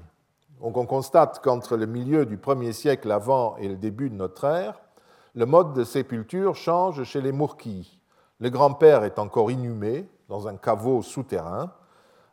Donc 0.61 0.77
on 0.77 0.87
constate 0.87 1.41
qu'entre 1.41 1.77
le 1.77 1.87
milieu 1.87 2.25
du 2.25 2.37
premier 2.39 2.73
siècle 2.73 3.11
avant 3.11 3.57
et 3.57 3.67
le 3.67 3.77
début 3.77 4.11
de 4.11 4.15
notre 4.15 4.45
ère, 4.45 4.81
le 5.39 5.47
mode 5.47 5.73
de 5.73 5.85
sépulture 5.85 6.57
change 6.57 7.05
chez 7.05 7.21
les 7.21 7.31
Mourquis. 7.31 8.01
Le 8.41 8.51
grand-père 8.51 9.05
est 9.05 9.21
encore 9.21 9.53
inhumé 9.53 10.09
dans 10.29 10.49
un 10.49 10.57
caveau 10.57 11.01
souterrain, 11.01 11.73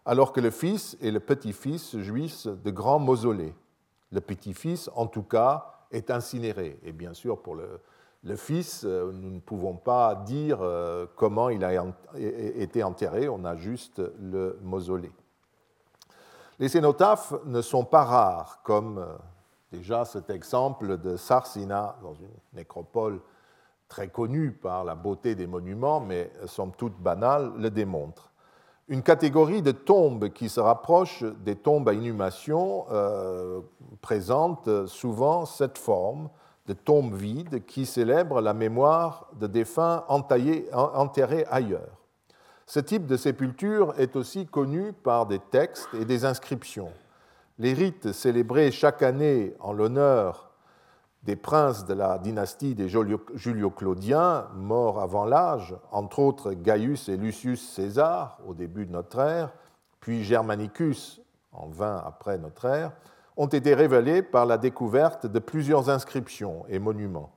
alors 0.05 0.33
que 0.33 0.41
le 0.41 0.49
fils 0.49 0.97
et 1.01 1.11
le 1.11 1.19
petit-fils 1.19 1.99
jouissent 1.99 2.47
de 2.47 2.71
grands 2.71 2.97
mausolées. 2.97 3.53
Le 4.11 4.21
petit-fils, 4.21 4.89
en 4.95 5.05
tout 5.05 5.21
cas, 5.21 5.67
est 5.91 6.09
incinéré. 6.09 6.79
Et 6.81 6.93
bien 6.93 7.13
sûr, 7.13 7.43
pour 7.43 7.53
le, 7.53 8.35
fils, 8.37 8.83
euh, 8.83 9.11
nous 9.13 9.29
ne 9.29 9.39
pouvons 9.39 9.75
pas 9.75 10.15
dire 10.15 10.57
euh, 10.63 11.05
comment 11.15 11.49
il 11.49 11.63
a 11.63 11.85
été 12.15 12.81
enterré, 12.81 13.29
on 13.29 13.45
a 13.45 13.55
juste 13.55 14.01
le 14.19 14.57
mausolée. 14.63 15.13
Les 16.57 16.69
cénotaphes 16.69 17.35
ne 17.45 17.61
sont 17.61 17.85
pas 17.85 18.03
rares, 18.03 18.61
comme 18.63 18.97
euh, 18.97 19.13
Déjà, 19.71 20.06
cet 20.06 20.30
exemple 20.30 20.97
de 20.97 21.17
Sarsina, 21.17 21.97
dans 22.01 22.13
une 22.13 22.30
nécropole 22.54 23.19
très 23.88 24.08
connue 24.08 24.51
par 24.51 24.84
la 24.84 24.95
beauté 24.95 25.36
des 25.36 25.47
monuments, 25.47 25.99
mais 25.99 26.32
somme 26.45 26.71
toute 26.78 26.97
banale, 26.99 27.51
le 27.58 27.69
démontre. 27.69 28.32
Une 28.88 29.01
catégorie 29.01 29.62
de 29.62 29.71
tombes 29.71 30.30
qui 30.30 30.47
se 30.47 30.60
rapproche 30.60 31.23
des 31.43 31.56
tombes 31.56 31.89
à 31.89 31.93
inhumation 31.93 32.86
euh, 32.91 33.62
présente 34.01 34.86
souvent 34.86 35.45
cette 35.45 35.80
forme 35.80 36.30
de 36.67 36.73
tombes 36.73 37.13
vides 37.13 37.65
qui 37.65 37.86
célèbrent 37.86 38.41
la 38.41 38.54
mémoire 38.54 39.28
de 39.39 39.47
défunts 39.47 40.04
enterrés 40.08 41.45
ailleurs. 41.49 41.97
Ce 42.67 42.80
type 42.80 43.06
de 43.06 43.17
sépulture 43.17 43.93
est 43.97 44.15
aussi 44.15 44.45
connu 44.45 44.93
par 44.93 45.25
des 45.25 45.39
textes 45.39 45.93
et 45.93 46.06
des 46.06 46.25
inscriptions 46.25 46.91
les 47.57 47.73
rites 47.73 48.11
célébrés 48.11 48.71
chaque 48.71 49.01
année 49.01 49.53
en 49.59 49.71
l'honneur 49.71 50.51
des 51.23 51.35
princes 51.35 51.85
de 51.85 51.93
la 51.93 52.19
dynastie 52.19 52.75
des 52.75 52.87
Julio-Claudiens, 52.87 54.47
morts 54.55 55.01
avant 55.01 55.25
l'âge, 55.25 55.75
entre 55.91 56.19
autres 56.19 56.53
Gaius 56.53 57.09
et 57.09 57.17
Lucius 57.17 57.67
César 57.67 58.37
au 58.47 58.53
début 58.53 58.85
de 58.85 58.91
notre 58.91 59.19
ère, 59.19 59.53
puis 59.99 60.23
Germanicus 60.23 61.21
en 61.51 61.67
20 61.67 62.03
après 62.05 62.37
notre 62.37 62.65
ère, 62.65 62.91
ont 63.37 63.47
été 63.47 63.73
révélés 63.73 64.21
par 64.21 64.45
la 64.45 64.57
découverte 64.57 65.25
de 65.25 65.39
plusieurs 65.39 65.89
inscriptions 65.89 66.63
et 66.69 66.77
monuments. 66.77 67.31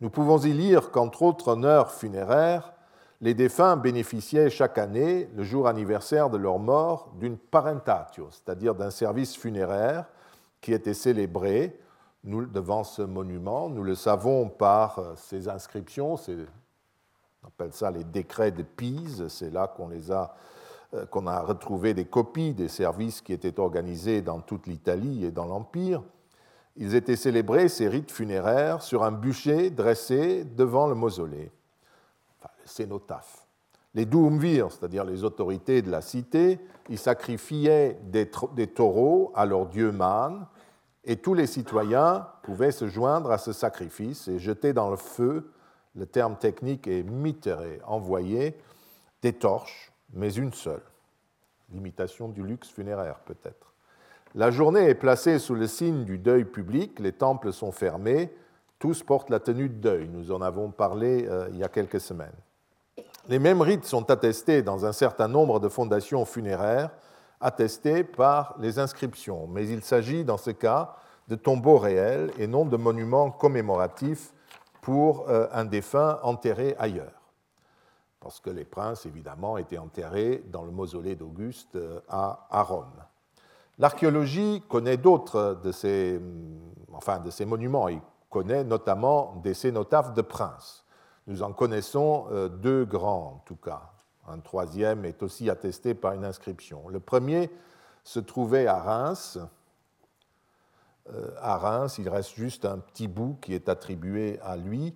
Nous 0.00 0.10
pouvons 0.10 0.38
y 0.38 0.52
lire 0.52 0.90
qu'entre 0.90 1.22
autres 1.22 1.48
honneurs 1.48 1.90
funéraires, 1.90 2.72
les 3.20 3.34
défunts 3.34 3.76
bénéficiaient 3.76 4.50
chaque 4.50 4.78
année, 4.78 5.28
le 5.34 5.42
jour 5.42 5.68
anniversaire 5.68 6.28
de 6.28 6.36
leur 6.36 6.58
mort, 6.58 7.12
d'une 7.18 7.38
parentatio, 7.38 8.28
c'est-à-dire 8.30 8.74
d'un 8.74 8.90
service 8.90 9.36
funéraire 9.36 10.06
qui 10.60 10.72
était 10.72 10.94
célébré 10.94 11.78
devant 12.24 12.84
ce 12.84 13.02
monument. 13.02 13.68
Nous 13.68 13.82
le 13.82 13.94
savons 13.94 14.48
par 14.48 14.98
euh, 14.98 15.14
ces 15.16 15.48
inscriptions, 15.48 16.14
on 16.14 17.48
appelle 17.48 17.72
ça 17.72 17.90
les 17.90 18.04
décrets 18.04 18.50
de 18.50 18.64
Pise, 18.64 19.28
c'est 19.28 19.50
là 19.50 19.68
qu'on 19.68 19.90
euh, 19.92 21.06
qu'on 21.06 21.26
a 21.26 21.40
retrouvé 21.40 21.94
des 21.94 22.04
copies 22.04 22.52
des 22.52 22.68
services 22.68 23.20
qui 23.20 23.32
étaient 23.32 23.58
organisés 23.60 24.22
dans 24.22 24.40
toute 24.40 24.66
l'Italie 24.66 25.24
et 25.24 25.30
dans 25.30 25.46
l'Empire. 25.46 26.02
Ils 26.76 26.94
étaient 26.94 27.16
célébrés, 27.16 27.68
ces 27.68 27.88
rites 27.88 28.10
funéraires, 28.10 28.82
sur 28.82 29.04
un 29.04 29.12
bûcher 29.12 29.70
dressé 29.70 30.44
devant 30.44 30.88
le 30.88 30.94
mausolée 30.94 31.50
Les 33.94 34.04
douumvirs, 34.04 34.70
c'est-à-dire 34.70 35.04
les 35.04 35.24
autorités 35.24 35.80
de 35.80 35.90
la 35.90 36.02
cité, 36.02 36.60
ils 36.90 36.98
sacrifiaient 36.98 37.98
des, 38.04 38.28
taureaux 38.66 39.32
à 39.34 39.46
leur 39.46 39.66
dieu 39.66 39.90
Man, 39.90 40.46
et 41.04 41.16
tous 41.16 41.34
les 41.34 41.46
citoyens 41.46 42.28
pouvaient 42.42 42.72
se 42.72 42.88
joindre 42.88 43.30
à 43.30 43.38
ce 43.38 43.52
sacrifice 43.52 44.28
et 44.28 44.38
jeter 44.38 44.72
dans 44.72 44.90
le 44.90 44.96
feu, 44.96 45.50
le 45.94 46.04
terme 46.04 46.36
technique 46.36 46.86
est 46.88 47.04
mitéré, 47.04 47.80
envoyer 47.86 48.58
des 49.22 49.32
torches, 49.32 49.92
mais 50.12 50.32
une 50.34 50.52
seule. 50.52 50.82
L'imitation 51.72 52.28
du 52.28 52.42
luxe 52.42 52.68
funéraire 52.68 53.20
peut-être. 53.20 53.72
La 54.34 54.50
journée 54.50 54.90
est 54.90 54.94
placée 54.94 55.38
sous 55.38 55.54
le 55.54 55.66
signe 55.66 56.04
du 56.04 56.18
deuil 56.18 56.44
public, 56.44 56.98
les 56.98 57.12
temples 57.12 57.52
sont 57.52 57.72
fermés, 57.72 58.30
tous 58.78 59.02
portent 59.02 59.30
la 59.30 59.40
tenue 59.40 59.70
de 59.70 59.74
deuil, 59.74 60.08
nous 60.08 60.32
en 60.32 60.42
avons 60.42 60.70
parlé 60.70 61.26
euh, 61.26 61.48
il 61.50 61.56
y 61.56 61.64
a 61.64 61.68
quelques 61.68 62.00
semaines. 62.00 62.28
Les 63.28 63.40
mêmes 63.40 63.60
rites 63.60 63.84
sont 63.84 64.08
attestés 64.08 64.62
dans 64.62 64.86
un 64.86 64.92
certain 64.92 65.26
nombre 65.26 65.58
de 65.58 65.68
fondations 65.68 66.24
funéraires, 66.24 66.90
attestés 67.40 68.04
par 68.04 68.54
les 68.60 68.78
inscriptions, 68.78 69.48
mais 69.48 69.66
il 69.66 69.82
s'agit 69.82 70.24
dans 70.24 70.36
ce 70.36 70.50
cas 70.50 70.94
de 71.26 71.34
tombeaux 71.34 71.78
réels 71.78 72.30
et 72.38 72.46
non 72.46 72.64
de 72.64 72.76
monuments 72.76 73.32
commémoratifs 73.32 74.32
pour 74.80 75.28
euh, 75.28 75.48
un 75.52 75.64
défunt 75.64 76.20
enterré 76.22 76.76
ailleurs. 76.78 77.20
Parce 78.20 78.38
que 78.38 78.50
les 78.50 78.64
princes, 78.64 79.06
évidemment, 79.06 79.58
étaient 79.58 79.78
enterrés 79.78 80.44
dans 80.52 80.62
le 80.62 80.70
mausolée 80.70 81.16
d'Auguste 81.16 81.74
euh, 81.74 82.00
à 82.08 82.62
Rome. 82.62 83.02
L'archéologie 83.78 84.62
connaît 84.68 84.96
d'autres 84.96 85.58
de 85.64 85.72
ces, 85.72 86.20
enfin, 86.92 87.18
de 87.18 87.30
ces 87.30 87.44
monuments. 87.44 87.88
Il 87.88 88.00
connaît 88.30 88.62
notamment 88.62 89.34
des 89.42 89.52
cénotaphes 89.52 90.14
de 90.14 90.22
princes. 90.22 90.85
Nous 91.26 91.42
en 91.42 91.52
connaissons 91.52 92.26
euh, 92.30 92.48
deux 92.48 92.84
grands 92.84 93.34
en 93.36 93.42
tout 93.44 93.56
cas. 93.56 93.90
Un 94.28 94.38
troisième 94.38 95.04
est 95.04 95.22
aussi 95.22 95.50
attesté 95.50 95.94
par 95.94 96.12
une 96.12 96.24
inscription. 96.24 96.88
Le 96.88 97.00
premier 97.00 97.50
se 98.04 98.20
trouvait 98.20 98.66
à 98.66 98.78
Reims. 98.78 99.38
Euh, 101.12 101.30
à 101.40 101.58
Reims, 101.58 101.98
il 101.98 102.08
reste 102.08 102.34
juste 102.34 102.64
un 102.64 102.78
petit 102.78 103.08
bout 103.08 103.38
qui 103.40 103.54
est 103.54 103.68
attribué 103.68 104.38
à 104.42 104.56
lui, 104.56 104.94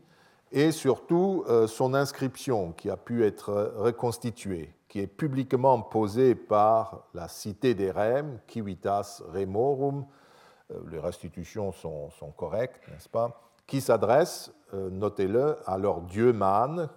et 0.53 0.73
surtout 0.73 1.45
euh, 1.49 1.67
son 1.67 1.95
inscription 1.95 2.73
qui 2.73 2.91
a 2.91 2.97
pu 2.97 3.25
être 3.25 3.75
reconstituée, 3.77 4.75
qui 4.89 5.01
est 5.01 5.07
publiquement 5.07 5.81
posée 5.81 6.35
par 6.35 7.05
la 7.15 7.29
cité 7.29 7.75
des 7.75 7.91
Rèmes, 7.91 8.41
Civitas 8.49 9.23
Remorum. 9.33 10.07
Les 10.89 11.01
restitutions 11.01 11.73
sont, 11.73 12.11
sont 12.11 12.31
correctes, 12.31 12.87
n'est-ce 12.89 13.09
pas? 13.09 13.50
Qui 13.71 13.81
s'adresse, 13.81 14.53
euh, 14.75 14.91
notez-le, 14.91 15.57
à 15.65 15.79
leur 15.79 16.01
dieu 16.01 16.33
Man, 16.33 16.89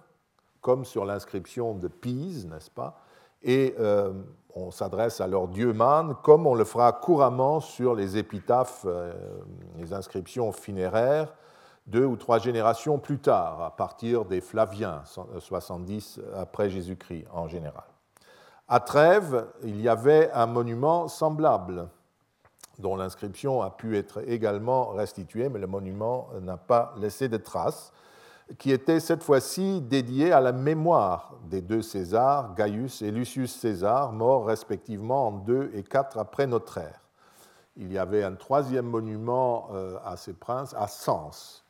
comme 0.60 0.84
sur 0.84 1.04
l'inscription 1.04 1.74
de 1.74 1.86
Pise, 1.86 2.46
n'est-ce 2.46 2.70
pas? 2.70 2.98
Et 3.44 3.76
euh, 3.78 4.12
on 4.56 4.72
s'adresse 4.72 5.20
à 5.20 5.28
leur 5.28 5.46
dieu 5.46 5.72
Man, 5.72 6.16
comme 6.24 6.48
on 6.48 6.54
le 6.56 6.64
fera 6.64 6.92
couramment 6.92 7.60
sur 7.60 7.94
les 7.94 8.16
épitaphes, 8.16 8.84
euh, 8.86 9.14
les 9.76 9.92
inscriptions 9.92 10.50
funéraires, 10.50 11.32
deux 11.86 12.04
ou 12.04 12.16
trois 12.16 12.40
générations 12.40 12.98
plus 12.98 13.20
tard, 13.20 13.62
à 13.62 13.76
partir 13.76 14.24
des 14.24 14.40
Flaviens, 14.40 15.02
70 15.38 16.20
après 16.34 16.70
Jésus-Christ 16.70 17.26
en 17.32 17.46
général. 17.46 17.84
À 18.66 18.80
Trèves, 18.80 19.46
il 19.62 19.80
y 19.80 19.88
avait 19.88 20.32
un 20.32 20.46
monument 20.46 21.06
semblable 21.06 21.88
dont 22.78 22.96
l'inscription 22.96 23.62
a 23.62 23.70
pu 23.70 23.96
être 23.96 24.28
également 24.28 24.88
restituée, 24.88 25.48
mais 25.48 25.58
le 25.58 25.66
monument 25.66 26.28
n'a 26.40 26.56
pas 26.56 26.94
laissé 26.98 27.28
de 27.28 27.36
traces, 27.36 27.92
qui 28.58 28.72
était 28.72 29.00
cette 29.00 29.22
fois-ci 29.22 29.80
dédié 29.80 30.32
à 30.32 30.40
la 30.40 30.52
mémoire 30.52 31.34
des 31.48 31.62
deux 31.62 31.82
Césars, 31.82 32.54
Gaius 32.54 33.02
et 33.02 33.10
Lucius 33.10 33.54
César, 33.54 34.12
morts 34.12 34.46
respectivement 34.46 35.28
en 35.28 35.32
2 35.32 35.70
et 35.74 35.82
4 35.82 36.18
après 36.18 36.46
notre 36.46 36.78
ère. 36.78 37.00
Il 37.76 37.92
y 37.92 37.98
avait 37.98 38.22
un 38.22 38.34
troisième 38.34 38.86
monument 38.86 39.68
euh, 39.72 39.98
à 40.04 40.16
ces 40.16 40.34
princes 40.34 40.74
à 40.74 40.86
Sens, 40.86 41.64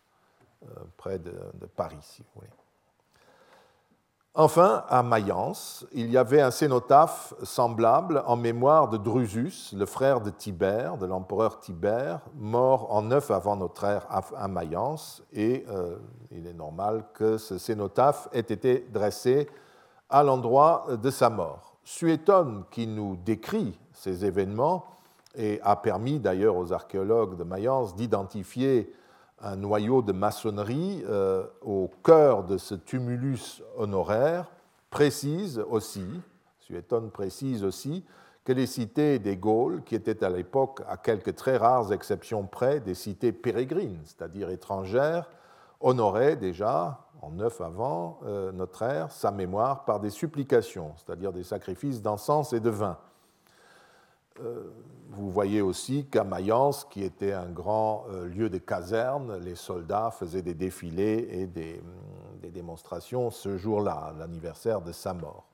euh, 0.65 0.67
près 0.97 1.19
de, 1.19 1.33
Paris, 1.77 1.97
si 2.01 2.23
vous 2.23 2.41
voulez. 2.41 2.51
Enfin, 4.37 4.83
à 4.89 5.05
Mayence, 5.05 5.87
il 5.93 6.11
y 6.11 6.19
avait 6.19 6.41
un 6.41 6.51
cénotaphe 6.51 7.35
semblable 7.45 8.25
en 8.27 8.35
mémoire 8.35 8.89
de 8.89 8.97
Drusus, 8.97 9.73
le 9.73 9.87
frère 9.87 10.21
de 10.21 10.31
Tibère, 10.31 10.97
de 10.97 11.07
l'empereur 11.07 11.61
Tibère, 11.61 12.19
mort 12.35 12.93
en 12.93 13.03
9 13.03 13.31
avant 13.31 13.55
notre 13.55 13.85
ère 13.85 14.09
à 14.11 14.49
Mayence, 14.49 15.23
et 15.33 15.65
euh, 15.69 15.99
il 16.33 16.49
est 16.49 16.53
normal 16.53 17.05
que 17.15 17.39
ce 17.39 17.59
cénotaphe 17.59 18.29
ait 18.33 18.41
été 18.41 18.89
dressé 18.93 19.49
à 20.11 20.25
l'endroit 20.25 20.87
de 21.01 21.11
sa 21.11 21.31
mort. 21.31 21.77
Suétone, 21.85 22.65
qui 22.73 22.89
nous 22.89 23.15
décrit 23.15 23.79
ces 23.93 24.25
événements, 24.25 24.85
et 25.37 25.61
a 25.63 25.77
permis 25.77 26.19
d'ailleurs 26.19 26.57
aux 26.57 26.73
archéologues 26.73 27.37
de 27.37 27.45
Mayence 27.45 27.95
d'identifier 27.95 28.93
un 29.45 29.57
noyau 29.57 30.01
de 30.01 30.13
maçonnerie 30.13 31.05
euh, 31.07 31.47
au 31.63 31.91
cœur 32.03 32.45
de 32.45 32.57
ce 32.57 32.75
tumulus 32.75 33.63
honoraire, 33.77 34.51
précise 34.91 35.63
aussi, 35.69 36.07
Suétone 36.61 37.11
précise 37.11 37.63
aussi, 37.63 38.05
que 38.45 38.53
les 38.53 38.67
cités 38.67 39.19
des 39.19 39.37
Gaules, 39.37 39.83
qui 39.85 39.95
étaient 39.95 40.25
à 40.25 40.31
l'époque, 40.31 40.81
à 40.89 40.97
quelques 40.97 41.35
très 41.35 41.57
rares 41.57 41.93
exceptions 41.93 42.47
près, 42.47 42.81
des 42.81 42.95
cités 42.95 43.33
pérégrines, 43.33 44.01
c'est-à-dire 44.05 44.51
étrangères, 44.51 45.29
honoraient 45.81 46.37
déjà, 46.37 47.01
en 47.21 47.31
neuf 47.31 47.61
avant 47.61 48.21
euh, 48.25 48.53
notre 48.53 48.83
ère, 48.83 49.11
sa 49.11 49.31
mémoire 49.31 49.85
par 49.85 50.01
des 50.01 50.11
supplications, 50.11 50.93
c'est-à-dire 50.97 51.33
des 51.33 51.45
sacrifices 51.45 52.01
d'encens 52.01 52.53
et 52.53 52.61
de 52.61 52.71
vin. 52.71 52.99
Euh, 54.41 54.65
vous 55.11 55.31
voyez 55.31 55.61
aussi 55.61 56.07
qu'à 56.07 56.25
Mayence, 56.25 56.85
qui 56.91 57.05
était 57.05 57.33
un 57.33 57.49
grand 57.49 58.07
euh, 58.11 58.27
lieu 58.27 58.51
de 58.51 58.59
caserne, 58.59 59.39
les 59.39 59.55
soldats 59.55 60.11
faisaient 60.11 60.43
des 60.43 60.55
défilés 60.55 61.29
et 61.31 61.47
des, 61.47 61.81
des 62.43 62.51
démonstrations 62.51 63.31
ce 63.31 63.57
jour-là, 63.57 64.13
l'anniversaire 64.19 64.81
de 64.81 64.91
sa 64.91 65.15
mort. 65.15 65.47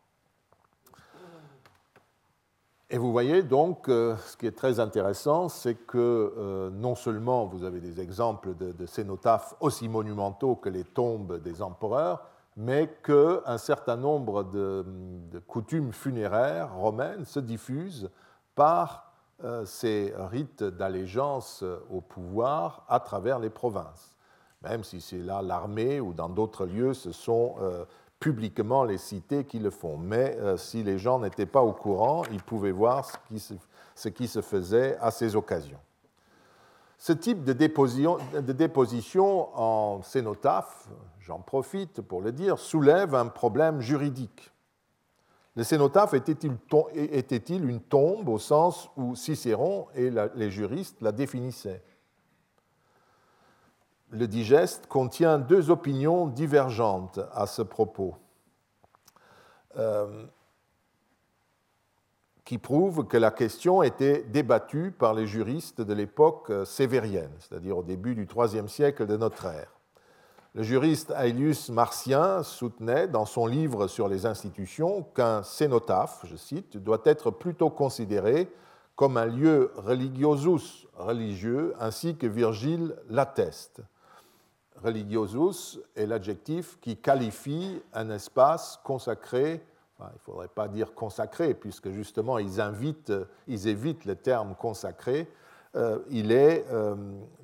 Et 2.89 2.97
vous 2.97 3.13
voyez 3.13 3.43
donc, 3.43 3.89
euh, 3.89 4.17
ce 4.27 4.37
qui 4.37 4.47
est 4.47 4.57
très 4.57 4.81
intéressant, 4.81 5.49
c'est 5.51 5.75
que 5.75 6.71
non 6.73 6.95
seulement 6.95 7.45
vous 7.45 7.65
avez 7.65 7.81
des 7.81 8.01
exemples 8.01 8.57
de, 8.57 8.87
cénotaphes 8.87 9.55
aussi 9.61 9.89
monumentaux 9.89 10.57
que 10.57 10.71
les 10.71 10.85
tombes 10.85 11.41
des 11.43 11.61
empereurs, 11.61 12.25
mais 12.57 12.89
qu'un 13.05 13.59
certain 13.59 13.97
nombre 13.97 14.43
de, 14.43 14.85
coutumes 15.47 15.93
funéraires 15.93 16.75
romaines 16.75 17.27
se 17.27 17.41
diffusent 17.41 18.11
par 18.55 19.13
euh, 19.45 19.65
ces 19.65 20.13
rites 20.17 20.63
d'allégeance 20.65 21.65
au 21.91 22.01
pouvoir 22.01 22.85
à 22.89 23.01
travers 23.01 23.39
les 23.39 23.51
provinces. 23.51 24.17
Même 24.63 24.85
si 24.85 25.01
c'est 25.01 25.19
là 25.19 25.41
l'armée 25.43 26.01
ou 26.01 26.13
dans 26.13 26.29
d'autres 26.29 26.67
lieux, 26.67 26.93
ce 26.93 27.13
sont 27.13 27.57
publiquement 28.21 28.85
les 28.85 28.99
cités 28.99 29.45
qui 29.45 29.59
le 29.59 29.71
font. 29.71 29.97
Mais 29.97 30.37
euh, 30.39 30.57
si 30.59 30.83
les 30.85 30.99
gens 30.99 31.19
n'étaient 31.19 31.47
pas 31.47 31.63
au 31.63 31.73
courant, 31.73 32.23
ils 32.31 32.43
pouvaient 32.43 32.71
voir 32.71 33.07
ce 33.07 33.17
qui, 33.29 33.41
se, 33.41 33.55
ce 33.95 34.09
qui 34.11 34.29
se 34.29 34.43
faisait 34.43 34.97
à 34.99 35.11
ces 35.11 35.35
occasions. 35.35 35.81
Ce 36.99 37.15
type 37.15 37.45
de 37.45 37.55
déposition, 37.55 38.19
de 38.35 38.53
déposition 38.53 39.49
en 39.59 40.03
cénotaphe, 40.03 40.91
j'en 41.19 41.39
profite 41.39 42.03
pour 42.03 42.21
le 42.21 42.31
dire, 42.31 42.59
soulève 42.59 43.15
un 43.15 43.27
problème 43.27 43.81
juridique. 43.81 44.53
Le 45.61 45.65
cénotaphe 45.65 46.15
était-il 46.15 46.57
était 46.95 47.37
une 47.37 47.83
tombe 47.83 48.31
au 48.31 48.39
sens 48.39 48.89
où 48.97 49.15
Cicéron 49.15 49.89
et 49.95 50.11
les 50.35 50.51
juristes 50.51 51.03
la 51.03 51.13
définissaient? 51.13 51.83
Le 54.09 54.27
digeste 54.27 54.87
contient 54.87 55.39
deux 55.39 55.69
opinions 55.69 56.29
divergentes 56.29 57.21
à 57.35 57.47
ce 57.47 57.61
propos, 57.61 58.17
euh, 59.77 60.25
qui 62.47 62.57
prouvent 62.57 63.07
que 63.07 63.19
la 63.19 63.31
question 63.31 63.83
était 63.83 64.23
débattue 64.23 64.93
par 64.93 65.13
les 65.13 65.27
juristes 65.27 65.83
de 65.83 65.93
l'époque 65.93 66.51
sévérienne, 66.65 67.37
c'est-à-dire 67.39 67.77
au 67.77 67.83
début 67.83 68.15
du 68.15 68.27
IIIe 68.27 68.67
siècle 68.67 69.07
de 69.07 69.19
notre 69.19 69.45
ère. 69.45 69.80
Le 70.53 70.65
juriste 70.65 71.13
Aelius 71.17 71.69
Martien 71.69 72.43
soutenait 72.43 73.07
dans 73.07 73.25
son 73.25 73.47
livre 73.47 73.87
sur 73.87 74.09
les 74.09 74.27
institutions 74.27 75.05
qu'un 75.15 75.45
cénotaphe, 75.45 76.23
je 76.25 76.35
cite, 76.35 76.77
doit 76.77 77.03
être 77.05 77.31
plutôt 77.31 77.71
considéré 77.71 78.51
comme 78.97 79.17
un 79.17 79.27
lieu 79.27 79.71
religiosus 79.77 80.89
religieux, 80.97 81.73
ainsi 81.79 82.17
que 82.17 82.27
Virgile 82.27 82.97
l'atteste. 83.09 83.81
Religiosus 84.83 85.79
est 85.95 86.07
l'adjectif 86.07 86.81
qui 86.81 86.97
qualifie 86.97 87.81
un 87.93 88.11
espace 88.11 88.81
consacré, 88.83 89.65
il 90.01 90.05
ne 90.05 90.19
faudrait 90.25 90.49
pas 90.49 90.67
dire 90.67 90.95
consacré, 90.95 91.55
puisque 91.55 91.91
justement 91.91 92.39
ils, 92.39 92.59
évitent 92.59 94.05
le 94.05 94.17
terme 94.17 94.57
consacré, 94.57 95.31
euh, 95.77 96.01
il 96.11 96.33
est 96.33 96.65
euh, 96.73 96.97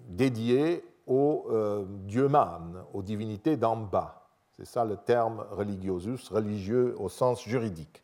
dédié 0.08 0.84
aux 1.06 1.46
euh, 1.50 1.84
dieux 1.88 2.28
mânes, 2.28 2.82
aux 2.92 3.02
divinités 3.02 3.56
d'en 3.56 3.76
bas. 3.76 4.26
C'est 4.56 4.66
ça 4.66 4.84
le 4.84 4.96
terme 4.96 5.44
religiosus, 5.50 6.28
religieux 6.30 6.94
au 6.98 7.08
sens 7.08 7.42
juridique. 7.42 8.02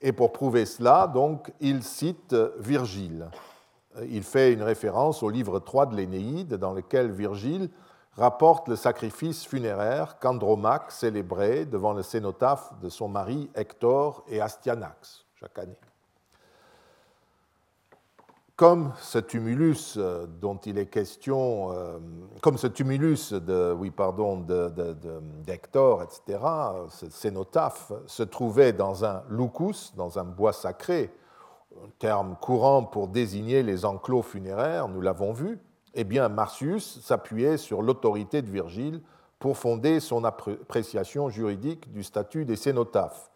Et 0.00 0.12
pour 0.12 0.32
prouver 0.32 0.64
cela, 0.64 1.08
donc, 1.08 1.52
il 1.60 1.82
cite 1.82 2.34
Virgile. 2.58 3.30
Il 4.08 4.22
fait 4.22 4.52
une 4.52 4.62
référence 4.62 5.22
au 5.24 5.30
livre 5.30 5.58
3 5.58 5.86
de 5.86 5.96
l'Énéide, 5.96 6.54
dans 6.54 6.72
lequel 6.72 7.10
Virgile 7.10 7.68
rapporte 8.12 8.68
le 8.68 8.76
sacrifice 8.76 9.44
funéraire 9.44 10.18
qu'Andromaque 10.18 10.92
célébrait 10.92 11.64
devant 11.64 11.92
le 11.92 12.02
cénotaphe 12.02 12.78
de 12.80 12.88
son 12.88 13.08
mari 13.08 13.50
Hector 13.54 14.24
et 14.28 14.40
Astyanax 14.40 15.24
chaque 15.34 15.58
année. 15.58 15.78
Comme 18.58 18.92
ce 19.00 19.20
tumulus 19.20 19.94
euh, 19.98 20.26
dont 20.26 20.56
il 20.56 20.78
est 20.78 20.86
question, 20.86 21.70
euh, 21.70 22.00
comme 22.42 22.58
ce 22.58 22.66
tumulus 22.66 23.32
de, 23.32 23.72
oui, 23.72 23.92
pardon, 23.92 24.44
d'Hector, 25.46 26.02
etc., 26.02 26.40
ce 26.88 27.08
cénotaphe 27.08 27.92
se 28.08 28.24
trouvait 28.24 28.72
dans 28.72 29.04
un 29.04 29.22
lucus, 29.30 29.94
dans 29.94 30.18
un 30.18 30.24
bois 30.24 30.52
sacré, 30.52 31.14
terme 32.00 32.34
courant 32.40 32.82
pour 32.82 33.06
désigner 33.06 33.62
les 33.62 33.84
enclos 33.84 34.22
funéraires, 34.22 34.88
nous 34.88 35.02
l'avons 35.02 35.32
vu, 35.32 35.60
eh 35.94 36.02
bien, 36.02 36.28
Marcius 36.28 37.00
s'appuyait 37.00 37.58
sur 37.58 37.80
l'autorité 37.80 38.42
de 38.42 38.50
Virgile 38.50 39.02
pour 39.38 39.56
fonder 39.56 40.00
son 40.00 40.24
appréciation 40.24 41.28
juridique 41.28 41.92
du 41.92 42.02
statut 42.02 42.44
des 42.44 42.56
cénotaphes. 42.56 43.30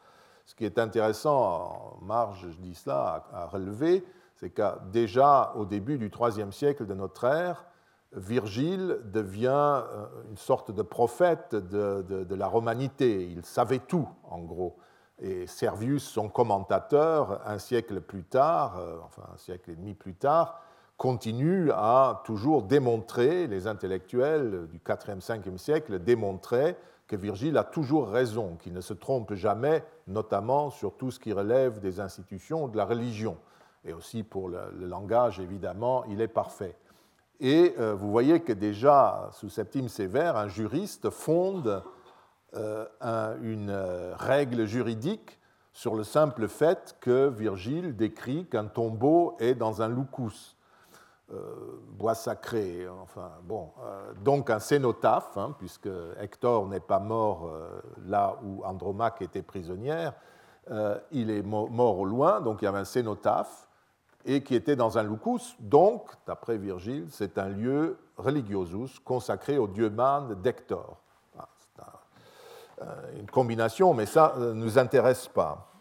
Ce 0.47 0.57
qui 0.57 0.65
est 0.65 0.81
intéressant, 0.81 1.99
en 2.01 2.05
marge, 2.05 2.49
je 2.51 2.57
dis 2.57 2.75
cela, 2.75 3.25
à 3.33 3.47
relever, 3.47 4.05
c'est 4.43 4.51
que 4.51 4.63
déjà 4.91 5.53
au 5.55 5.65
début 5.65 5.99
du 5.99 6.11
IIIe 6.11 6.53
siècle 6.53 6.85
de 6.85 6.95
notre 6.95 7.23
ère, 7.27 7.65
Virgile 8.13 8.99
devient 9.05 9.85
euh, 9.85 10.07
une 10.29 10.37
sorte 10.37 10.73
de 10.73 10.83
prophète 10.83 11.55
de, 11.55 12.35
la 12.35 12.49
romanité. 12.49 13.25
Il 13.31 13.45
savait 13.45 13.79
tout, 13.79 14.09
en 14.29 14.41
gros. 14.41 14.77
Et 15.21 15.47
Servius, 15.47 16.03
son 16.03 16.29
commentateur, 16.29 17.41
un 17.47 17.59
siècle 17.61 18.01
plus 18.01 18.25
tard, 18.25 18.79
euh, 18.79 18.97
enfin 19.05 19.23
un 19.33 19.37
siècle 19.37 19.71
et 19.71 19.77
demi 19.77 19.95
plus 19.95 20.15
tard, 20.15 20.61
continue 20.97 21.71
à 21.71 22.23
toujours 22.25 22.65
démontrer, 22.65 23.47
les 23.47 23.69
intellectuels 23.69 24.67
du 24.67 24.81
4e, 24.81 25.25
5e 25.25 25.57
siècle 25.57 26.01
démontraient 26.01 26.77
que 27.07 27.15
Virgile 27.15 27.57
a 27.59 27.65
toujours 27.65 28.09
raison, 28.09 28.57
qu'il 28.57 28.73
ne 28.73 28.81
se 28.81 28.93
trompe 28.93 29.35
jamais, 29.35 29.85
notamment 30.09 30.71
sur 30.71 30.97
tout 30.97 31.13
ce 31.13 31.21
qui 31.21 31.33
relève 31.33 31.79
des 31.79 32.01
institutions 32.01 32.67
de 32.67 32.77
la 32.77 32.85
religion. 32.85 33.37
Et 33.85 33.93
aussi 33.93 34.23
pour 34.23 34.49
le, 34.49 34.87
langage, 34.87 35.41
évidemment, 35.41 36.05
il 36.05 36.21
est 36.21 36.29
parfait. 36.29 36.77
Et 37.41 37.75
euh, 37.79 37.95
vous 37.95 38.11
voyez 38.11 38.41
que 38.41 38.53
déjà, 38.53 39.29
sous 39.33 39.49
Septime 39.49 39.89
Sévère, 39.89 40.37
un 40.37 40.49
juriste 40.49 41.11
fonde 41.11 41.83
euh, 42.55 42.87
une 43.43 43.71
euh, 43.71 44.15
règle 44.17 44.67
juridique 44.67 45.41
sur 45.73 45.97
le 45.97 46.05
simple 46.05 46.47
fait 46.49 46.97
que 47.01 47.29
Virgile 47.29 47.97
décrit 47.97 48.47
qu'un 48.47 48.67
tombeau 48.67 49.37
est 49.41 49.55
dans 49.55 49.83
un 49.83 49.89
lucus. 49.89 50.57
Bois 51.93 52.15
sacré. 52.15 52.87
Enfin, 53.01 53.31
bon, 53.45 53.71
donc 54.23 54.51
un 54.51 54.59
cénotaphe, 54.59 55.39
hein, 55.39 55.57
puisque 55.59 55.89
Hector 56.21 56.67
n'est 56.67 56.79
pas 56.79 56.99
mort 56.99 57.51
là 58.05 58.39
où 58.45 58.63
Andromaque 58.67 59.23
était 59.23 59.41
prisonnière, 59.41 60.13
il 61.11 61.31
est 61.31 61.41
mort 61.41 61.99
au 61.99 62.05
loin, 62.05 62.43
donc 62.43 62.61
il 62.61 62.67
y 62.67 62.69
avait 62.69 62.81
un 62.81 62.85
cénotaphe, 62.85 63.67
et 64.25 64.43
qui 64.43 64.55
était 64.55 64.77
dans 64.77 64.99
un 64.99 65.03
lucus, 65.03 65.57
donc, 65.59 66.11
d'après 66.27 66.57
Virgile, 66.57 67.07
c'est 67.11 67.39
un 67.39 67.49
lieu 67.49 67.99
religiosus 68.17 68.99
consacré 69.05 69.59
au 69.59 69.67
dieu 69.67 69.91
man 69.91 70.35
d'Hector. 70.43 70.97
Ah, 71.39 71.49
c'est 72.79 73.19
une 73.19 73.31
combination, 73.31 73.95
mais 73.95 74.07
ça 74.07 74.35
ne 74.39 74.53
nous 74.53 74.79
intéresse 74.79 75.29
pas. 75.29 75.73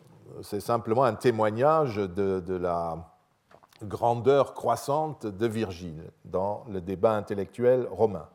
C'est 0.41 0.62
simplement 0.62 1.04
un 1.04 1.15
témoignage 1.15 1.97
de, 1.97 2.39
de 2.39 2.56
la 2.56 2.97
grandeur 3.84 4.54
croissante 4.54 5.25
de 5.25 5.47
Virgile 5.47 6.12
dans 6.25 6.63
le 6.69 6.82
débat 6.82 7.13
intellectuel 7.13 7.88
romain. 7.91 8.27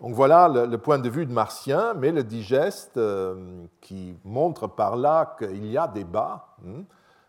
Donc 0.00 0.14
voilà 0.14 0.48
le, 0.48 0.78
point 0.78 0.98
de 0.98 1.08
vue 1.08 1.24
de 1.24 1.32
Martien, 1.32 1.94
mais 1.94 2.12
le 2.12 2.24
digeste, 2.24 2.96
euh, 2.96 3.64
qui 3.80 4.16
montre 4.24 4.66
par 4.66 4.96
là 4.96 5.36
qu'il 5.38 5.66
y 5.66 5.78
a 5.78 5.86
débat, 5.86 6.48
hein, 6.66 6.82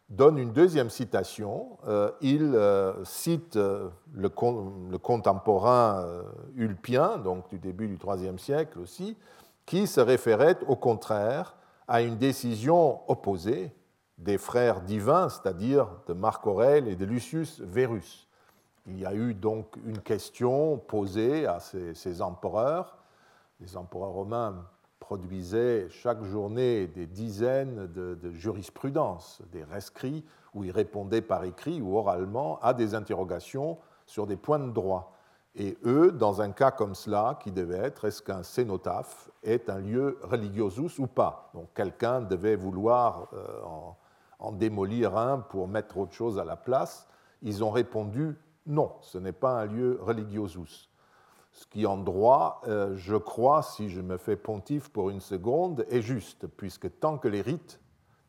donne 0.09 0.37
une 0.37 0.51
deuxième 0.51 0.89
citation. 0.89 1.77
Euh, 1.87 2.11
il 2.21 2.53
euh, 2.55 3.03
cite 3.03 3.55
le, 3.55 3.91
le, 4.13 4.97
contemporain 4.97 6.05
Ulpien, 6.55 7.17
donc 7.17 7.49
du 7.49 7.59
début 7.59 7.87
du 7.87 7.97
IIIe 8.03 8.39
siècle 8.39 8.79
aussi, 8.79 9.17
qui 9.65 9.87
se 9.87 9.99
référait 9.99 10.57
au 10.67 10.75
contraire 10.75 11.55
à 11.87 12.01
une 12.01 12.17
décision 12.17 13.01
opposée 13.09 13.71
des 14.17 14.37
frères 14.37 14.81
divins, 14.81 15.29
c'est-à-dire 15.29 15.87
de 16.07 16.13
Marc 16.13 16.45
Aurèle 16.47 16.87
et 16.87 16.95
de 16.95 17.05
Lucius 17.05 17.59
Verus. 17.61 18.27
Il 18.87 18.99
y 18.99 19.05
a 19.05 19.13
eu 19.13 19.33
donc 19.33 19.75
une 19.85 19.99
question 19.99 20.77
posée 20.77 21.47
à 21.47 21.59
ces, 21.59 22.21
empereurs. 22.21 22.97
Les 23.59 23.77
empereurs 23.77 24.11
romains 24.11 24.65
produisaient 25.05 25.87
chaque 25.91 26.23
journée 26.23 26.87
des 26.87 27.05
dizaines 27.05 27.85
de, 27.93 28.15
de 28.15 28.31
jurisprudences, 28.31 29.43
des 29.51 29.63
rescrits, 29.63 30.25
où 30.55 30.63
ils 30.63 30.71
répondaient 30.71 31.21
par 31.21 31.43
écrit 31.43 31.79
ou 31.79 31.95
oralement 31.95 32.57
à 32.63 32.73
des 32.73 32.95
interrogations 32.95 33.77
sur 34.07 34.25
des 34.25 34.35
points 34.35 34.57
de 34.57 34.71
droit. 34.71 35.13
Et 35.55 35.77
eux, 35.85 36.11
dans 36.11 36.41
un 36.41 36.51
cas 36.51 36.71
comme 36.71 36.95
cela, 36.95 37.37
qui 37.43 37.51
devait 37.51 37.77
être 37.77 38.05
est-ce 38.05 38.23
qu'un 38.23 38.41
cénotaphe 38.41 39.29
est 39.43 39.69
un 39.69 39.79
lieu 39.79 40.17
religiosus 40.23 40.97
ou 40.97 41.05
pas? 41.05 41.51
Donc 41.53 41.67
quelqu'un 41.75 42.21
devait 42.21 42.55
vouloir 42.55 43.27
euh, 43.33 43.61
en, 44.39 44.51
démolir 44.53 45.15
un 45.17 45.37
pour 45.37 45.67
mettre 45.67 45.99
autre 45.99 46.13
chose 46.13 46.39
à 46.39 46.45
la 46.45 46.55
place. 46.55 47.07
Ils 47.43 47.63
ont 47.63 47.71
répondu 47.71 48.35
non, 48.65 48.93
ce 49.01 49.19
n'est 49.19 49.31
pas 49.31 49.61
un 49.61 49.65
lieu 49.65 49.99
religiosus. 50.01 50.89
Ce 51.55 51.65
qui 51.65 51.87
en 51.87 51.97
droit, 51.97 52.61
euh, 52.67 52.95
je 52.95 53.15
crois, 53.15 53.63
si 53.63 53.89
je 53.89 54.01
me 54.01 54.17
fais 54.17 54.35
pontife 54.35 54.89
pour 54.89 55.09
une 55.09 55.19
seconde, 55.19 55.85
est 55.89 56.03
juste, 56.03 56.45
puisque 56.45 56.99
tant 56.99 57.17
que 57.17 57.27
les 57.27 57.41
rites 57.41 57.79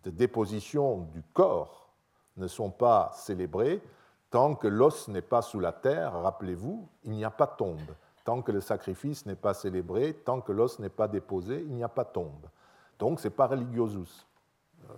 de 0.05 0.11
déposition 0.11 1.09
du 1.13 1.23
corps 1.35 1.91
ne 2.39 2.47
sont 2.47 2.71
pas 2.71 3.11
célébrés, 3.13 3.83
Tant 4.31 4.55
que 4.55 4.67
l'os 4.67 5.09
n'est 5.09 5.23
pas 5.23 5.43
sous 5.43 5.61
la 5.61 5.73
terre, 5.73 6.21
rappelez-vous, 6.21 6.89
il 7.05 7.13
n'y 7.13 7.25
a 7.25 7.31
pas 7.31 7.47
tombe. 7.47 7.95
Tant 8.25 8.43
que 8.43 8.51
le 8.51 8.61
sacrifice 8.61 9.25
n'est 9.25 9.37
pas 9.37 9.55
célébré, 9.55 10.15
tant 10.15 10.41
que 10.41 10.53
l'os 10.53 10.79
n'est 10.81 10.89
pas 10.89 11.07
déposé, 11.07 11.61
il 11.61 11.75
n'y 11.75 11.85
a 11.85 11.89
pas 11.89 12.05
tombe. 12.05 12.47
Donc 12.99 13.21
ce 13.21 13.29
n'est 13.29 13.35
pas 13.35 13.47
religiosus. 13.47 14.27
Euh, 14.91 14.95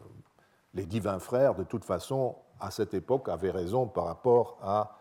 les 0.75 0.87
divins 0.87 1.19
frères, 1.19 1.55
de 1.55 1.65
toute 1.65 1.85
façon, 1.85 2.37
à 2.59 2.71
cette 2.71 2.95
époque, 2.95 3.29
avaient 3.29 3.51
raison 3.51 3.87
par 3.87 4.07
rapport 4.07 4.59
à 4.63 4.98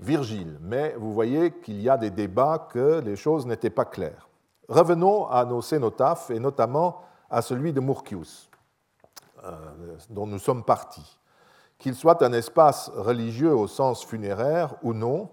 Virgile. 0.00 0.58
Mais 0.62 0.94
vous 0.98 1.12
voyez 1.12 1.52
qu'il 1.52 1.80
y 1.80 1.88
a 1.88 1.96
des 1.96 2.10
débats 2.10 2.68
que 2.72 3.00
les 3.00 3.16
choses 3.16 3.46
n'étaient 3.46 3.70
pas 3.70 3.84
claires. 3.84 4.28
Revenons 4.68 5.26
à 5.26 5.44
nos 5.44 5.62
cénotaphes 5.62 6.30
et 6.30 6.38
notamment 6.38 7.02
à 7.28 7.42
celui 7.42 7.72
de 7.72 7.80
Murcius, 7.80 8.48
euh, 9.44 9.52
dont 10.08 10.26
nous 10.26 10.38
sommes 10.38 10.64
partis. 10.64 11.18
Qu'il 11.78 11.94
soit 11.94 12.22
un 12.22 12.32
espace 12.32 12.90
religieux 12.94 13.54
au 13.54 13.66
sens 13.66 14.04
funéraire 14.04 14.74
ou 14.82 14.92
non, 14.94 15.30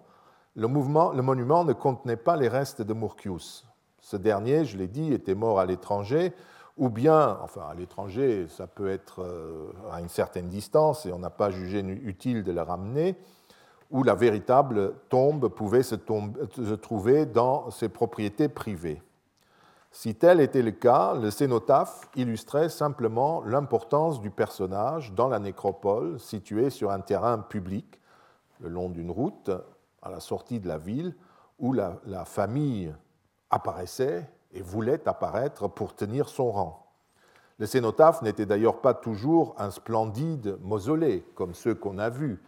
le, 0.55 0.67
monument 0.67 1.63
ne 1.63 1.73
contenait 1.73 2.17
pas 2.17 2.35
les 2.35 2.47
restes 2.47 2.81
de 2.81 2.93
Murcius. 2.93 3.65
Ce 4.01 4.17
dernier, 4.17 4.65
je 4.65 4.77
l'ai 4.77 4.87
dit, 4.87 5.13
était 5.13 5.35
mort 5.35 5.59
à 5.59 5.65
l'étranger, 5.65 6.33
ou 6.77 6.89
bien, 6.89 7.37
enfin 7.41 7.67
à 7.69 7.73
l'étranger, 7.73 8.47
ça 8.47 8.67
peut 8.67 8.89
être 8.89 9.21
euh, 9.21 9.71
à 9.91 9.99
une 9.99 10.09
certaine 10.09 10.47
distance 10.47 11.05
et 11.05 11.11
on 11.11 11.19
n'a 11.19 11.29
pas 11.29 11.51
jugé 11.51 11.79
utile 11.79 12.43
de 12.43 12.51
le 12.51 12.61
ramener, 12.61 13.15
où 13.89 14.03
la 14.03 14.15
véritable 14.15 14.93
tombe 15.09 15.47
pouvait 15.47 15.83
se 15.83 15.95
trouver 16.75 17.25
dans 17.25 17.71
ses 17.71 17.89
propriétés 17.89 18.49
privées. 18.49 19.01
Si 19.91 20.15
tel 20.15 20.41
était 20.41 20.61
le 20.61 20.71
cas, 20.71 21.15
le 21.15 21.31
cénotaphe 21.31 22.09
illustrait 22.15 22.69
simplement 22.69 23.41
l'importance 23.43 24.21
du 24.21 24.29
personnage 24.29 25.13
dans 25.13 25.29
la 25.29 25.39
nécropole 25.39 26.19
située 26.19 26.69
sur 26.69 26.91
un 26.91 26.99
terrain 26.99 27.39
public, 27.39 27.99
le 28.59 28.69
long 28.69 28.89
d'une 28.89 29.11
route, 29.11 29.49
à 30.01 30.09
la 30.09 30.19
sortie 30.19 30.59
de 30.59 30.67
la 30.67 30.77
ville, 30.77 31.15
où 31.57 31.73
la, 31.73 31.99
la 32.05 32.25
famille 32.25 32.93
apparaissait 33.49 34.29
et 34.51 34.61
voulait 34.61 35.07
apparaître 35.07 35.67
pour 35.67 35.95
tenir 35.95 36.29
son 36.29 36.51
rang. 36.51 36.87
Le 37.57 37.65
cénotaphe 37.65 38.21
n'était 38.21 38.45
d'ailleurs 38.45 38.81
pas 38.81 38.93
toujours 38.93 39.55
un 39.57 39.71
splendide 39.71 40.57
mausolée, 40.61 41.25
comme 41.33 41.55
ceux 41.55 41.73
qu'on 41.73 41.97
a 41.97 42.09
vus, 42.09 42.39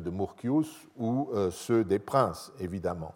de 0.00 0.10
Murcius 0.10 0.68
ou 0.98 1.28
euh, 1.32 1.50
ceux 1.50 1.84
des 1.84 1.98
princes, 1.98 2.52
évidemment. 2.60 3.14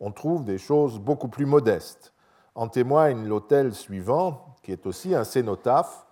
On 0.00 0.12
trouve 0.12 0.44
des 0.44 0.58
choses 0.58 0.98
beaucoup 0.98 1.28
plus 1.28 1.46
modestes. 1.46 2.12
En 2.54 2.68
témoigne 2.68 3.26
l'autel 3.26 3.74
suivant, 3.74 4.56
qui 4.62 4.72
est 4.72 4.86
aussi 4.86 5.14
un 5.14 5.24
cénotaphe, 5.24 6.06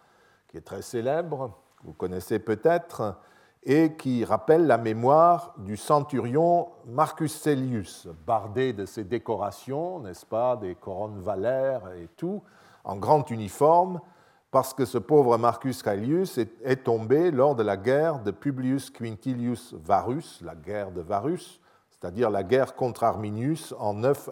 qui 0.48 0.56
est 0.56 0.62
très 0.62 0.82
célèbre, 0.82 1.50
vous 1.84 1.92
connaissez 1.92 2.38
peut-être, 2.38 3.16
et 3.62 3.94
qui 3.94 4.24
rappelle 4.24 4.66
la 4.66 4.78
mémoire 4.78 5.54
du 5.58 5.76
centurion 5.76 6.68
Marcus 6.86 7.34
Cellius, 7.34 8.08
bardé 8.24 8.72
de 8.72 8.86
ses 8.86 9.02
décorations, 9.02 9.98
n'est-ce 10.00 10.24
pas, 10.24 10.56
des 10.56 10.76
couronnes 10.76 11.20
valaires 11.20 11.92
et 11.92 12.08
tout, 12.16 12.42
en 12.84 12.96
grand 12.96 13.28
uniforme, 13.30 14.00
parce 14.50 14.72
que 14.72 14.84
ce 14.84 14.98
pauvre 14.98 15.36
Marcus 15.38 15.82
Caelius 15.82 16.38
est, 16.38 16.84
tombé 16.84 17.30
lors 17.30 17.54
de 17.54 17.62
la 17.62 17.76
guerre 17.76 18.20
de 18.20 18.30
Publius 18.30 18.90
Quintilius 18.90 19.74
Varus, 19.74 20.40
la 20.42 20.54
guerre 20.54 20.92
de 20.92 21.00
Varus, 21.00 21.60
c'est-à-dire 21.90 22.30
la 22.30 22.42
guerre 22.42 22.74
contre 22.74 23.04
Arminius 23.04 23.74
en 23.78 23.94
9 23.94 24.30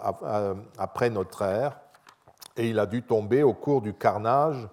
après 0.79 1.11
notre 1.11 1.43
ère, 1.43 1.81
et 2.57 2.69
il 2.71 2.79
a 2.79 2.87
dû 2.87 3.03
tomber 3.03 3.43
au 3.43 3.53
cours 3.53 3.83
du 3.83 3.95
carnage 3.95 4.69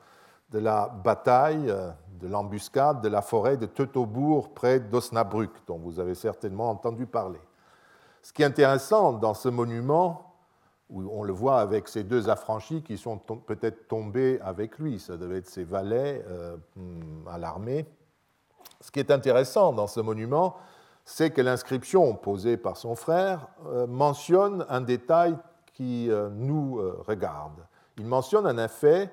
de 0.52 0.60
la 0.60 0.88
bataille, 0.88 1.70
euh, 1.70 1.90
de 2.20 2.28
l'embuscade 2.28 3.02
de 3.02 3.08
la 3.08 3.22
forêt 3.22 3.58
de 3.58 3.66
Teutobourg 3.66 4.54
près 4.54 4.80
d'Osnabrück, 4.80 5.52
dont 5.66 5.80
vous 5.80 6.00
avez 6.00 6.14
certainement 6.14 6.70
entendu 6.70 7.08
parler. 7.08 7.40
Ce 8.22 8.32
qui 8.32 8.44
est 8.44 8.46
intéressant 8.46 9.14
dans 9.14 9.34
ce 9.34 9.50
monument, 9.50 10.31
où 10.92 11.10
on 11.12 11.24
le 11.24 11.34
voit 11.34 11.60
avec 11.60 11.88
ces 11.88 12.04
deux 12.04 12.30
affranchis 12.30 12.84
qui 12.84 12.98
sont 12.98 13.18
peut-être 13.18 13.88
tombés 13.88 14.40
avec 14.42 14.78
lui, 14.78 15.00
ça 15.00 15.18
devait 15.18 15.38
être 15.38 15.50
ses 15.50 15.64
valets 15.64 16.24
euh, 16.28 16.58
à 17.28 17.38
l'armée. 17.38 17.86
Ce 18.82 18.92
qui 18.92 19.00
est 19.00 19.12
intéressant 19.12 19.74
dans 19.74 19.88
ce 19.88 20.00
monument, 20.00 20.58
c'est 21.06 21.32
que 21.32 21.42
l'inscription 21.42 22.14
posée 22.16 22.58
par 22.58 22.78
son 22.78 22.96
frère 22.96 23.48
euh, 23.68 23.88
mentionne 23.88 24.66
un 24.70 24.82
détail 24.82 25.38
qui 25.74 26.10
nous 26.34 26.80
regarde 27.08 27.62
il 28.02 28.08
mentionne 28.08 28.48
en 28.48 28.58
effet 28.58 29.12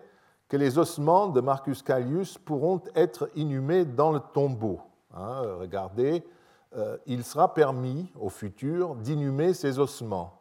que 0.48 0.56
les 0.56 0.78
ossements 0.78 1.28
de 1.28 1.40
Marcus 1.40 1.82
Callius 1.82 2.38
pourront 2.38 2.80
être 2.94 3.30
inhumés 3.34 3.84
dans 3.84 4.12
le 4.12 4.20
tombeau. 4.20 4.80
Hein, 5.14 5.42
regardez, 5.60 6.24
euh, 6.76 6.96
il 7.06 7.22
sera 7.24 7.52
permis 7.52 8.10
au 8.18 8.30
futur 8.30 8.94
d'inhumer 8.94 9.52
ces 9.52 9.78
ossements. 9.78 10.37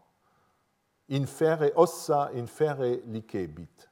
Infere 1.10 1.72
ossa, 1.76 2.32
infere 2.36 3.02
licebit. 3.06 3.90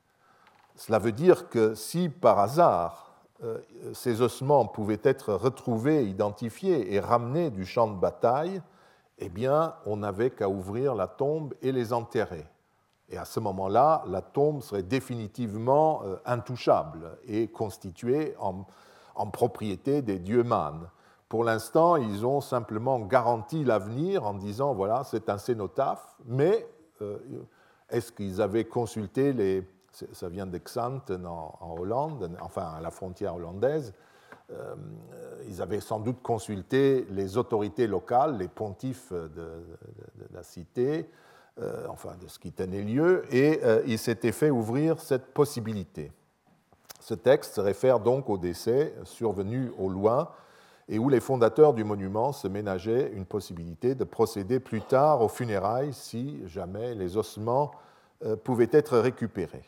Cela 0.76 1.00
veut 1.00 1.14
dire 1.14 1.50
que 1.50 1.74
si 1.74 2.10
par 2.10 2.40
hasard 2.40 3.06
euh, 3.44 3.60
ces 3.94 4.22
ossements 4.22 4.66
pouvaient 4.66 5.02
être 5.04 5.34
retrouvés, 5.34 6.06
identifiés 6.06 6.94
et 6.94 7.00
ramenés 7.00 7.50
du 7.50 7.66
champ 7.66 7.88
de 7.88 7.98
bataille, 7.98 8.62
eh 9.18 9.30
bien, 9.30 9.76
on 9.86 9.98
n'avait 9.98 10.30
qu'à 10.30 10.50
ouvrir 10.50 10.96
la 10.96 11.08
tombe 11.08 11.54
et 11.62 11.72
les 11.72 11.94
enterrer. 11.94 12.46
Et 13.10 13.18
à 13.18 13.26
ce 13.26 13.40
moment-là, 13.40 14.04
la 14.08 14.22
tombe 14.22 14.62
serait 14.62 14.84
définitivement 14.84 16.02
euh, 16.04 16.16
intouchable 16.26 17.18
et 17.28 17.48
constituée 17.48 18.36
en, 18.40 18.66
propriété 19.32 20.02
des 20.02 20.20
dieux 20.20 20.44
mânes. 20.44 20.90
Pour 21.30 21.44
l'instant, 21.44 21.96
ils 21.96 22.26
ont 22.26 22.42
simplement 22.42 23.00
garanti 23.00 23.64
l'avenir 23.64 24.26
en 24.26 24.34
disant 24.34 24.74
voilà, 24.74 25.04
c'est 25.04 25.30
un 25.30 25.38
cénotaphe, 25.38 26.16
mais 26.26 26.68
est-ce 27.90 28.12
qu'ils 28.12 28.42
avaient 28.42 28.66
consulté 28.66 29.34
les. 29.34 29.64
Ça 30.12 30.28
vient 30.28 30.46
d'Exanten 30.46 31.26
en, 31.26 31.78
Hollande, 31.80 32.30
enfin 32.42 32.74
à 32.78 32.82
la 32.82 32.92
frontière 32.92 33.36
hollandaise. 33.36 33.94
Euh, 34.52 34.76
ils 35.48 35.62
avaient 35.62 35.80
sans 35.80 36.00
doute 36.00 36.22
consulté 36.22 37.08
les 37.10 37.38
autorités 37.38 37.88
locales, 37.88 38.38
les 38.38 38.50
pontifes 38.50 39.14
de 39.14 39.64
la 40.34 40.44
cité, 40.44 41.10
euh, 41.62 41.86
enfin 41.88 42.18
de 42.22 42.28
ce 42.28 42.38
qui 42.38 42.52
tenait 42.52 42.82
lieu, 42.82 43.24
et 43.34 43.62
euh, 43.64 43.82
il 43.88 43.98
s'était 43.98 44.34
fait 44.34 44.50
ouvrir 44.50 45.00
cette 45.00 45.28
possibilité. 45.28 46.12
Ce 47.00 47.14
texte 47.14 47.54
se 47.54 47.62
réfère 47.62 48.02
donc 48.02 48.30
au 48.30 48.38
décès 48.38 48.94
survenu 49.06 49.72
au 49.78 49.88
loin 49.88 50.30
et 50.88 51.00
où 51.00 51.10
les 51.10 51.20
fondateurs 51.20 51.74
du 51.74 51.84
monument 51.84 52.32
se 52.32 52.48
ménageaient 52.48 53.12
une 53.14 53.26
possibilité 53.26 53.96
de 53.96 54.04
procéder 54.04 54.60
plus 54.60 54.82
tard 54.82 55.22
aux 55.22 55.28
funérailles 55.28 55.94
si 55.94 56.42
jamais 56.48 56.94
les 56.96 57.18
ossements 57.18 57.72
euh, 58.24 58.36
pouvaient 58.36 58.70
être 58.72 58.98
récupérés. 58.98 59.66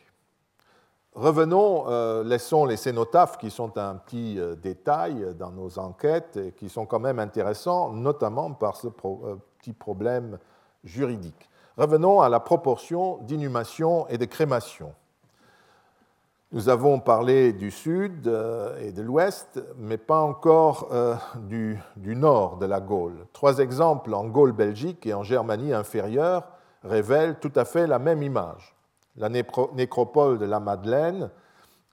Revenons, 1.14 2.22
laissons 2.22 2.64
les 2.64 2.76
cénotaphes 2.76 3.38
qui 3.38 3.50
sont 3.50 3.76
un 3.76 3.96
petit 3.96 4.38
détail 4.62 5.34
dans 5.36 5.50
nos 5.50 5.80
enquêtes 5.80 6.36
et 6.36 6.52
qui 6.52 6.68
sont 6.68 6.86
quand 6.86 7.00
même 7.00 7.18
intéressants, 7.18 7.90
notamment 7.92 8.52
par 8.52 8.76
ce 8.76 8.86
petit 8.86 9.72
problème 9.72 10.38
juridique. 10.84 11.48
Revenons 11.76 12.20
à 12.20 12.28
la 12.28 12.38
proportion 12.38 13.18
d'inhumation 13.22 14.06
et 14.08 14.18
de 14.18 14.24
crémation. 14.24 14.92
Nous 16.50 16.70
avons 16.70 16.98
parlé 16.98 17.52
du 17.52 17.70
sud 17.70 18.26
euh, 18.26 18.80
et 18.80 18.90
de 18.90 19.02
l'ouest, 19.02 19.62
mais 19.76 19.98
pas 19.98 20.22
encore 20.22 20.88
euh, 20.92 21.14
du, 21.46 21.78
nord 22.16 22.56
de 22.56 22.64
la 22.64 22.80
Gaule. 22.80 23.26
Trois 23.34 23.58
exemples 23.58 24.14
en 24.14 24.24
Gaule 24.24 24.52
belgique 24.52 25.04
et 25.04 25.12
en 25.12 25.22
Germanie 25.22 25.74
inférieure 25.74 26.48
révèlent 26.82 27.38
tout 27.38 27.52
à 27.54 27.66
fait 27.66 27.86
la 27.86 27.98
même 27.98 28.22
image. 28.22 28.74
La 29.16 29.28
nécropole 29.28 30.38
de 30.38 30.46
la 30.46 30.58
Madeleine, 30.58 31.28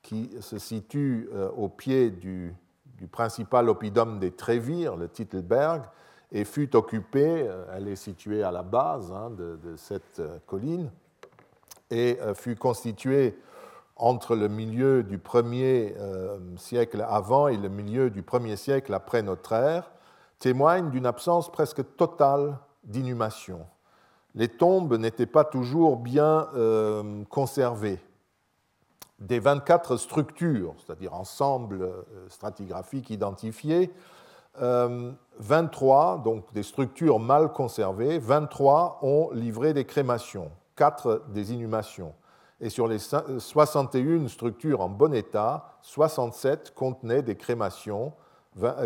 qui 0.01 0.31
se 0.39 0.57
situe 0.57 1.27
euh, 1.33 1.49
au 1.57 1.67
pied 1.67 2.09
du 2.09 2.55
du 2.97 3.07
principal 3.07 3.67
oppidum 3.67 4.19
des 4.19 4.31
Trévires, 4.31 4.95
le 4.95 5.09
Titelberg, 5.09 5.83
et 6.31 6.45
fut 6.45 6.77
occupée, 6.77 7.45
elle 7.73 7.89
est 7.89 7.97
située 7.97 8.41
à 8.41 8.51
la 8.51 8.63
base 8.63 9.11
hein, 9.11 9.29
de, 9.31 9.75
cette 9.75 10.21
colline, 10.45 10.89
et 11.91 12.17
fut 12.35 12.55
constituée 12.55 13.37
entre 13.95 14.35
le 14.35 14.47
milieu 14.47 15.03
du 15.03 15.17
premier 15.17 15.95
siècle 16.57 17.05
avant 17.07 17.47
et 17.47 17.57
le 17.57 17.69
milieu 17.69 18.09
du 18.09 18.23
premier 18.23 18.57
siècle 18.57 18.93
après 18.93 19.21
notre 19.21 19.53
ère, 19.53 19.91
témoigne 20.39 20.89
d'une 20.89 21.05
absence 21.05 21.51
presque 21.51 21.95
totale 21.95 22.57
d'inhumation. 22.83 23.65
Les 24.33 24.49
tombes 24.49 24.97
n'étaient 24.97 25.25
pas 25.25 25.45
toujours 25.45 25.95
bien 25.97 26.49
conservées 27.29 27.99
des 29.19 29.39
24 29.39 29.97
structures, 29.97 30.75
c'est-à-dire 30.85 31.13
ensemble 31.13 31.81
euh, 31.81 32.03
stratigraphiques 32.29 33.09
identifiés, 33.09 33.91
23, 34.57 36.15
euh, 36.19 36.23
donc 36.23 36.53
des 36.53 36.63
structures 36.63 37.19
mal 37.19 37.51
conservées, 37.51 38.19
23 38.19 38.99
ont 39.01 39.29
livré 39.31 39.73
des 39.73 39.85
crémations, 39.85 40.51
4 40.75 41.25
des 41.29 41.53
inhumations. 41.53 42.13
Et 42.61 42.69
sur 42.69 42.87
les 42.87 42.99
61 42.99 44.27
structures 44.27 44.81
en 44.81 44.89
bon 44.89 45.13
état, 45.13 45.77
67 45.81 46.73
contenaient 46.73 47.21
des 47.21 47.35
crémations, 47.35 48.13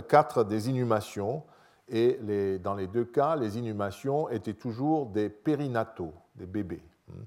4 0.07 0.43
des 0.43 0.69
inhumations, 0.69 1.43
et 1.87 2.59
dans 2.59 2.75
les 2.75 2.87
deux 2.87 3.05
cas, 3.05 3.35
les 3.35 3.57
inhumations 3.57 4.29
étaient 4.29 4.53
toujours 4.53 5.07
des 5.07 5.29
périnataux, 5.29 6.13
des 6.35 6.45
bébés, 6.45 6.83
hein, 7.11 7.23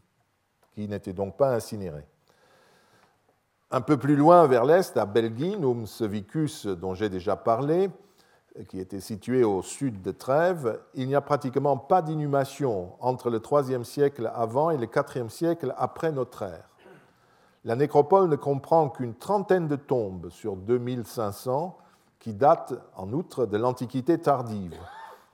qui 0.73 0.89
n'étaient 0.89 1.13
donc 1.13 1.37
pas 1.37 1.55
incinérés. 1.55 2.07
Un 3.71 3.81
peu 3.81 3.97
plus 3.97 4.17
loin 4.17 4.47
vers 4.47 4.65
l'est, 4.65 4.97
à 4.97 5.07
Belginum, 5.07 5.87
ce 5.87 6.69
dont 6.69 6.95
j'ai 6.95 7.09
déjà 7.09 7.37
parlé, 7.37 7.91
qui 8.69 8.81
était 8.81 9.01
situé 9.01 9.45
au 9.45 9.63
sud 9.63 10.03
de 10.03 10.11
Trèves, 10.11 10.81
il 10.95 11.09
n'y 11.09 11.15
a 11.15 11.21
pratiquement 11.21 11.77
pas 11.77 12.03
d'inhumation 12.03 12.93
entre 13.01 13.31
le 13.31 13.41
IIIe 13.41 13.85
siècle 13.85 14.31
avant 14.35 14.71
et 14.71 14.77
le 14.77 14.87
IVe 14.87 15.29
siècle 15.29 15.75
après 15.79 16.13
notre 16.13 16.43
ère. 16.43 16.69
La 17.65 17.77
nécropole 17.77 18.29
ne 18.29 18.37
comprend 18.37 18.89
qu'une 18.89 19.15
trentaine 19.15 19.69
de 19.69 19.77
tombes 19.77 20.29
sur 20.31 20.57
2500 20.57 21.79
qui 22.19 22.35
datent 22.35 22.75
en 22.97 23.13
outre 23.13 23.47
de 23.47 23.57
l'Antiquité 23.57 24.19
tardive. 24.19 24.79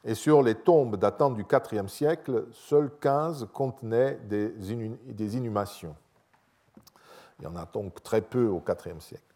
Et 0.05 0.14
sur 0.14 0.43
les 0.43 0.55
tombes 0.55 0.97
datant 0.97 1.31
du 1.31 1.45
IVe 1.73 1.89
siècle, 1.89 2.47
seules 2.53 2.91
15 3.01 3.49
contenaient 3.53 4.19
des 4.27 5.37
inhumations. 5.37 5.97
Il 7.39 7.45
y 7.45 7.47
en 7.49 7.57
a 7.57 7.66
donc 7.66 8.03
très 8.03 8.21
peu 8.21 8.47
au 8.47 8.62
IVe 8.66 9.01
siècle. 9.01 9.28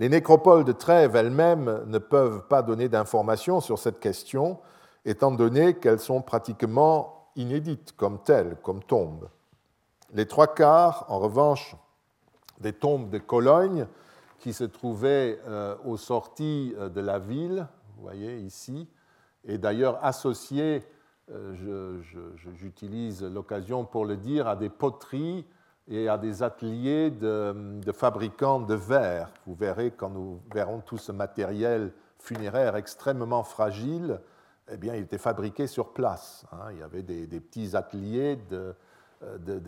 Les 0.00 0.08
nécropoles 0.08 0.64
de 0.64 0.72
Trèves 0.72 1.14
elles-mêmes 1.14 1.82
ne 1.84 1.98
peuvent 1.98 2.46
pas 2.48 2.62
donner 2.62 2.88
d'informations 2.88 3.60
sur 3.60 3.78
cette 3.78 4.00
question, 4.00 4.58
étant 5.04 5.30
donné 5.30 5.74
qu'elles 5.74 6.00
sont 6.00 6.22
pratiquement 6.22 7.30
inédites 7.36 7.92
comme 7.98 8.18
telles, 8.18 8.56
comme 8.62 8.82
tombes. 8.82 9.28
Les 10.14 10.24
trois 10.24 10.54
quarts, 10.54 11.04
en 11.08 11.18
revanche, 11.18 11.76
des 12.60 12.72
tombes 12.72 13.10
de 13.10 13.18
Cologne, 13.18 13.86
qui 14.38 14.54
se 14.54 14.64
trouvaient 14.64 15.38
euh, 15.46 15.76
aux 15.84 15.98
sorties 15.98 16.74
euh, 16.78 16.88
de 16.88 17.02
la 17.02 17.18
ville, 17.18 17.68
vous 17.94 18.02
voyez 18.02 18.38
ici, 18.38 18.88
et 19.44 19.58
d'ailleurs 19.58 20.02
associées, 20.02 20.82
euh, 21.30 22.00
j'utilise 22.54 23.22
l'occasion 23.22 23.84
pour 23.84 24.06
le 24.06 24.16
dire, 24.16 24.48
à 24.48 24.56
des 24.56 24.70
poteries 24.70 25.44
et 25.90 26.08
à 26.08 26.16
des 26.16 26.42
ateliers 26.42 27.10
de, 27.10 27.92
fabricants 27.92 28.60
de 28.60 28.74
verre. 28.74 29.28
Vous 29.46 29.54
verrez 29.54 29.90
quand 29.90 30.08
nous 30.08 30.40
verrons 30.54 30.80
tout 30.80 30.98
ce 30.98 31.10
matériel 31.10 31.92
funéraire 32.18 32.76
extrêmement 32.76 33.42
fragile, 33.42 34.20
eh 34.72 34.76
bien, 34.76 34.94
il 34.94 35.02
était 35.02 35.18
fabriqué 35.18 35.66
sur 35.66 35.92
place. 35.92 36.44
Hein. 36.52 36.70
Il 36.72 36.78
y 36.78 36.82
avait 36.82 37.02
des, 37.02 37.40
petits 37.40 37.74
ateliers 37.74 38.38
de, 38.50 38.72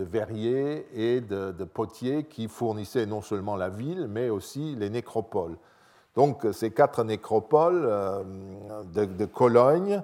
verriers 0.05 0.87
et 0.95 1.21
de, 1.21 1.65
potiers 1.65 2.25
qui 2.25 2.47
fournissaient 2.47 3.07
non 3.07 3.21
seulement 3.21 3.57
la 3.57 3.69
ville, 3.69 4.07
mais 4.09 4.31
aussi 4.31 4.77
les 4.77 4.91
nécropoles. 4.91 5.57
Donc, 6.15 6.47
ces 6.53 6.71
quatre 6.71 7.03
nécropoles 7.03 7.85
euh, 7.85 8.23
de, 8.95 9.25
Cologne, 9.25 10.03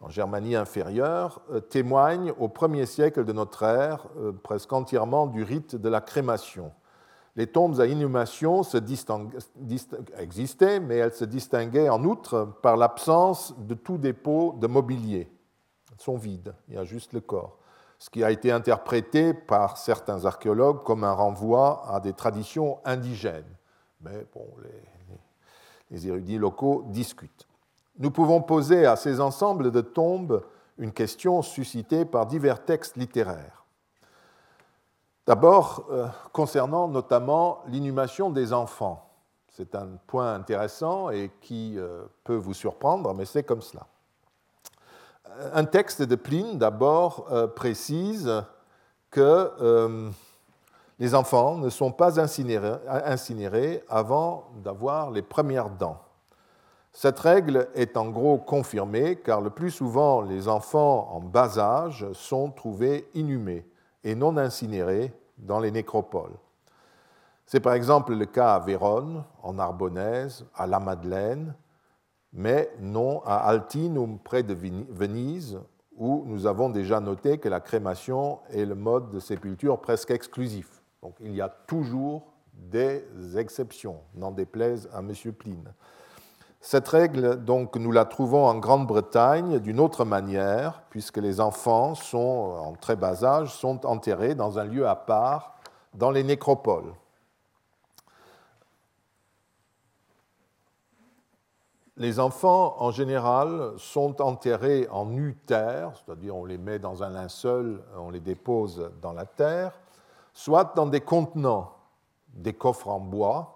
en 0.00 0.10
Germanie 0.10 0.56
inférieure, 0.56 1.40
euh, 1.50 1.60
témoignent 1.60 2.32
au 2.38 2.48
premier 2.48 2.86
siècle 2.86 3.24
de 3.24 3.32
notre 3.32 3.62
ère 3.62 4.08
euh, 4.18 4.32
presque 4.32 4.72
entièrement 4.72 5.26
du 5.26 5.42
rite 5.42 5.76
de 5.76 5.88
la 5.88 6.00
crémation. 6.00 6.72
Les 7.34 7.46
tombes 7.46 7.80
à 7.80 7.86
inhumation 7.86 8.62
existaient, 10.18 10.80
mais 10.80 10.96
elles 10.96 11.12
se 11.12 11.24
distinguaient 11.26 11.90
en 11.90 12.02
outre 12.04 12.48
par 12.62 12.78
l'absence 12.78 13.54
de 13.58 13.74
tout 13.74 13.98
dépôt 13.98 14.54
de 14.58 14.66
mobilier. 14.66 15.30
Elles 15.90 16.00
sont 16.02 16.16
vides, 16.16 16.54
il 16.68 16.74
y 16.74 16.78
a 16.78 16.84
juste 16.84 17.12
le 17.12 17.20
corps. 17.20 17.58
Ce 17.98 18.08
qui 18.08 18.24
a 18.24 18.30
été 18.30 18.50
interprété 18.52 19.34
par 19.34 19.76
certains 19.76 20.24
archéologues 20.24 20.82
comme 20.82 21.04
un 21.04 21.12
renvoi 21.12 21.82
à 21.88 22.00
des 22.00 22.14
traditions 22.14 22.78
indigènes. 22.84 23.44
Mais 24.00 24.26
bon, 24.34 24.46
les 25.90 26.08
érudits 26.08 26.38
locaux 26.38 26.84
discutent 26.88 27.45
nous 27.98 28.10
pouvons 28.10 28.42
poser 28.42 28.86
à 28.86 28.96
ces 28.96 29.20
ensembles 29.20 29.70
de 29.70 29.80
tombes 29.80 30.42
une 30.78 30.92
question 30.92 31.42
suscitée 31.42 32.04
par 32.04 32.26
divers 32.26 32.64
textes 32.64 32.96
littéraires. 32.96 33.64
D'abord, 35.26 35.86
euh, 35.90 36.06
concernant 36.32 36.86
notamment 36.86 37.62
l'inhumation 37.66 38.30
des 38.30 38.52
enfants. 38.52 39.10
C'est 39.50 39.74
un 39.74 39.88
point 40.06 40.34
intéressant 40.34 41.10
et 41.10 41.32
qui 41.40 41.74
euh, 41.78 42.04
peut 42.22 42.36
vous 42.36 42.54
surprendre, 42.54 43.12
mais 43.14 43.24
c'est 43.24 43.42
comme 43.42 43.62
cela. 43.62 43.86
Un 45.52 45.64
texte 45.64 46.02
de 46.02 46.14
Pline, 46.14 46.58
d'abord, 46.58 47.26
euh, 47.30 47.46
précise 47.46 48.30
que 49.10 50.10
les 50.98 51.14
enfants 51.14 51.56
ne 51.56 51.70
sont 51.70 51.92
pas 51.92 52.20
incinérés 52.20 53.82
avant 53.88 54.50
d'avoir 54.62 55.10
les 55.10 55.22
premières 55.22 55.70
dents. 55.70 56.05
Cette 56.98 57.20
règle 57.20 57.68
est 57.74 57.98
en 57.98 58.08
gros 58.08 58.38
confirmée 58.38 59.16
car 59.16 59.42
le 59.42 59.50
plus 59.50 59.70
souvent 59.70 60.22
les 60.22 60.48
enfants 60.48 61.10
en 61.12 61.20
bas 61.20 61.58
âge 61.58 62.10
sont 62.14 62.50
trouvés 62.50 63.06
inhumés 63.12 63.66
et 64.02 64.14
non 64.14 64.38
incinérés 64.38 65.12
dans 65.36 65.60
les 65.60 65.70
nécropoles. 65.70 66.32
C'est 67.44 67.60
par 67.60 67.74
exemple 67.74 68.14
le 68.14 68.24
cas 68.24 68.54
à 68.54 68.60
Vérone, 68.60 69.24
en 69.42 69.58
Arbonnaise, 69.58 70.46
à 70.54 70.66
La 70.66 70.80
Madeleine, 70.80 71.54
mais 72.32 72.72
non 72.80 73.20
à 73.26 73.46
Altinum 73.46 74.18
près 74.18 74.42
de 74.42 74.54
Venise, 74.54 75.60
où 75.98 76.24
nous 76.24 76.46
avons 76.46 76.70
déjà 76.70 76.98
noté 76.98 77.36
que 77.36 77.50
la 77.50 77.60
crémation 77.60 78.38
est 78.48 78.64
le 78.64 78.74
mode 78.74 79.10
de 79.10 79.20
sépulture 79.20 79.82
presque 79.82 80.12
exclusif. 80.12 80.82
Donc 81.02 81.16
il 81.20 81.34
y 81.34 81.42
a 81.42 81.50
toujours 81.50 82.32
des 82.54 83.04
exceptions, 83.36 84.00
n'en 84.14 84.30
déplaise 84.30 84.88
à 84.94 85.00
M. 85.00 85.12
Pline. 85.38 85.74
Cette 86.68 86.88
règle, 86.88 87.44
donc, 87.44 87.76
nous 87.76 87.92
la 87.92 88.04
trouvons 88.04 88.44
en 88.44 88.58
Grande-Bretagne 88.58 89.60
d'une 89.60 89.78
autre 89.78 90.04
manière, 90.04 90.82
puisque 90.90 91.18
les 91.18 91.40
enfants 91.40 91.94
sont, 91.94 92.56
en 92.58 92.72
très 92.72 92.96
bas 92.96 93.22
âge, 93.22 93.54
sont 93.54 93.86
enterrés 93.86 94.34
dans 94.34 94.58
un 94.58 94.64
lieu 94.64 94.84
à 94.88 94.96
part, 94.96 95.54
dans 95.94 96.10
les 96.10 96.24
nécropoles. 96.24 96.92
Les 101.96 102.18
enfants, 102.18 102.74
en 102.82 102.90
général, 102.90 103.74
sont 103.76 104.20
enterrés 104.20 104.88
en 104.90 105.06
nue 105.06 105.36
terre, 105.46 105.92
c'est-à-dire 105.94 106.34
on 106.34 106.44
les 106.44 106.58
met 106.58 106.80
dans 106.80 107.04
un 107.04 107.10
linceul, 107.10 107.80
on 107.96 108.10
les 108.10 108.18
dépose 108.18 108.90
dans 109.00 109.12
la 109.12 109.24
terre, 109.24 109.78
soit 110.32 110.74
dans 110.74 110.86
des 110.86 111.00
contenants, 111.00 111.74
des 112.34 112.54
coffres 112.54 112.88
en 112.88 112.98
bois, 112.98 113.55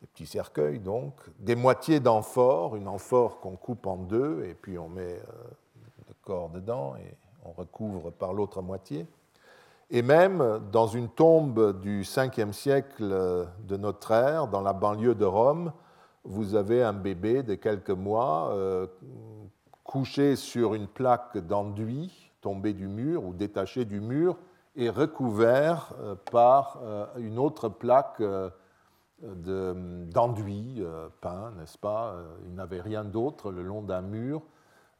des 0.00 0.06
petits 0.06 0.26
cercueils 0.26 0.78
donc, 0.78 1.14
des 1.38 1.56
moitiés 1.56 2.00
d'amphores, 2.00 2.76
une 2.76 2.88
amphore 2.88 3.40
qu'on 3.40 3.56
coupe 3.56 3.86
en 3.86 3.96
deux 3.96 4.44
et 4.44 4.54
puis 4.54 4.78
on 4.78 4.88
met 4.88 5.14
euh, 5.14 5.32
le 6.08 6.14
corps 6.22 6.50
dedans 6.50 6.94
et 6.96 7.16
on 7.44 7.52
recouvre 7.52 8.10
par 8.12 8.32
l'autre 8.32 8.62
moitié. 8.62 9.06
Et 9.90 10.02
même 10.02 10.60
dans 10.70 10.86
une 10.86 11.08
tombe 11.08 11.80
du 11.80 12.02
5e 12.02 12.52
siècle 12.52 13.04
de 13.04 13.76
notre 13.78 14.10
ère, 14.10 14.46
dans 14.46 14.60
la 14.60 14.74
banlieue 14.74 15.14
de 15.14 15.24
Rome, 15.24 15.72
vous 16.24 16.54
avez 16.54 16.82
un 16.82 16.92
bébé 16.92 17.42
de 17.42 17.54
quelques 17.54 17.88
mois 17.88 18.50
euh, 18.52 18.86
couché 19.84 20.36
sur 20.36 20.74
une 20.74 20.88
plaque 20.88 21.38
d'enduit 21.38 22.30
tombé 22.42 22.74
du 22.74 22.86
mur 22.86 23.24
ou 23.24 23.32
détaché 23.32 23.86
du 23.86 24.00
mur 24.00 24.36
et 24.76 24.90
recouvert 24.90 25.94
euh, 26.00 26.14
par 26.30 26.80
une 27.16 27.38
autre 27.38 27.70
plaque 27.70 28.20
d'enduit 29.22 30.76
euh, 30.78 31.08
peint, 31.20 31.52
n'est-ce 31.58 31.78
pas? 31.78 32.12
Euh, 32.12 32.26
Il 32.46 32.54
n'avait 32.54 32.80
rien 32.80 33.04
d'autre 33.04 33.50
le 33.50 33.62
long 33.62 33.82
d'un 33.82 34.02
mur. 34.02 34.42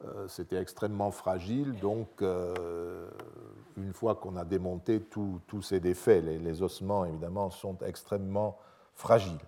Euh, 0.05 0.27
c'était 0.29 0.57
extrêmement 0.57 1.11
fragile, 1.11 1.79
donc 1.81 2.23
une 2.23 3.93
fois 3.93 4.17
qu'on 4.17 4.37
a 4.37 4.45
démonté 4.45 5.01
tous 5.01 5.63
ces 5.63 5.81
défaits, 5.81 6.25
les, 6.25 6.63
ossements 6.63 7.05
évidemment 7.05 7.51
sont 7.51 7.79
extrêmement 7.85 8.59
fragiles. 8.95 9.39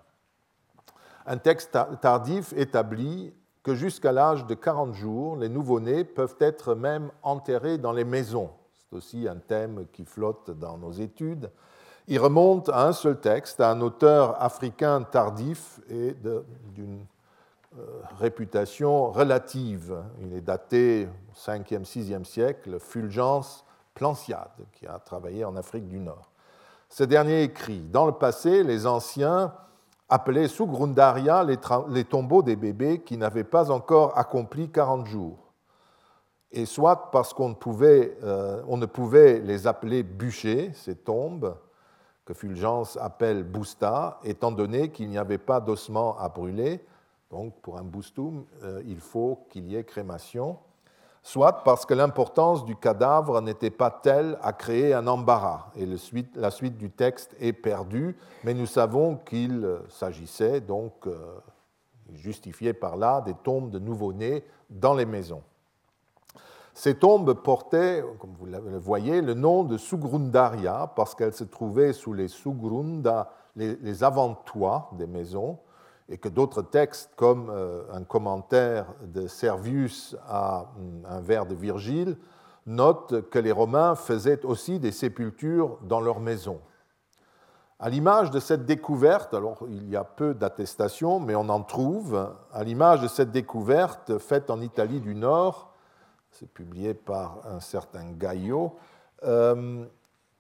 un 1.27 1.37
texte 1.37 1.77
tardif 2.01 2.53
établit 2.57 3.33
que 3.63 3.75
jusqu'à 3.75 4.13
l'âge 4.13 4.47
de 4.47 4.55
40 4.55 4.95
jours, 4.95 5.37
les 5.37 5.49
nouveau-nés 5.49 6.05
peuvent 6.05 6.37
être 6.41 6.75
même 6.75 7.11
enterrés 7.23 7.79
dans 7.79 7.93
les 7.93 8.05
maisons. 8.05 8.51
C'est 8.73 8.97
aussi 8.97 9.29
un 9.29 9.37
thème 9.37 9.87
qui 9.93 10.05
flotte 10.05 10.51
dans 10.51 10.79
nos 10.79 10.93
études. 10.93 11.51
Il 12.13 12.19
remonte 12.19 12.69
à 12.71 12.89
un 12.89 12.93
seul 12.93 13.21
texte, 13.21 13.61
à 13.61 13.71
un 13.71 13.81
auteur 13.81 14.43
africain 14.43 15.01
tardif 15.03 15.79
et 15.89 16.17
d'une 16.75 17.07
euh, 17.79 17.83
réputation 18.19 19.13
relative. 19.13 19.97
Il 20.21 20.35
est 20.35 20.41
daté 20.41 21.07
au 21.07 21.39
5e, 21.39 21.85
6e 21.85 22.25
siècle, 22.25 22.81
Fulgence 22.81 23.65
Planciade, 23.95 24.67
qui 24.73 24.89
a 24.89 24.99
travaillé 24.99 25.45
en 25.45 25.55
Afrique 25.55 25.87
du 25.87 26.01
Nord. 26.01 26.33
Ce 26.89 27.05
dernier 27.05 27.45
écrit 27.45 27.79
Dans 27.79 28.07
le 28.07 28.13
passé, 28.13 28.65
les 28.65 28.89
anciens 28.89 29.55
appelaient 30.09 30.49
sous 30.49 30.67
Grundaria 30.67 31.45
les, 31.45 32.05
tombeaux 32.05 32.43
des 32.43 32.57
bébés 32.57 33.03
qui 33.03 33.19
n'avaient 33.19 33.45
pas 33.45 33.71
encore 33.71 34.19
accompli 34.19 34.69
40 34.69 35.07
jours. 35.07 35.53
Et 36.51 36.67
soit 36.67 37.13
parce 37.13 37.33
qu'on 37.33 37.57
euh, 37.65 38.77
ne 38.77 38.87
pouvait 38.87 39.39
les 39.39 39.69
appeler 39.69 40.03
bûchers, 40.03 40.73
ces 40.75 40.97
tombes, 40.97 41.55
que 42.31 42.35
Fulgence 42.35 42.97
appelle 43.01 43.43
bousta, 43.43 44.21
étant 44.23 44.53
donné 44.53 44.91
qu'il 44.91 45.09
n'y 45.09 45.19
avait 45.19 45.37
pas 45.37 45.59
d'ossements 45.59 46.17
à 46.17 46.29
brûler, 46.29 46.81
donc 47.29 47.61
pour 47.61 47.77
un 47.77 47.83
boustum, 47.83 48.45
euh, 48.63 48.81
il 48.87 49.01
faut 49.01 49.45
qu'il 49.51 49.67
y 49.67 49.75
ait 49.75 49.83
crémation, 49.83 50.57
soit 51.25 51.65
parce 51.65 51.85
que 51.85 51.93
l'importance 51.93 52.65
du 52.65 52.77
cadavre 52.77 53.41
n'était 53.41 53.71
pas 53.71 53.91
telle 53.91 54.39
à 54.43 54.53
créer 54.53 54.95
un 54.95 55.09
embarras, 55.09 55.73
et 55.75 55.89
la 56.37 56.51
suite 56.53 56.77
du 56.77 56.91
texte 56.91 57.35
est 57.41 57.53
perdue, 57.53 58.17
mais 58.45 58.55
nous 58.55 58.67
savons 58.67 59.17
qu'il 59.17 59.69
s'agissait 59.89 60.61
donc, 60.61 61.09
euh, 61.09 61.41
justifié 62.15 62.73
par 62.75 62.97
là, 62.97 63.23
des 63.23 63.35
tombes 63.35 63.71
de 63.71 63.81
nouveau-nés 63.81 64.45
dans 64.69 64.95
les 64.95 65.07
maisons. 65.07 65.43
Ces 66.81 66.95
tombes 66.95 67.35
portaient, 67.35 68.03
comme 68.21 68.33
vous 68.39 68.47
le 68.47 68.79
voyez, 68.79 69.21
le 69.21 69.35
nom 69.35 69.65
de 69.65 69.77
Sugrundaria 69.77 70.91
parce 70.97 71.15
qu'elles 71.15 71.35
se 71.35 71.45
trouvaient 71.45 71.93
sous 71.93 72.15
les 72.15 72.27
Sugrunda, 72.27 73.35
les 73.55 74.03
avant-toits 74.03 74.89
des 74.93 75.07
maisons, 75.07 75.59
et 76.09 76.17
que 76.17 76.31
d'autres 76.31 76.63
textes, 76.63 77.11
comme 77.17 77.51
euh, 77.51 77.83
un 77.93 78.03
commentaire 78.03 78.87
de 79.03 79.27
Servius 79.27 80.17
à 80.27 80.73
mm, 80.75 81.07
un 81.07 81.21
vers 81.21 81.45
de 81.45 81.55
Virgile, 81.55 82.17
notent 82.65 83.29
que 83.29 83.39
les 83.39 83.53
Romains 83.53 83.95
faisaient 83.95 84.47
aussi 84.47 84.79
des 84.79 84.93
sépultures 84.93 85.77
dans 85.83 86.01
leurs 86.01 86.21
maisons. 86.21 86.63
À 87.79 87.91
l'image 87.91 88.31
de 88.31 88.41
cette 88.41 88.65
découverte, 88.65 89.35
alors 89.35 89.67
il 89.69 89.87
y 89.91 89.97
a 89.97 90.05
peu 90.05 90.33
d'attestations, 90.33 91.21
mais 91.21 91.35
on 91.35 91.51
en 91.51 91.63
trouve, 91.63 92.35
à 92.55 92.65
l'image 92.65 93.03
de 93.03 93.09
cette 93.09 93.33
découverte 93.33 94.17
faite 94.17 94.49
en 94.49 94.63
Italie 94.63 95.03
du 95.03 95.15
Nord, 95.15 95.70
c'est 96.31 96.51
publié 96.53 96.95
par 96.95 97.47
un 97.47 97.61
certain 97.61 98.13
Gaillot, 98.13 98.77
euh, 99.25 99.85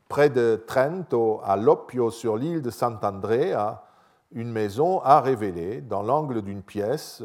près 0.08 0.30
de 0.30 0.62
Trento, 0.66 1.40
à 1.44 1.56
Loppio, 1.56 2.10
sur 2.10 2.36
l'île 2.36 2.62
de 2.62 2.70
Sant'Andrea, 2.70 3.84
une 4.32 4.50
maison 4.50 5.00
a 5.00 5.20
révélé 5.20 5.80
dans 5.80 6.02
l'angle 6.02 6.42
d'une 6.42 6.62
pièce 6.62 7.22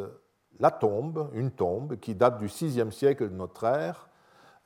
la 0.59 0.71
tombe, 0.71 1.29
une 1.33 1.51
tombe 1.51 1.97
qui 1.97 2.15
date 2.15 2.39
du 2.39 2.47
VIe 2.47 2.91
siècle 2.91 3.29
de 3.29 3.35
notre 3.35 3.65
ère 3.65 4.07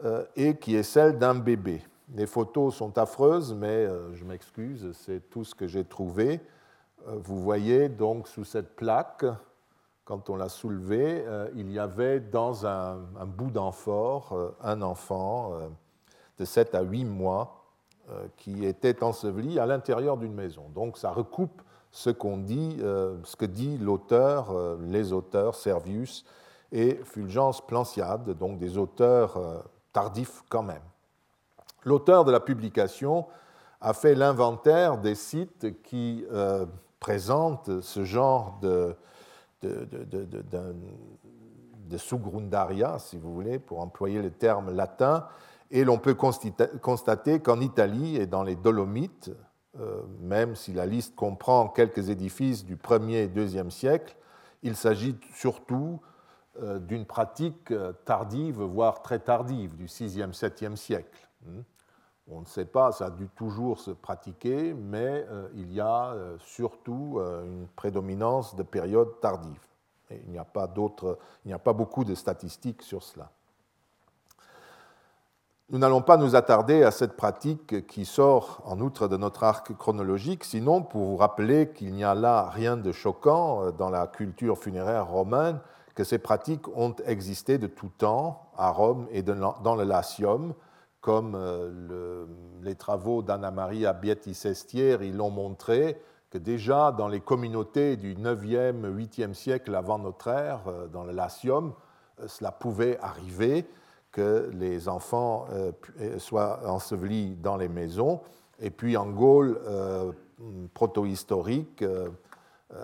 euh, 0.04 0.24
et 0.36 0.58
qui 0.58 0.76
est 0.76 0.84
celle 0.84 1.18
d'un 1.18 1.36
bébé. 1.36 1.82
Les 2.16 2.28
photos 2.28 2.76
sont 2.76 2.98
affreuses, 2.98 3.54
mais 3.54 3.68
euh, 3.68 4.14
je 4.14 4.24
m'excuse, 4.24 4.92
c'est 4.94 5.30
tout 5.30 5.44
ce 5.44 5.56
que 5.56 5.68
j'ai 5.68 5.84
trouvé. 5.84 6.40
Vous 7.08 7.42
voyez 7.42 7.88
donc 7.88 8.28
sous 8.28 8.44
cette 8.44 8.76
plaque, 8.76 9.26
quand 10.10 10.30
on 10.32 10.36
l'a 10.36 10.50
soulevée, 10.50 11.24
il 11.56 11.72
y 11.72 11.78
avait 11.78 12.20
dans 12.20 12.66
un, 12.66 12.98
bout 13.28 13.52
d'amphore 13.52 14.36
un 14.60 14.82
enfant 14.82 15.54
de 16.40 16.46
7 16.46 16.74
à 16.74 16.82
8 16.82 17.06
mois 17.06 17.64
qui 18.36 18.66
était 18.66 19.04
enseveli 19.04 19.60
à 19.60 19.68
l'intérieur 19.68 20.18
d'une 20.18 20.34
maison. 20.34 20.64
Donc 20.74 20.98
ça 20.98 21.12
recoupe 21.12 21.62
ce, 21.92 22.10
qu'on 22.10 22.38
dit, 22.38 22.78
euh, 22.82 23.18
ce 23.24 23.36
que 23.36 23.46
dit 23.46 23.78
l'auteur, 23.78 24.52
euh, 24.52 24.78
les 24.82 25.14
auteurs, 25.14 25.56
Servius 25.56 26.26
et 26.72 27.00
Fulgence 27.04 27.66
Planciade, 27.66 28.30
donc 28.38 28.60
des 28.60 28.78
auteurs 28.78 29.38
euh, 29.38 29.58
tardifs 29.92 30.44
quand 30.50 30.64
même. 30.64 30.82
L'auteur 31.84 32.26
de 32.26 32.32
la 32.32 32.40
publication 32.40 33.26
a 33.82 33.94
fait 33.94 34.14
l'inventaire 34.14 34.98
des 34.98 35.16
sites 35.16 35.82
qui 35.84 36.26
présentent 37.00 37.80
ce 37.80 38.04
genre 38.04 38.60
de, 38.62 38.94
de, 39.62 39.86
de, 39.86 40.26
de, 41.88 41.98
sugrundaria, 41.98 43.00
si 43.00 43.18
vous 43.18 43.34
voulez, 43.34 43.60
pour 43.60 43.82
employer 43.82 44.22
le 44.22 44.32
terme 44.32 44.72
latin, 44.76 45.28
et 45.72 45.84
l'on 45.84 45.98
peut 45.98 46.16
constater 46.16 47.40
qu'en 47.40 47.60
Italie 47.60 48.16
et 48.16 48.26
dans 48.26 48.44
les 48.44 48.56
Dolomites, 48.56 49.32
euh, 49.80 50.02
même 50.20 50.56
si 50.56 50.74
la 50.74 50.86
liste 50.86 51.16
comprend 51.16 51.68
quelques 51.68 52.10
édifices 52.10 52.66
du 52.66 52.76
1er 52.76 53.26
et 53.26 53.28
2e 53.28 53.70
siècle, 53.70 54.16
il 54.64 54.76
s'agit 54.76 55.16
surtout 55.34 56.02
euh, 56.62 56.80
d'une 56.80 57.06
pratique 57.06 57.72
euh, 57.72 57.94
tardive, 58.06 58.62
voire 58.62 59.02
très 59.02 59.20
tardive, 59.20 59.76
du 59.76 59.86
6e, 59.86 60.34
7e 60.34 60.76
siècle. 60.76 61.30
On 62.32 62.42
ne 62.42 62.46
sait 62.46 62.66
pas, 62.66 62.92
ça 62.92 63.06
a 63.06 63.10
dû 63.10 63.28
toujours 63.30 63.80
se 63.80 63.92
pratiquer, 63.92 64.74
mais 64.74 65.26
il 65.56 65.74
y 65.74 65.82
a 65.82 66.16
surtout 66.38 67.20
une 67.20 67.68
prédominance 67.76 68.56
de 68.56 68.62
périodes 68.62 69.20
tardives. 69.20 69.66
il 70.12 70.30
n'y 70.30 70.38
a 70.38 70.46
pas 70.46 70.72
il 70.76 71.48
n'y 71.48 71.54
a 71.54 71.60
pas 71.60 71.74
beaucoup 71.74 72.04
de 72.04 72.14
statistiques 72.14 72.84
sur 72.84 73.02
cela. 73.02 73.32
Nous 75.72 75.78
n'allons 75.78 76.02
pas 76.02 76.18
nous 76.18 76.36
attarder 76.36 76.82
à 76.82 76.90
cette 76.90 77.16
pratique 77.16 77.86
qui 77.86 78.04
sort 78.04 78.60
en 78.66 78.80
outre 78.80 79.08
de 79.08 79.18
notre 79.18 79.44
arc 79.44 79.72
chronologique, 79.78 80.44
sinon 80.44 80.82
pour 80.82 81.06
vous 81.06 81.16
rappeler 81.16 81.70
qu'il 81.70 81.94
n'y 81.94 82.04
a 82.04 82.16
là 82.16 82.50
rien 82.50 82.76
de 82.76 82.92
choquant 82.92 83.62
euh, 83.62 83.72
dans 83.72 83.92
la 83.92 84.08
culture 84.08 84.58
funéraire 84.58 85.08
romaine, 85.08 85.60
que 85.94 86.04
ces 86.04 86.18
pratiques 86.18 86.68
ont 86.70 86.96
existé 87.06 87.60
de 87.60 87.68
tout 87.68 87.92
temps 88.00 88.50
à 88.58 88.72
Rome 88.72 89.06
et 89.12 89.22
dans 89.22 89.76
le 89.76 89.84
Latium, 89.84 90.56
comme 91.02 91.36
euh, 91.36 92.26
les 92.62 92.76
travaux 92.76 93.22
d'Anna 93.22 93.52
Maria 93.52 93.94
Bietti 93.94 94.34
Sestière 94.34 95.02
ils 95.02 95.16
l'ont 95.16 95.30
montré, 95.30 96.02
que 96.30 96.38
déjà 96.38 96.92
dans 96.92 97.08
les 97.08 97.22
communautés 97.22 97.98
du 97.98 98.16
9e, 98.16 98.82
8e 98.82 99.34
siècle 99.34 99.74
avant 99.76 99.98
notre 99.98 100.28
ère, 100.28 100.68
euh, 100.68 100.88
dans 100.88 101.04
le 101.04 101.12
Latium, 101.12 101.74
cela 102.28 102.52
pouvait 102.52 103.00
arriver 103.00 103.66
que 104.12 104.50
les 104.54 104.90
enfants 104.90 105.48
euh, 105.52 105.72
euh, 106.02 106.20
soient 106.20 106.62
ensevelis 106.68 107.36
dans 107.36 107.58
les 107.58 107.70
maisons. 107.70 108.22
Et 108.60 108.72
puis 108.72 108.98
en 108.98 109.10
Gaule 109.10 109.60
euh, 109.68 110.12
protohistorique, 110.74 111.84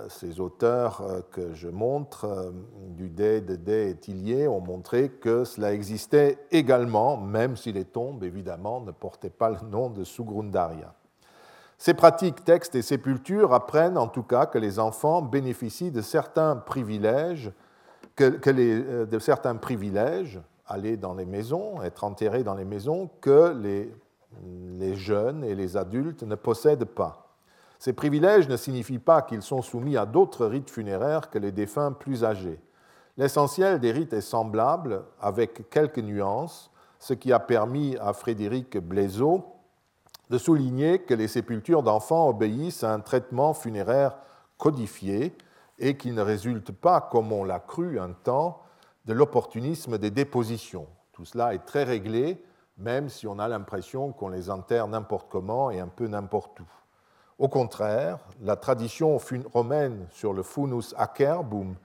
ces 0.10 0.40
auteurs 0.40 1.04
que 1.32 1.54
je 1.54 1.68
montre, 1.68 2.52
Dudet, 2.90 3.42
Dedet 3.42 3.92
et 3.92 3.96
Tillier, 3.96 4.48
ont 4.48 4.60
montré 4.60 5.10
que 5.10 5.44
cela 5.44 5.74
existait 5.74 6.40
également, 6.52 7.18
même 7.18 7.56
si 7.56 7.72
les 7.72 7.86
tombes, 7.86 8.24
évidemment, 8.24 8.82
ne 8.82 8.92
portaient 8.92 9.30
pas 9.30 9.52
le 9.52 9.60
nom 9.70 9.90
de 9.92 10.04
Sugrundaria. 10.04 10.94
Ces 11.78 11.94
pratiques, 11.94 12.44
textes 12.44 12.74
et 12.76 12.82
sépultures 12.82 13.54
apprennent 13.54 13.98
en 13.98 14.08
tout 14.08 14.24
cas 14.24 14.46
que 14.46 14.58
les 14.58 14.80
enfants 14.80 15.22
bénéficient 15.22 15.92
de 15.92 16.02
certains 16.02 16.56
privilèges, 16.56 17.52
aller 20.68 20.98
dans 20.98 21.14
les 21.14 21.26
maisons, 21.26 21.84
être 21.84 22.04
enterrés 22.06 22.44
dans 22.44 22.56
les 22.56 22.66
maisons, 22.66 23.10
que 23.22 23.54
les 23.54 24.96
jeunes 24.96 25.44
et 25.44 25.54
les 25.54 25.78
adultes 25.78 26.24
ne 26.24 26.36
possèdent 26.36 26.86
pas. 26.86 27.25
Ces 27.80 27.94
privilèges 27.94 28.48
ne 28.48 28.58
signifient 28.58 29.00
pas 29.00 29.22
qu'ils 29.22 29.42
sont 29.42 29.62
soumis 29.62 29.98
à 29.98 30.06
d'autres 30.06 30.46
rites 30.46 30.70
funéraires 30.70 31.30
que 31.30 31.40
les 31.40 31.52
défunts 31.52 31.92
plus 31.92 32.24
âgés. 32.24 32.60
L'essentiel 33.18 33.80
des 33.80 33.92
rites 33.92 34.14
est 34.14 34.22
semblable, 34.22 35.04
avec 35.22 35.70
quelques 35.70 36.00
nuances, 36.00 36.72
ce 37.00 37.14
qui 37.14 37.32
a 37.32 37.40
permis 37.40 37.98
à 37.98 38.14
Frédéric 38.14 38.78
Blaiseau 38.78 39.46
de 40.30 40.38
souligner 40.38 41.00
que 41.00 41.14
les 41.14 41.28
sépultures 41.28 41.84
d'enfants 41.84 42.28
obéissent 42.28 42.84
à 42.84 42.94
un 42.94 43.00
traitement 43.00 43.54
funéraire 43.54 44.18
codifié 44.58 45.38
et 45.78 45.98
qu'il 45.98 46.16
ne 46.16 46.22
résulte 46.22 46.72
pas, 46.72 47.02
comme 47.02 47.32
on 47.32 47.44
l'a 47.44 47.60
cru 47.60 48.00
un 48.00 48.12
temps, 48.12 48.62
de 49.06 49.14
l'opportunisme 49.14 49.98
des 49.98 50.10
dépositions. 50.10 50.88
Tout 51.12 51.26
cela 51.26 51.54
est 51.54 51.66
très 51.66 51.84
réglé, 51.84 52.44
même 52.78 53.08
si 53.08 53.28
on 53.28 53.40
a 53.40 53.48
l'impression 53.48 54.12
qu'on 54.12 54.30
les 54.30 54.50
enterre 54.50 54.88
n'importe 54.88 55.30
comment 55.30 55.70
et 55.70 55.80
un 55.80 55.88
peu 55.88 56.08
n'importe 56.08 56.60
où. 56.60 56.66
Au 57.38 57.50
contraire, 57.50 58.20
la 58.42 58.56
tradition 58.56 59.20
romaine 59.54 60.08
sur 60.12 60.32
le 60.32 60.42
funus 60.42 60.96
acerbum, 60.98 61.76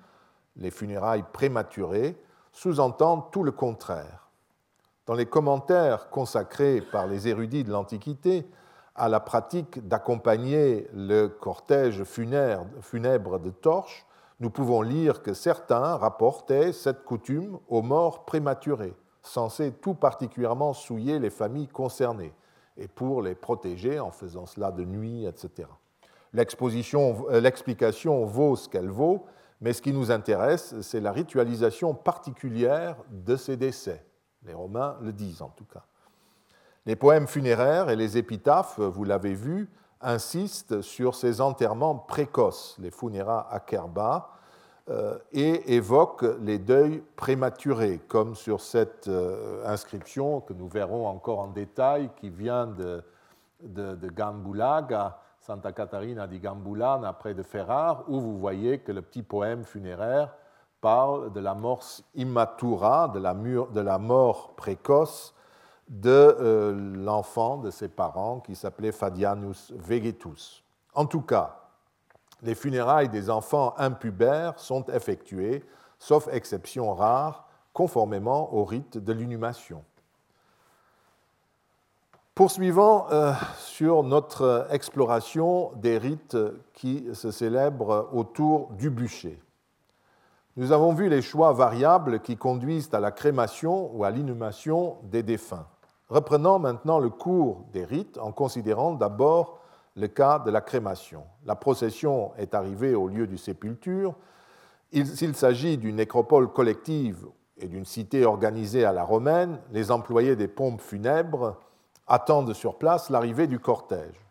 les 0.57 0.71
funérailles 0.71 1.25
prématurées, 1.33 2.17
sous-entend 2.53 3.21
tout 3.21 3.43
le 3.43 3.51
contraire. 3.51 4.29
Dans 5.07 5.15
les 5.15 5.27
commentaires 5.27 6.09
consacrés 6.11 6.81
par 6.81 7.09
les 7.09 7.27
érudits 7.27 7.65
de 7.65 7.73
l'Antiquité 7.73 8.49
à 8.95 9.09
la 9.09 9.19
pratique 9.19 9.87
d'accompagner 9.89 10.89
le 10.95 11.27
cortège 11.27 12.05
funèbre 12.05 13.41
de 13.41 13.51
torches, 13.51 14.07
nous 14.39 14.51
pouvons 14.51 14.83
lire 14.83 15.23
que 15.23 15.35
certains 15.35 15.97
rapportaient 15.97 16.73
cette 16.73 17.05
coutume 17.05 17.59
aux 17.69 17.83
morts 17.83 18.25
prématurés, 18.25 18.95
censés 19.23 19.73
tout 19.73 19.95
particulièrement 19.95 20.75
souiller 20.75 21.19
les 21.19 21.31
familles 21.31 21.69
concernées, 21.69 22.33
et 22.81 22.89
pour 22.89 23.23
les 23.23 23.35
protéger 23.35 24.01
en 24.01 24.11
faisant 24.11 24.47
cela 24.47 24.73
de 24.73 24.85
nuit, 24.85 25.27
etc. 25.27 25.69
Euh, 26.35 27.41
l'explication 27.41 28.25
vaut 28.25 28.57
ce 28.57 28.69
qu'elle 28.69 28.89
vaut, 28.89 29.27
mais 29.61 29.75
ce 29.75 29.83
qui 29.83 29.93
nous 29.93 30.11
intéresse, 30.11 30.75
c'est 30.81 31.01
la 31.01 31.13
ritualisation 31.13 31.95
particulière 31.95 32.97
de 33.11 33.37
ces 33.37 33.57
décès. 33.57 34.05
Les 34.45 34.55
Romains 34.55 34.97
le 35.03 35.13
disent 35.13 35.43
en 35.43 35.51
tout 35.51 35.67
cas. 35.67 35.85
Les 36.87 36.97
poèmes 36.97 37.27
funéraires 37.27 37.91
et 37.91 37.97
les 37.97 38.17
épitaphes, 38.17 38.81
vous 38.81 39.05
l'avez 39.05 39.35
vu, 39.35 39.69
insistent 40.01 40.81
sur 40.81 41.15
ces 41.15 41.43
enterrements 41.43 41.97
précoces, 41.97 42.77
les 42.79 42.91
funera 42.91 43.53
acerba, 43.53 44.31
et 45.33 45.75
évoquent 45.75 46.27
les 46.41 46.59
deuils 46.59 47.03
prématurés, 47.17 48.01
comme 48.09 48.35
sur 48.35 48.61
cette 48.61 49.09
euh, 49.09 49.65
inscription 49.65 50.41
que 50.41 50.53
nous 50.53 50.69
verrons 50.69 51.07
encore 51.07 51.39
en 51.39 51.49
détail, 51.49 52.11
qui 52.17 52.29
vient 52.29 52.67
de, 52.67 53.03
Gambulaga, 53.63 55.19
Santa 55.39 55.73
Catarina 55.73 56.27
di 56.27 56.41
Gambulana 56.41 57.13
près 57.13 57.35
de 57.35 57.43
Ferrar, 57.43 58.05
où 58.09 58.21
vous 58.21 58.39
voyez 58.39 58.79
que 58.79 58.93
le 58.93 59.03
petit 59.03 59.23
poème 59.23 59.65
funéraire 59.65 60.35
parle 60.81 61.33
de 61.33 61.41
la 61.41 61.55
mort 61.55 61.85
immatura, 62.15 63.09
de 63.09 63.19
la, 63.21 63.35
de 63.35 63.81
la 63.81 63.99
mort 63.99 64.55
précoce 64.57 65.35
de 65.89 66.09
euh, 66.11 66.73
l'enfant 66.97 67.59
de 67.59 67.71
ses 67.71 67.89
parents 67.89 68.41
qui 68.41 68.55
s'appelait 68.55 68.93
Fadianus 68.93 69.73
Vegetus. 69.77 70.63
En 70.95 71.05
tout 71.05 71.23
cas, 71.23 71.60
les 72.43 72.55
funérailles 72.55 73.09
des 73.09 73.31
enfants 73.31 73.75
impubères 73.79 74.59
sont 74.59 74.85
effectuées, 74.87 75.65
sauf 75.99 76.29
exception 76.33 76.95
rare, 76.95 77.47
conformément 77.73 78.55
au 78.55 78.65
rite 78.65 78.99
de 78.99 79.13
l'inhumation. 79.13 79.85
Poursuivons 82.35 83.05
euh, 83.11 83.33
sur 83.59 84.03
notre 84.03 84.67
exploration 84.71 85.73
des 85.77 85.99
rites 85.99 86.39
qui 86.73 87.07
se 87.13 87.31
célèbrent 87.31 88.09
autour 88.13 88.71
du 88.71 88.89
bûcher. 88.89 89.39
Nous 90.57 90.73
avons 90.73 90.93
vu 90.93 91.09
les 91.09 91.23
choix 91.23 91.53
variables 91.53 92.21
qui 92.21 92.37
conduisent 92.37 92.91
à 92.93 93.01
la 93.01 93.11
crémation 93.11 93.95
ou 93.95 94.05
à 94.05 94.11
l'inhumation 94.11 94.97
des 95.05 95.23
défunts. 95.23 95.67
Reprenons 96.09 96.59
maintenant 96.59 96.99
le 96.99 97.11
cours 97.11 97.65
des 97.73 97.85
rites 97.85 98.19
en 98.19 98.33
considérant 98.33 98.95
d'abord 98.95 99.61
le 99.97 100.09
cas 100.09 100.39
de 100.39 100.51
la 100.51 100.61
crémation. 100.61 101.25
La 101.45 101.57
procession 101.57 102.33
est 102.37 102.55
arrivée 102.55 102.95
au 102.95 103.09
lieu 103.09 103.27
du 103.27 103.39
sépulture. 103.39 104.15
S'il 104.93 105.35
s'agit 105.35 105.79
d'une 105.79 105.97
nécropole 105.97 106.53
collective 106.53 107.27
et 107.57 107.69
d'une 107.69 107.85
cité 107.85 108.25
organisée 108.25 108.85
à 108.85 108.93
la 108.93 109.05
romaine, 109.05 109.61
les 109.73 109.91
employés 109.91 110.37
des 110.37 110.49
pompes 110.49 110.81
funèbres 110.81 111.59
attendent 112.07 112.55
sur 112.55 112.77
place 112.79 113.11
l'arrivée 113.11 113.47
du 113.47 113.59
cortège. 113.59 114.27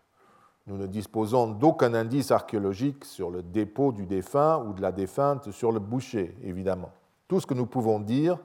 Nous 0.67 0.77
ne 0.77 0.85
disposons 0.85 1.47
d'aucun 1.47 1.93
indice 1.93 2.31
archéologique 2.31 3.05
sur 3.05 3.31
le 3.31 3.41
dépôt 3.41 3.91
du 3.91 4.05
défunt 4.05 4.63
ou 4.67 4.73
de 4.73 4.81
la 4.81 4.91
défunte 4.91 5.51
sur 5.51 5.71
le 5.71 5.79
boucher, 5.79 6.35
évidemment. 6.43 6.91
Tout 7.27 7.39
ce 7.39 7.47
que 7.47 7.53
nous 7.53 7.65
pouvons 7.65 7.99
dire, 7.99 8.37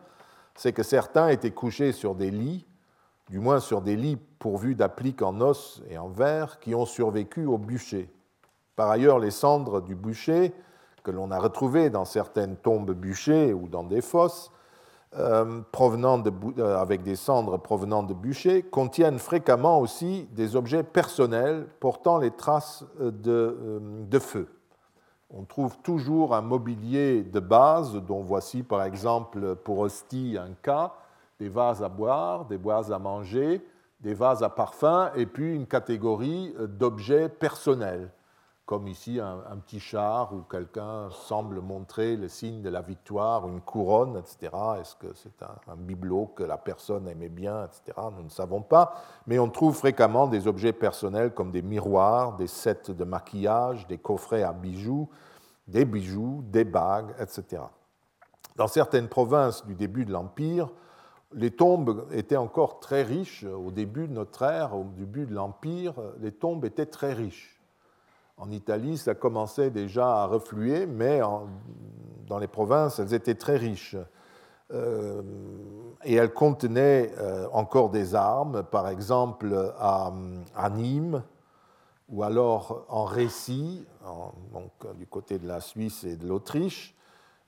c'est 0.55 0.73
que 0.73 0.83
certains 0.83 1.29
étaient 1.29 1.51
couchés 1.51 1.93
sur 1.93 2.15
des 2.15 2.31
lits, 2.31 2.67
du 3.31 3.39
moins 3.39 3.61
sur 3.61 3.81
des 3.81 3.97
lits 3.97 4.19
pourvus 4.39 4.75
d'appliques 4.75 5.23
en 5.23 5.41
os 5.41 5.83
et 5.89 5.99
en 5.99 6.09
verre, 6.09 6.61
qui 6.61 6.75
ont 6.75 6.87
survécu 6.87 7.47
au 7.47 7.59
bûcher. 7.59 8.11
Par 8.77 8.91
ailleurs, 8.91 9.19
les 9.19 9.31
cendres 9.31 9.81
du 9.81 9.95
bûcher, 9.95 10.53
que 11.03 11.11
l'on 11.11 11.31
a 11.31 11.39
retrouvées 11.39 11.91
dans 11.91 12.05
certaines 12.05 12.57
tombes 12.57 12.93
bûchées 12.93 13.53
ou 13.53 13.69
dans 13.69 13.85
des 13.85 14.01
fosses, 14.01 14.51
euh, 15.17 15.61
provenant 15.71 16.21
euh, 16.59 16.77
avec 16.77 17.05
des 17.05 17.15
cendres 17.15 17.57
provenant 17.57 18.03
de 18.03 18.15
bûchers 18.15 18.65
contiennent 18.65 19.21
fréquemment 19.21 19.79
aussi 19.79 20.29
des 20.33 20.57
objets 20.57 20.83
personnels 20.83 21.69
portant 21.79 22.19
les 22.19 22.33
traces 22.33 22.85
euh, 23.01 23.13
de, 23.13 23.81
de, 24.11 24.19
feu. 24.19 24.49
On 25.31 25.45
trouve 25.45 25.79
toujours 25.85 26.35
un 26.35 26.41
mobilier 26.41 27.23
de 27.23 27.39
base, 27.39 27.95
dont 27.95 28.23
voici 28.23 28.65
par 28.65 28.83
exemple 28.83 29.55
pour 29.55 29.79
hostie 29.79 30.37
un 30.37 30.53
cas, 30.63 30.95
des 31.45 31.51
vases 31.51 31.83
à 31.83 31.91
boire, 31.91 32.47
des 32.47 32.57
vases 32.57 32.91
à 32.91 32.99
manger, 32.99 33.63
des 34.01 34.15
vases 34.15 34.43
à 34.43 34.49
parfum, 34.49 35.11
et 35.15 35.27
puis 35.27 35.55
une 35.55 35.67
catégorie 35.67 36.55
d'objets 36.59 37.29
personnels 37.29 38.11
comme 38.67 38.89
ici 38.89 39.21
un, 39.21 39.59
petit 39.59 39.79
char 39.79 40.33
où 40.33 40.41
quelqu'un 40.41 41.11
semble 41.11 41.61
montrer 41.61 42.17
le 42.17 42.29
signe 42.29 42.63
de 42.63 42.71
la 42.71 42.81
victoire, 42.81 43.47
une 43.47 43.61
couronne, 43.61 44.17
etc. 44.17 44.51
Est-ce 44.81 44.97
que 44.97 45.13
c'est 45.13 45.43
un, 45.43 45.77
bibelot 45.77 46.33
que 46.35 46.45
la 46.45 46.57
personne 46.57 47.07
aimait 47.07 47.29
bien, 47.29 47.67
etc. 47.67 48.09
Nous 48.17 48.23
ne 48.23 48.31
savons 48.31 48.63
pas. 48.63 48.95
Mais 49.27 49.39
on 49.39 49.51
trouve 49.51 49.77
fréquemment 49.77 50.27
des 50.27 50.49
objets 50.49 50.73
personnels 50.73 51.35
comme 51.35 51.51
des 51.51 51.61
miroirs, 51.61 52.37
des 52.37 52.47
sets 52.47 52.89
de 52.89 53.05
maquillage, 53.05 53.87
des 53.87 53.99
coffrets 53.99 54.45
à 54.45 54.55
bijoux, 54.55 55.11
des 55.69 55.85
bijoux, 55.85 56.43
des 56.47 56.65
bagues, 56.65 57.15
etc. 57.21 57.65
Dans 58.57 58.69
certaines 58.69 59.09
provinces 59.09 59.67
du 59.67 59.75
début 59.75 60.07
de 60.07 60.13
l'Empire, 60.13 60.71
les 61.35 61.51
tombes 61.51 62.07
étaient 62.13 62.37
encore 62.37 62.81
très 62.81 63.03
riches. 63.03 63.45
Au 63.45 63.71
début 63.71 64.09
de 64.09 64.13
notre 64.13 64.43
ère, 64.43 64.77
au 64.77 64.85
début 64.97 65.27
de 65.27 65.35
l'Empire, 65.35 65.95
les 66.21 66.33
tombes 66.33 66.65
étaient 66.65 66.87
très 66.87 67.13
riches 67.13 67.55
en 68.37 68.51
Italie, 68.51 68.99
ça 68.99 69.15
commençait 69.15 69.71
déjà 69.71 70.23
à 70.23 70.27
refluer, 70.27 70.87
mais 70.87 71.21
dans 72.27 72.39
les 72.39 72.49
provinces, 72.49 72.99
elles 72.99 73.15
étaient 73.15 73.35
très 73.35 73.57
riches. 73.57 73.97
Euh, 74.73 75.23
et 76.05 76.15
elles 76.15 76.33
contenaient 76.33 77.13
euh, 77.19 77.47
encore 77.53 77.91
des 77.91 78.15
armes, 78.15 78.65
par 78.65 78.89
exemple 78.89 79.73
à, 79.79 80.11
Nîmes, 80.71 81.23
ou 82.09 82.23
alors 82.23 82.87
en 82.89 83.05
Récie, 83.05 83.87
donc, 84.53 84.97
du 84.97 85.07
côté 85.07 85.39
de 85.39 85.47
la 85.47 85.61
Suisse 85.61 86.05
et 86.05 86.17
de 86.17 86.27
l'Autriche, 86.27 86.97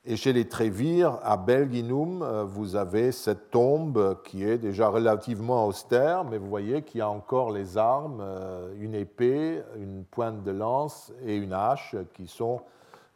et 0.09 0.15
chez 0.15 0.31
les 0.31 0.47
Trévires, 0.47 1.19
à 1.21 1.35
Belginum, 1.35 2.21
euh, 2.21 2.45
vous 2.45 2.77
avez 2.77 3.11
cette 3.11 3.51
tombe 3.51 4.21
qui 4.23 4.45
est 4.45 4.57
déjà 4.57 4.87
relativement 4.87 5.67
austère, 5.67 6.23
mais 6.23 6.37
vous 6.37 6.47
voyez 6.47 6.81
qu'il 6.83 6.99
y 6.99 7.01
a 7.01 7.09
encore 7.09 7.51
les 7.51 7.77
armes, 7.77 8.19
euh, 8.21 8.73
une 8.79 8.95
épée, 8.95 9.61
une 9.75 10.05
pointe 10.05 10.43
de 10.43 10.51
lance 10.51 11.11
et 11.25 11.35
une 11.35 11.51
hache, 11.51 11.93
qui 12.13 12.25
sont 12.25 12.61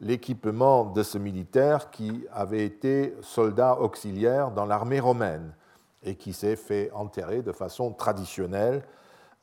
l'équipement 0.02 0.84
de 0.84 1.02
ce 1.02 1.16
militaire 1.16 1.90
qui 1.90 2.26
avait 2.30 2.66
été 2.66 3.16
soldat 3.22 3.80
auxiliaire 3.80 4.50
dans 4.50 4.66
l'armée 4.66 5.00
romaine 5.00 5.54
et 6.02 6.14
qui 6.14 6.34
s'est 6.34 6.56
fait 6.56 6.90
enterrer 6.92 7.40
de 7.40 7.52
façon 7.52 7.92
traditionnelle 7.92 8.82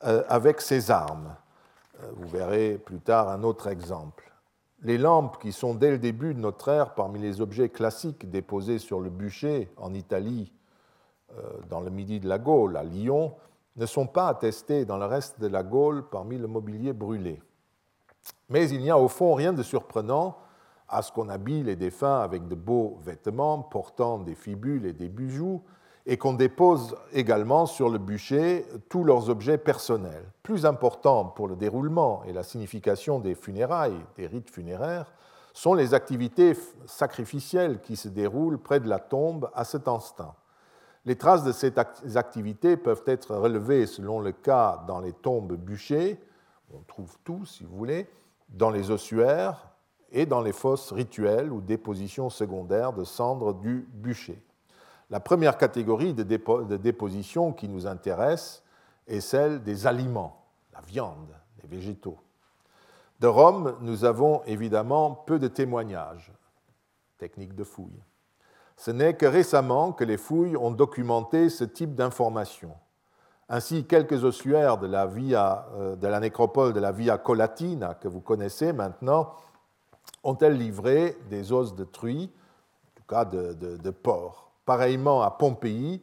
euh, 0.04 0.22
avec 0.28 0.60
ses 0.60 0.92
armes. 0.92 1.34
Vous 2.14 2.28
verrez 2.28 2.78
plus 2.82 3.00
tard 3.00 3.28
un 3.28 3.42
autre 3.42 3.66
exemple. 3.66 4.29
Les 4.82 4.96
lampes, 4.96 5.38
qui 5.40 5.52
sont 5.52 5.74
dès 5.74 5.90
le 5.90 5.98
début 5.98 6.34
de 6.34 6.40
notre 6.40 6.68
ère 6.68 6.94
parmi 6.94 7.18
les 7.18 7.40
objets 7.40 7.68
classiques 7.68 8.30
déposés 8.30 8.78
sur 8.78 9.00
le 9.00 9.10
bûcher 9.10 9.70
en 9.76 9.92
Italie, 9.92 10.52
euh, 11.36 11.42
dans 11.68 11.80
le 11.80 11.90
midi 11.90 12.18
de 12.18 12.28
la 12.28 12.38
Gaule, 12.38 12.76
à 12.76 12.82
Lyon, 12.82 13.34
ne 13.76 13.86
sont 13.86 14.06
pas 14.06 14.28
attestées 14.28 14.84
dans 14.84 14.96
le 14.96 15.04
reste 15.04 15.40
de 15.40 15.46
la 15.46 15.62
Gaule 15.62 16.08
parmi 16.08 16.38
le 16.38 16.46
mobilier 16.46 16.92
brûlé. 16.92 17.42
Mais 18.48 18.68
il 18.70 18.80
n'y 18.80 18.90
a 18.90 18.98
au 18.98 19.08
fond 19.08 19.34
rien 19.34 19.52
de 19.52 19.62
surprenant 19.62 20.38
à 20.88 21.02
ce 21.02 21.12
qu'on 21.12 21.28
habille 21.28 21.62
les 21.62 21.76
défunts 21.76 22.20
avec 22.20 22.48
de 22.48 22.54
beaux 22.54 22.98
vêtements 23.02 23.62
portant 23.62 24.18
des 24.18 24.34
fibules 24.34 24.86
et 24.86 24.92
des 24.92 25.08
bijoux, 25.08 25.62
et 26.10 26.16
qu'on 26.16 26.32
dépose 26.32 26.96
également 27.12 27.66
sur 27.66 27.88
le 27.88 27.98
bûcher 27.98 28.66
tous 28.88 29.04
leurs 29.04 29.30
objets 29.30 29.58
personnels. 29.58 30.24
Plus 30.42 30.66
important 30.66 31.24
pour 31.24 31.46
le 31.46 31.54
déroulement 31.54 32.24
et 32.24 32.32
la 32.32 32.42
signification 32.42 33.20
des 33.20 33.36
funérailles, 33.36 34.04
des 34.16 34.26
rites 34.26 34.50
funéraires, 34.50 35.12
sont 35.52 35.72
les 35.72 35.94
activités 35.94 36.56
sacrificielles 36.84 37.80
qui 37.80 37.94
se 37.94 38.08
déroulent 38.08 38.58
près 38.58 38.80
de 38.80 38.88
la 38.88 38.98
tombe 38.98 39.52
à 39.54 39.62
cet 39.62 39.86
instant. 39.86 40.34
Les 41.04 41.14
traces 41.14 41.44
de 41.44 41.52
ces 41.52 41.72
activités 42.16 42.76
peuvent 42.76 43.04
être 43.06 43.36
relevées 43.36 43.86
selon 43.86 44.18
le 44.18 44.32
cas 44.32 44.82
dans 44.88 44.98
les 44.98 45.12
tombes 45.12 45.54
bûchées, 45.54 46.20
on 46.74 46.82
trouve 46.88 47.18
tout 47.22 47.46
si 47.46 47.62
vous 47.62 47.76
voulez, 47.76 48.10
dans 48.48 48.70
les 48.70 48.90
ossuaires 48.90 49.68
et 50.10 50.26
dans 50.26 50.40
les 50.40 50.52
fosses 50.52 50.90
rituelles 50.90 51.52
ou 51.52 51.60
dépositions 51.60 52.30
secondaires 52.30 52.92
de 52.92 53.04
cendres 53.04 53.54
du 53.54 53.88
bûcher. 53.92 54.42
La 55.10 55.18
première 55.18 55.58
catégorie 55.58 56.14
de, 56.14 56.22
déposition 56.76 57.52
qui 57.52 57.68
nous 57.68 57.88
intéresse 57.88 58.62
est 59.08 59.20
celle 59.20 59.62
des 59.64 59.88
aliments, 59.88 60.44
la 60.72 60.80
viande, 60.82 61.34
les 61.60 61.68
végétaux. 61.68 62.18
De 63.18 63.26
Rome, 63.26 63.76
nous 63.80 64.04
avons 64.04 64.42
évidemment 64.44 65.10
peu 65.12 65.40
de 65.40 65.48
témoignages, 65.48 66.32
technique 67.18 67.56
de 67.56 67.64
fouille. 67.64 68.00
Ce 68.76 68.92
n'est 68.92 69.14
que 69.14 69.26
récemment 69.26 69.92
que 69.92 70.04
les 70.04 70.16
fouilles 70.16 70.56
ont 70.56 70.70
documenté 70.70 71.50
ce 71.50 71.64
type 71.64 71.96
d'informations. 71.96 72.76
Ainsi, 73.48 73.84
quelques 73.84 74.22
ossuaires 74.22 74.78
de 74.78 74.86
euh, 74.86 75.96
de 75.96 76.06
la 76.06 76.20
nécropole 76.20 76.72
de 76.72 76.78
la 76.78 76.92
Via 76.92 77.18
Colatina, 77.18 77.94
que 77.94 78.06
vous 78.06 78.20
connaissez 78.20 78.72
maintenant, 78.72 79.34
ont-elles 80.22 80.56
livré 80.56 81.18
des 81.28 81.52
os 81.52 81.74
de 81.74 81.82
truie, 81.82 82.30
en 82.32 82.90
tout 82.94 83.06
cas 83.08 83.24
de, 83.24 83.54
de 83.54 83.90
porc? 83.90 84.49
Pareillement 84.70 85.22
à 85.22 85.32
Pompéi, 85.32 86.00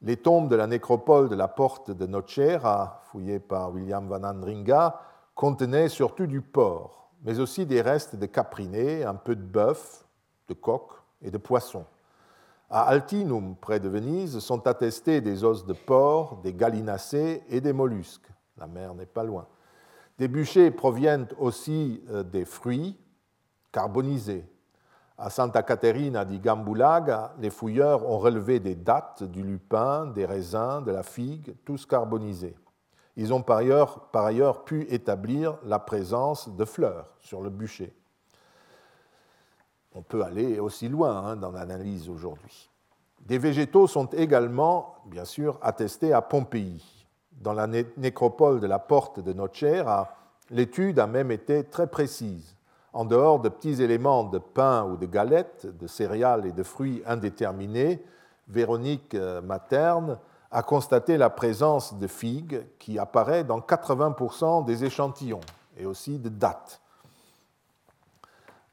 les 0.00 0.16
tombes 0.16 0.48
de 0.48 0.56
la 0.56 0.66
nécropole 0.66 1.28
de 1.28 1.34
la 1.34 1.46
porte 1.46 1.90
de 1.90 2.06
Nocera, 2.06 3.02
fouillées 3.04 3.38
par 3.38 3.70
William 3.70 4.08
Van 4.08 4.24
Andringa, 4.24 4.98
contenaient 5.34 5.90
surtout 5.90 6.26
du 6.26 6.40
porc, 6.40 7.10
mais 7.22 7.38
aussi 7.38 7.66
des 7.66 7.82
restes 7.82 8.16
de 8.16 8.24
caprinés, 8.24 9.04
un 9.04 9.14
peu 9.14 9.36
de 9.36 9.42
bœuf, 9.42 10.06
de 10.48 10.54
coq 10.54 10.90
et 11.20 11.30
de 11.30 11.36
poisson. 11.36 11.84
À 12.70 12.84
Altinum, 12.84 13.54
près 13.56 13.78
de 13.78 13.90
Venise, 13.90 14.38
sont 14.38 14.66
attestés 14.66 15.20
des 15.20 15.44
os 15.44 15.66
de 15.66 15.74
porc, 15.74 16.40
des 16.42 16.54
gallinacés 16.54 17.42
et 17.50 17.60
des 17.60 17.74
mollusques. 17.74 18.30
La 18.56 18.66
mer 18.66 18.94
n'est 18.94 19.04
pas 19.04 19.22
loin. 19.22 19.46
Des 20.16 20.28
bûchers 20.28 20.70
proviennent 20.70 21.28
aussi 21.38 22.02
euh, 22.08 22.22
des 22.22 22.46
fruits 22.46 22.96
carbonisés. 23.70 24.46
À 25.18 25.30
Santa 25.30 25.62
Caterina 25.62 26.24
di 26.24 26.38
Gambulaga, 26.38 27.34
les 27.40 27.50
fouilleurs 27.50 28.08
ont 28.08 28.18
relevé 28.18 28.60
des 28.60 28.76
dattes, 28.76 29.24
du 29.24 29.42
lupin, 29.42 30.06
des 30.06 30.24
raisins, 30.24 30.82
de 30.84 30.92
la 30.92 31.02
figue, 31.02 31.54
tous 31.64 31.86
carbonisés. 31.86 32.56
Ils 33.16 33.34
ont 33.34 33.42
par 33.42 33.58
ailleurs, 33.58 34.64
pu 34.64 34.86
établir 34.90 35.58
la 35.64 35.80
présence 35.80 36.54
de 36.56 36.64
fleurs 36.64 37.08
sur 37.18 37.40
le 37.40 37.50
bûcher 37.50 37.92
on 39.98 40.02
peut 40.02 40.22
aller 40.22 40.60
aussi 40.60 40.88
loin 40.88 41.16
hein, 41.16 41.36
dans 41.36 41.50
l'analyse 41.50 42.08
aujourd'hui. 42.08 42.70
Des 43.26 43.38
végétaux 43.38 43.88
sont 43.88 44.06
également, 44.06 44.94
bien 45.06 45.24
sûr, 45.24 45.58
attestés 45.60 46.12
à 46.12 46.22
Pompéi. 46.22 47.06
Dans 47.32 47.52
la 47.52 47.66
nécropole 47.66 48.60
de 48.60 48.68
la 48.68 48.78
porte 48.78 49.18
de 49.18 49.32
Nocera, 49.32 50.14
l'étude 50.50 51.00
a 51.00 51.08
même 51.08 51.32
été 51.32 51.64
très 51.64 51.88
précise. 51.88 52.54
En 52.92 53.04
dehors 53.04 53.40
de 53.40 53.48
petits 53.48 53.82
éléments 53.82 54.24
de 54.24 54.38
pain 54.38 54.84
ou 54.84 54.96
de 54.96 55.06
galettes, 55.06 55.66
de 55.66 55.86
céréales 55.86 56.46
et 56.46 56.52
de 56.52 56.62
fruits 56.62 57.02
indéterminés, 57.06 58.02
Véronique 58.48 59.14
euh, 59.14 59.42
Materne 59.42 60.18
a 60.50 60.62
constaté 60.62 61.18
la 61.18 61.28
présence 61.28 61.98
de 61.98 62.06
figues 62.06 62.64
qui 62.78 62.98
apparaît 62.98 63.44
dans 63.44 63.60
80% 63.60 64.64
des 64.64 64.84
échantillons 64.84 65.40
et 65.76 65.84
aussi 65.84 66.18
de 66.18 66.30
dattes 66.30 66.80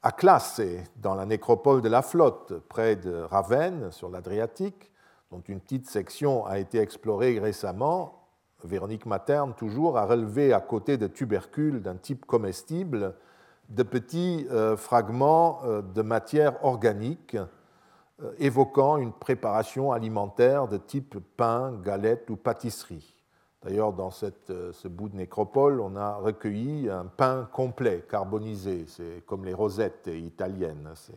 à 0.05 0.11
Classe, 0.11 0.61
dans 0.97 1.16
la 1.16 1.26
nécropole 1.26 1.82
de 1.82 1.89
la 1.89 2.03
Flotte, 2.03 2.59
près 2.70 2.95
de 2.95 3.24
Ravenne, 3.24 3.91
sur 3.91 4.07
l'Adriatique, 4.07 4.91
dont 5.32 5.41
une 5.47 5.59
petite 5.59 5.89
section 5.89 6.45
a 6.45 6.59
été 6.59 6.78
explorée 6.78 7.39
récemment, 7.39 8.28
Véronique 8.63 9.07
Materne 9.07 9.55
toujours 9.55 9.97
a 9.97 10.05
relevé 10.05 10.53
à 10.53 10.59
côté 10.59 10.97
de 10.97 11.07
tubercules 11.07 11.82
d'un 11.82 11.95
type 11.95 12.28
comestible 12.28 13.16
de 13.70 13.84
petits 13.84 14.47
euh, 14.51 14.78
fragments 14.78 15.61
euh, 15.66 15.82
de 15.82 16.01
matière 16.01 16.63
organique 16.63 17.36
euh, 18.22 18.32
évoquant 18.38 18.97
une 18.97 19.11
préparation 19.11 19.91
alimentaire 19.91 20.68
de 20.68 20.78
type 20.78 21.18
pain, 21.38 21.74
galette 21.84 22.30
ou 22.30 22.36
pâtisserie. 22.36 23.16
D'ailleurs, 23.63 23.93
dans 23.93 24.11
ce 24.11 24.88
bout 24.88 25.09
de 25.09 25.16
nécropole, 25.16 25.82
on 25.82 25.95
a 25.95 26.18
recueilli 26.18 26.88
un 26.88 27.05
pain 27.05 27.49
complet, 27.51 28.05
carbonisé. 28.07 28.86
C'est 28.88 29.26
comme 29.26 29.43
les 29.43 29.55
rosettes 29.55 30.07
italiennes, 30.13 30.91
ces 30.93 31.16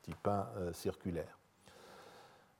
petits 0.00 0.14
pains 0.22 0.46
circulaires. 0.72 1.36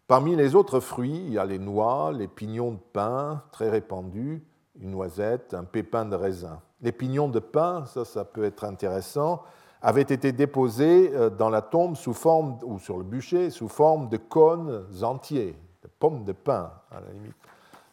Parmi 0.08 0.34
les 0.34 0.56
autres 0.56 0.80
fruits, 0.80 1.22
il 1.24 1.34
y 1.34 1.38
a 1.38 1.44
les 1.44 1.60
noix, 1.60 2.10
les 2.10 2.26
pignons 2.26 2.72
de 2.72 2.80
pain, 2.92 3.44
très 3.52 3.70
répandus, 3.70 4.42
une 4.80 4.90
noisette, 4.90 5.54
un 5.54 5.64
pépin 5.64 6.04
de 6.04 6.16
raisin. 6.16 6.60
Les 6.82 6.92
pignons 6.92 7.28
de 7.28 7.38
pain, 7.38 7.84
ça, 7.86 8.04
ça 8.04 8.24
peut 8.24 8.44
être 8.44 8.64
intéressant, 8.64 9.42
avaient 9.82 10.02
été 10.02 10.32
déposés 10.32 11.10
euh, 11.14 11.30
dans 11.30 11.50
la 11.50 11.62
tombe 11.62 11.96
sous 11.96 12.14
forme, 12.14 12.58
ou 12.64 12.78
sur 12.78 12.98
le 12.98 13.04
bûcher, 13.04 13.50
sous 13.50 13.68
forme 13.68 14.08
de 14.08 14.16
cônes 14.16 14.84
entiers, 15.02 15.56
de 15.82 15.88
pommes 15.98 16.24
de 16.24 16.32
pain, 16.32 16.72
à 16.90 17.00
la 17.00 17.12
limite. 17.12 17.36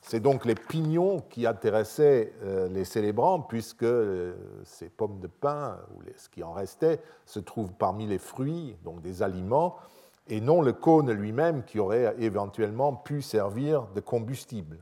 C'est 0.01 0.19
donc 0.21 0.45
les 0.45 0.55
pignons 0.55 1.19
qui 1.29 1.45
intéressaient 1.45 2.33
euh, 2.43 2.69
les 2.69 2.85
célébrants, 2.85 3.41
puisque 3.41 3.83
euh, 3.83 4.35
ces 4.63 4.89
pommes 4.89 5.19
de 5.19 5.27
pin, 5.27 5.77
ou 5.95 6.01
ce 6.15 6.29
qui 6.29 6.43
en 6.43 6.53
restait, 6.53 7.01
se 7.25 7.39
trouvent 7.39 7.73
parmi 7.73 8.07
les 8.07 8.19
fruits, 8.19 8.77
donc 8.85 9.01
des 9.01 9.21
aliments, 9.21 9.75
et 10.29 10.41
non 10.41 10.61
le 10.61 10.73
cône 10.73 11.11
lui-même 11.11 11.63
qui 11.63 11.79
aurait 11.79 12.15
éventuellement 12.19 12.93
pu 12.93 13.21
servir 13.21 13.88
de 13.95 13.99
combustible. 13.99 14.77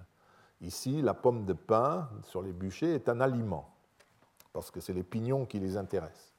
Ici, 0.62 1.02
la 1.02 1.14
pomme 1.14 1.46
de 1.46 1.54
pin 1.54 2.10
sur 2.24 2.42
les 2.42 2.54
bûchers 2.54 2.96
est 2.96 3.10
un 3.10 3.20
aliment, 3.22 3.70
parce 4.54 4.72
que 4.72 4.80
c'est 4.80 4.94
les 4.94 5.04
pignons 5.04 5.46
qui 5.46 5.60
les 5.60 5.78
intéressent. 5.78 6.34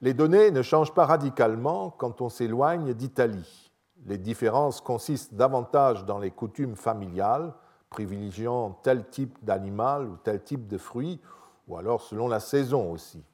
Les 0.00 0.14
données 0.14 0.50
ne 0.50 0.62
changent 0.62 0.92
pas 0.92 1.06
radicalement 1.06 1.90
quand 1.90 2.20
on 2.20 2.28
s'éloigne 2.28 2.92
d'Italie. 2.92 3.72
Les 4.04 4.18
différences 4.18 4.80
consistent 4.80 5.34
davantage 5.34 6.04
dans 6.04 6.18
les 6.18 6.30
coutumes 6.30 6.76
familiales, 6.76 7.54
privilégiant 7.88 8.72
tel 8.82 9.08
type 9.08 9.38
d'animal 9.42 10.06
ou 10.06 10.16
tel 10.16 10.42
type 10.42 10.66
de 10.66 10.76
fruit, 10.76 11.20
ou 11.68 11.76
alors 11.76 12.02
selon 12.02 12.28
la 12.28 12.40
saison 12.40 12.92
aussi. 12.92 13.24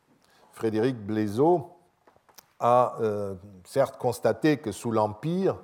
Frédéric 0.53 0.97
Blaiseau 1.05 1.71
a 2.61 2.95
euh, 3.01 3.35
certes 3.65 3.99
constaté 3.99 4.59
que 4.59 4.71
sous 4.71 4.93
l'Empire, 4.93 5.57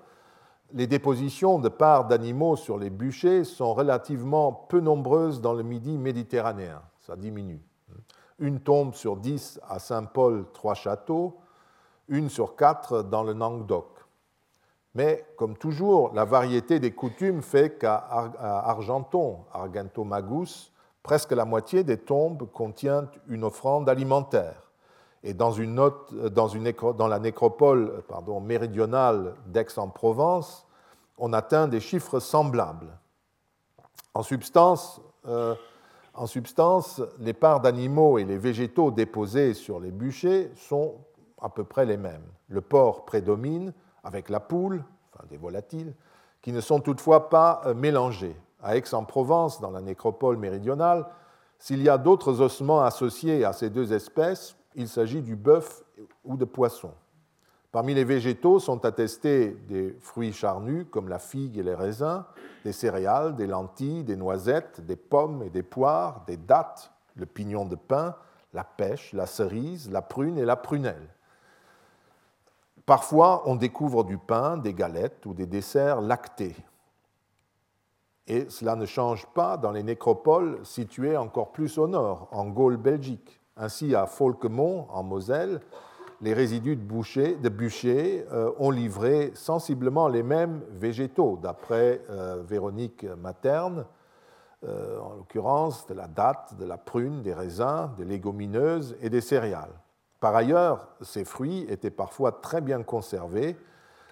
les 0.73 0.87
dépositions 0.87 1.59
de 1.59 1.69
parts 1.69 2.07
d'animaux 2.07 2.57
sur 2.57 2.79
les 2.79 2.91
bûchers 2.91 3.45
sont 3.45 3.75
relativement 3.75 4.53
peu 4.53 4.81
nombreuses 4.81 5.41
dans 5.41 5.55
le 5.55 5.62
Midi 5.62 5.97
méditerranéen. 5.97 6.83
Ça 7.01 7.16
diminue. 7.16 7.62
Une 8.39 8.61
tombe 8.61 8.95
sur 8.95 9.16
dix 9.16 9.61
à 9.69 9.79
Saint-Paul, 9.79 10.47
trois 10.53 10.75
châteaux, 10.75 11.39
une 12.09 12.29
sur 12.29 12.55
quatre 12.55 13.03
dans 13.03 13.23
le 13.23 13.33
Languedoc. 13.33 13.87
Mais 14.95 15.27
comme 15.37 15.57
toujours, 15.57 16.12
la 16.14 16.25
variété 16.25 16.81
des 16.81 16.93
coutumes 16.93 17.43
fait 17.43 17.79
qu'à 17.79 17.97
Argenton, 17.97 19.45
Argentomagus, 19.53 20.73
presque 21.03 21.33
la 21.33 21.45
moitié 21.45 21.85
des 21.85 21.99
tombes 21.99 22.51
contient 22.51 23.09
une 23.29 23.45
offrande 23.45 23.89
alimentaire. 23.89 24.68
Et 25.25 25.35
note, 25.35 26.14
dans, 26.14 27.09
la 27.09 27.19
nécropole 27.19 28.03
pardon, 28.09 28.41
méridionale 28.41 29.35
d'Aix-en-Provence, 29.47 30.66
on 31.19 31.33
atteint 31.33 31.66
des 31.66 31.81
chiffres 31.81 32.21
semblables. 32.21 32.97
En 34.14 34.23
substance, 34.23 35.01
euh, 35.27 35.55
en 36.14 36.27
substance, 36.27 37.03
les 37.19 37.33
parts 37.33 37.61
d'animaux 37.61 38.19
et 38.19 38.25
les 38.25 38.39
végétaux 38.39 38.91
déposés 38.91 39.55
sur 39.55 39.81
les 39.81 39.91
bûchers 39.91 40.51
sont 40.57 40.97
à 41.41 41.49
peu 41.49 41.64
près 41.64 41.87
les 41.87 41.97
mêmes. 41.97 42.25
Le 42.49 42.61
porc 42.61 43.05
prédomine, 43.05 43.73
avec 44.05 44.29
la 44.29 44.41
poule, 44.41 44.85
enfin 45.12 45.25
des 45.29 45.37
volatiles, 45.37 45.95
qui 46.43 46.53
ne 46.53 46.61
sont 46.61 46.81
toutefois 46.81 47.29
pas 47.29 47.62
euh, 47.66 47.75
mélangés. 47.75 48.37
À 48.62 48.77
Aix-en-Provence, 48.77 49.61
dans 49.61 49.71
la 49.71 49.81
nécropole 49.81 50.37
méridionale, 50.37 51.07
s'il 51.59 51.83
y 51.83 51.89
a 51.89 51.99
d'autres 51.99 52.41
ossements 52.41 52.81
associés 52.81 53.45
à 53.45 53.53
ces 53.53 53.71
deux 53.71 53.93
espèces, 53.93 54.57
il 54.79 54.89
s'agit 54.89 55.22
du 55.22 55.37
bœuf 55.37 55.83
ou 56.24 56.37
de 56.37 56.45
poisson. 56.45 56.93
Parmi 57.72 57.95
les 57.95 58.05
végétaux 58.05 58.61
sont 58.61 58.85
attestés 58.87 59.51
des 59.68 59.95
fruits 60.01 60.33
charnus 60.33 60.87
comme 60.91 61.09
la 61.09 61.18
figue 61.18 61.59
et 61.59 61.62
les 61.62 61.74
raisins, 61.74 62.24
des 62.64 62.72
céréales, 62.72 63.37
des 63.37 63.47
lentilles, 63.47 64.05
des 64.05 64.16
noisettes, 64.16 64.81
des 64.81 64.97
pommes 64.97 65.43
et 65.43 65.51
des 65.51 65.64
poires, 65.64 66.24
des 66.26 66.39
dattes, 66.39 66.91
le 67.16 67.26
pignon 67.26 67.66
de 67.66 67.74
pin, 67.74 68.14
la 68.55 68.64
pêche, 68.64 69.12
la 69.12 69.26
cerise, 69.26 69.91
la 69.91 70.01
prune 70.01 70.39
et 70.39 70.47
la 70.47 70.57
prunelle. 70.57 71.14
Parfois, 72.87 73.43
on 73.47 73.57
découvre 73.57 74.05
du 74.05 74.16
pain, 74.16 74.57
des 74.57 74.72
galettes 74.72 75.26
ou 75.26 75.35
des 75.35 75.47
desserts 75.47 76.01
lactés. 76.01 76.57
Et 78.29 78.49
cela 78.49 78.76
ne 78.76 78.87
change 78.87 79.26
pas 79.26 79.57
dans 79.57 79.72
les 79.72 79.83
nécropoles 79.83 80.64
situées 80.64 81.16
encore 81.16 81.51
plus 81.51 81.79
au 81.79 81.89
nord, 81.89 82.29
en 82.31 82.47
Gaule 82.47 82.76
belgique. 82.76 83.41
Ainsi, 83.59 83.97
à 83.97 84.07
Folquemont, 84.07 84.87
en 84.91 85.03
Moselle, 85.03 85.61
les 86.21 86.33
résidus 86.33 86.77
de, 86.77 86.83
boucher, 86.83 87.35
de 87.35 87.49
bûcher 87.49 88.25
euh, 88.33 88.53
ont 88.59 88.71
livré 88.71 89.33
sensiblement 89.35 90.07
les 90.07 90.23
mêmes 90.23 90.63
végétaux, 90.71 91.39
d'après 91.43 92.01
euh, 92.09 92.41
Véronique 92.47 93.05
Materne, 93.21 93.85
euh, 94.65 95.01
en 95.01 95.15
l'occurrence 95.15 95.87
de 95.87 95.95
la 95.95 96.07
date, 96.07 96.57
de 96.57 96.65
la 96.65 96.77
prune, 96.77 97.23
des 97.23 97.35
raisins, 97.35 97.91
des 97.97 98.05
légumineuses 98.05 98.97
et 99.01 99.11
des 99.11 99.21
céréales. 99.21 99.75
Par 100.21 100.37
ailleurs, 100.37 100.89
ces 101.01 101.25
fruits 101.25 101.67
étaient 101.69 101.91
parfois 101.91 102.33
très 102.33 102.61
bien 102.61 102.85
conservés, 102.85 103.57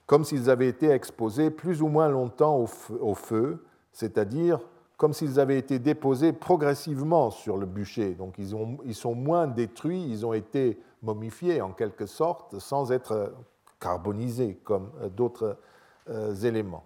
comme 0.07 0.25
s'ils 0.25 0.51
avaient 0.51 0.69
été 0.69 0.91
exposés 0.91 1.51
plus 1.51 1.83
ou 1.83 1.89
moins 1.89 2.09
longtemps 2.09 2.65
au 3.01 3.15
feu, 3.15 3.65
c'est-à-dire 3.93 4.61
comme 4.97 5.13
s'ils 5.13 5.39
avaient 5.39 5.59
été 5.59 5.79
déposés 5.79 6.33
progressivement 6.33 7.31
sur 7.31 7.57
le 7.57 7.67
bûcher. 7.67 8.15
Donc 8.15 8.37
ils, 8.39 8.95
sont 8.95 9.15
moins 9.15 9.47
détruits, 9.47 10.05
ils 10.09 10.25
ont 10.25 10.33
été 10.33 10.81
momifiés 11.03 11.61
en 11.61 11.73
quelque 11.73 12.07
sorte, 12.07 12.59
sans 12.59 12.93
être 12.93 13.35
carbonisés 13.79 14.59
comme 14.65 14.91
d'autres 15.15 15.59
euh, 16.09 16.35
éléments. 16.35 16.85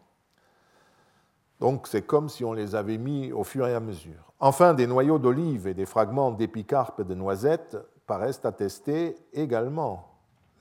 Donc 1.61 1.87
c'est 1.87 2.03
comme 2.03 2.29
si 2.29 2.45
on 2.45 2.53
les 2.53 2.75
avait 2.75 2.99
mis 2.99 3.33
au 3.33 3.45
fur 3.45 3.67
et 3.69 3.75
à 3.75 3.81
mesure. 3.81 4.33
Enfin, 4.41 4.73
des 4.73 4.87
noyaux 4.87 5.19
d'olive 5.19 5.67
et 5.67 5.75
des 5.75 5.85
fragments 5.85 6.31
d'épicarpe 6.31 7.03
de 7.03 7.15
noisettes 7.15 7.77
paraissent 8.07 8.45
attester 8.45 9.17
également 9.35 10.09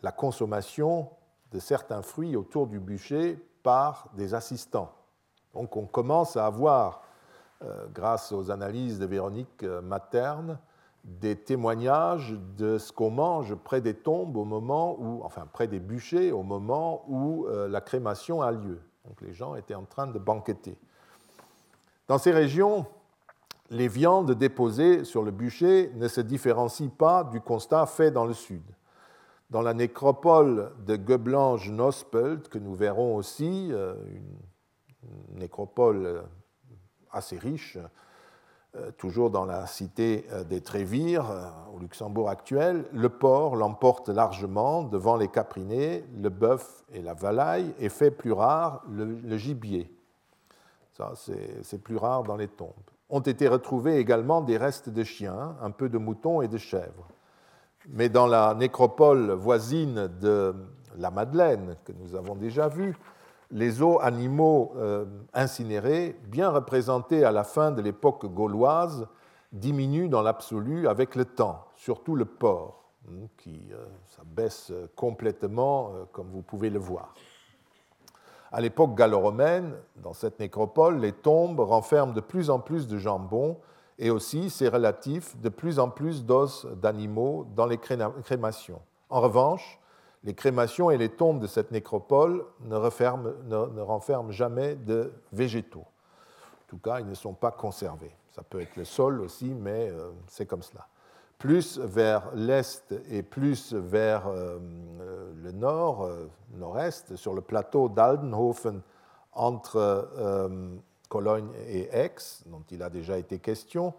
la 0.04 0.12
consommation 0.12 1.10
de 1.52 1.60
certains 1.60 2.02
fruits 2.02 2.36
autour 2.36 2.68
du 2.68 2.80
bûcher 2.80 3.40
par 3.64 4.10
des 4.16 4.34
assistants. 4.34 4.92
Donc 5.54 5.76
on 5.78 5.86
commence 5.86 6.38
à 6.38 6.46
avoir, 6.46 6.98
euh, 6.98 7.00
grâce 7.94 8.32
aux 8.32 8.52
analyses 8.52 9.00
de 9.00 9.06
Véronique 9.06 9.64
euh, 9.64 9.82
Materne, 9.82 10.60
des 11.04 11.36
témoignages 11.36 12.36
de 12.58 12.78
ce 12.78 12.92
qu'on 12.92 13.10
mange 13.10 13.56
près 13.56 13.82
des 13.82 13.94
tombes 13.94 14.36
au 14.38 14.46
moment 14.46 14.98
où, 15.00 15.22
enfin 15.24 15.48
près 15.52 15.68
des 15.68 15.80
bûchers 15.80 16.32
au 16.32 16.44
moment 16.44 17.04
où 17.08 17.48
euh, 17.48 17.68
la 17.68 17.82
crémation 17.82 18.42
a 18.42 18.52
lieu. 18.52 18.80
Donc 19.06 19.22
les 19.22 19.34
gens 19.34 19.56
étaient 19.56 19.76
en 19.76 19.86
train 19.86 20.08
de 20.08 20.20
banqueter. 20.20 20.78
Dans 22.08 22.18
ces 22.18 22.32
régions, 22.32 22.86
les 23.70 23.88
viandes 23.88 24.32
déposées 24.32 25.04
sur 25.04 25.24
le 25.24 25.32
bûcher 25.32 25.92
ne 25.96 26.08
se 26.08 26.22
différencient 26.22 26.90
pas 26.90 27.24
du 27.24 27.40
constat 27.40 27.86
fait 27.86 28.12
dans 28.12 28.26
le 28.26 28.34
sud. 28.34 28.64
Dans 29.50 29.62
la 29.62 29.74
nécropole 29.74 30.72
de 30.86 30.96
Göblange-Nospelt, 30.96 32.50
que 32.50 32.60
nous 32.60 32.76
verrons 32.76 33.16
aussi, 33.16 33.70
euh, 33.72 33.96
une 35.32 35.40
nécropole 35.40 36.24
assez 37.12 37.38
riche, 37.38 37.78
euh, 38.76 38.92
toujours 38.98 39.32
dans 39.32 39.46
la 39.46 39.66
cité 39.66 40.28
euh, 40.32 40.44
des 40.44 40.62
Trévires, 40.62 41.26
au 41.74 41.80
Luxembourg 41.80 42.30
actuel, 42.30 42.86
le 42.94 43.10
porc 43.10 43.56
l'emporte 43.56 44.10
largement 44.10 44.84
devant 44.84 45.18
les 45.18 45.28
caprinés, 45.28 46.06
le 46.22 46.30
bœuf 46.30 46.84
et 46.94 47.02
la 47.02 47.16
volaille, 47.16 47.74
et 47.80 47.90
fait 47.90 48.12
plus 48.12 48.32
rare 48.32 48.84
le, 48.90 49.38
gibier. 49.38 49.92
Ça, 50.94 51.14
c'est 51.16 51.82
plus 51.82 51.98
rare 51.98 52.24
dans 52.24 52.36
les 52.36 52.48
tombes. 52.48 52.74
Ont 53.10 53.22
été 53.22 53.48
retrouvés 53.48 53.98
également 53.98 54.42
des 54.42 54.58
restes 54.58 54.90
de 54.90 55.04
chiens, 55.04 55.56
un 55.62 55.72
peu 55.72 55.90
de 55.90 55.98
moutons 55.98 56.42
et 56.42 56.48
de 56.48 56.58
chèvres. 56.58 57.08
Mais 57.88 58.10
dans 58.10 58.28
la 58.28 58.54
nécropole 58.54 59.32
voisine 59.32 60.10
de 60.22 60.54
la 60.98 61.10
Madeleine, 61.10 61.76
que 61.86 61.94
nous 61.94 62.16
avons 62.16 62.36
déjà 62.36 62.68
vue, 62.68 62.96
les 63.52 63.82
os 63.82 63.98
animaux 64.02 64.74
euh, 64.78 65.06
incinérés, 65.34 66.20
bien 66.28 66.50
représentés 66.50 67.24
à 67.24 67.32
la 67.32 67.44
fin 67.44 67.72
de 67.72 67.82
l'époque 67.82 68.26
gauloise, 68.26 69.08
diminuent 69.52 70.10
dans 70.10 70.22
l'absolu 70.22 70.88
avec 70.88 71.16
le 71.16 71.26
temps, 71.26 71.66
surtout 71.76 72.16
le 72.16 72.26
porc, 72.26 72.84
hein, 73.08 73.28
qui 73.38 73.70
euh, 73.72 73.86
ça 74.08 74.22
baisse 74.26 74.72
complètement, 74.96 75.92
euh, 75.94 76.04
comme 76.12 76.30
vous 76.30 76.44
pouvez 76.44 76.70
le 76.70 76.80
voir. 76.80 77.14
À 78.52 78.62
l'époque 78.62 78.96
gallo-romaine, 78.96 79.74
dans 79.98 80.14
cette 80.14 80.40
nécropole, 80.40 81.00
les 81.00 81.14
tombes 81.14 81.60
renferment 81.60 82.14
de 82.14 82.22
plus 82.22 82.50
en 82.50 82.60
plus 82.60 82.88
de 82.88 82.98
jambon 82.98 83.58
et 84.00 84.10
aussi, 84.10 84.50
c'est 84.50 84.70
relatif, 84.70 85.38
de 85.42 85.50
plus 85.50 85.78
en 85.78 85.90
plus 85.90 86.26
d'os 86.26 86.66
d'animaux 86.82 87.46
dans 87.56 87.66
les 87.66 87.78
crémations. 87.78 88.82
En 89.10 89.20
revanche, 89.20 89.79
les 90.24 90.34
crémations 90.34 90.92
et 90.92 90.98
les 90.98 91.10
tombes 91.10 91.40
de 91.40 91.48
cette 91.48 91.72
nécropole 91.72 92.46
ne, 92.62 92.76
renferment 93.82 94.32
jamais 94.32 94.76
de 94.76 95.14
végétaux. 95.32 95.86
En 95.86 96.68
tout 96.68 96.78
cas, 96.78 97.00
ils 97.00 97.08
ne 97.08 97.16
sont 97.16 97.34
pas 97.34 97.52
conservés. 97.52 98.12
Ça 98.32 98.44
peut 98.44 98.62
être 98.62 98.76
le 98.76 98.86
sol 98.86 99.22
aussi, 99.22 99.54
mais 99.54 99.90
euh, 99.90 100.12
c'est 100.28 100.46
comme 100.46 100.62
cela. 100.62 100.88
Plus 101.38 101.80
vers 101.80 102.32
l'est 102.36 102.94
et 103.10 103.24
plus 103.24 103.74
vers 103.74 104.28
euh, 104.28 104.60
le 105.42 105.52
euh, 105.64 106.28
nord-est, 106.54 107.16
sur 107.16 107.34
le 107.34 107.42
plateau 107.42 107.88
d'Aldenhofen, 107.88 108.82
entre 109.32 110.10
Cologne 111.08 111.50
et 111.68 111.88
Aix, 111.94 112.16
dont 112.48 112.64
il 112.72 112.84
a 112.84 112.90
déjà 112.90 113.18
été 113.18 113.40
question, 113.40 113.94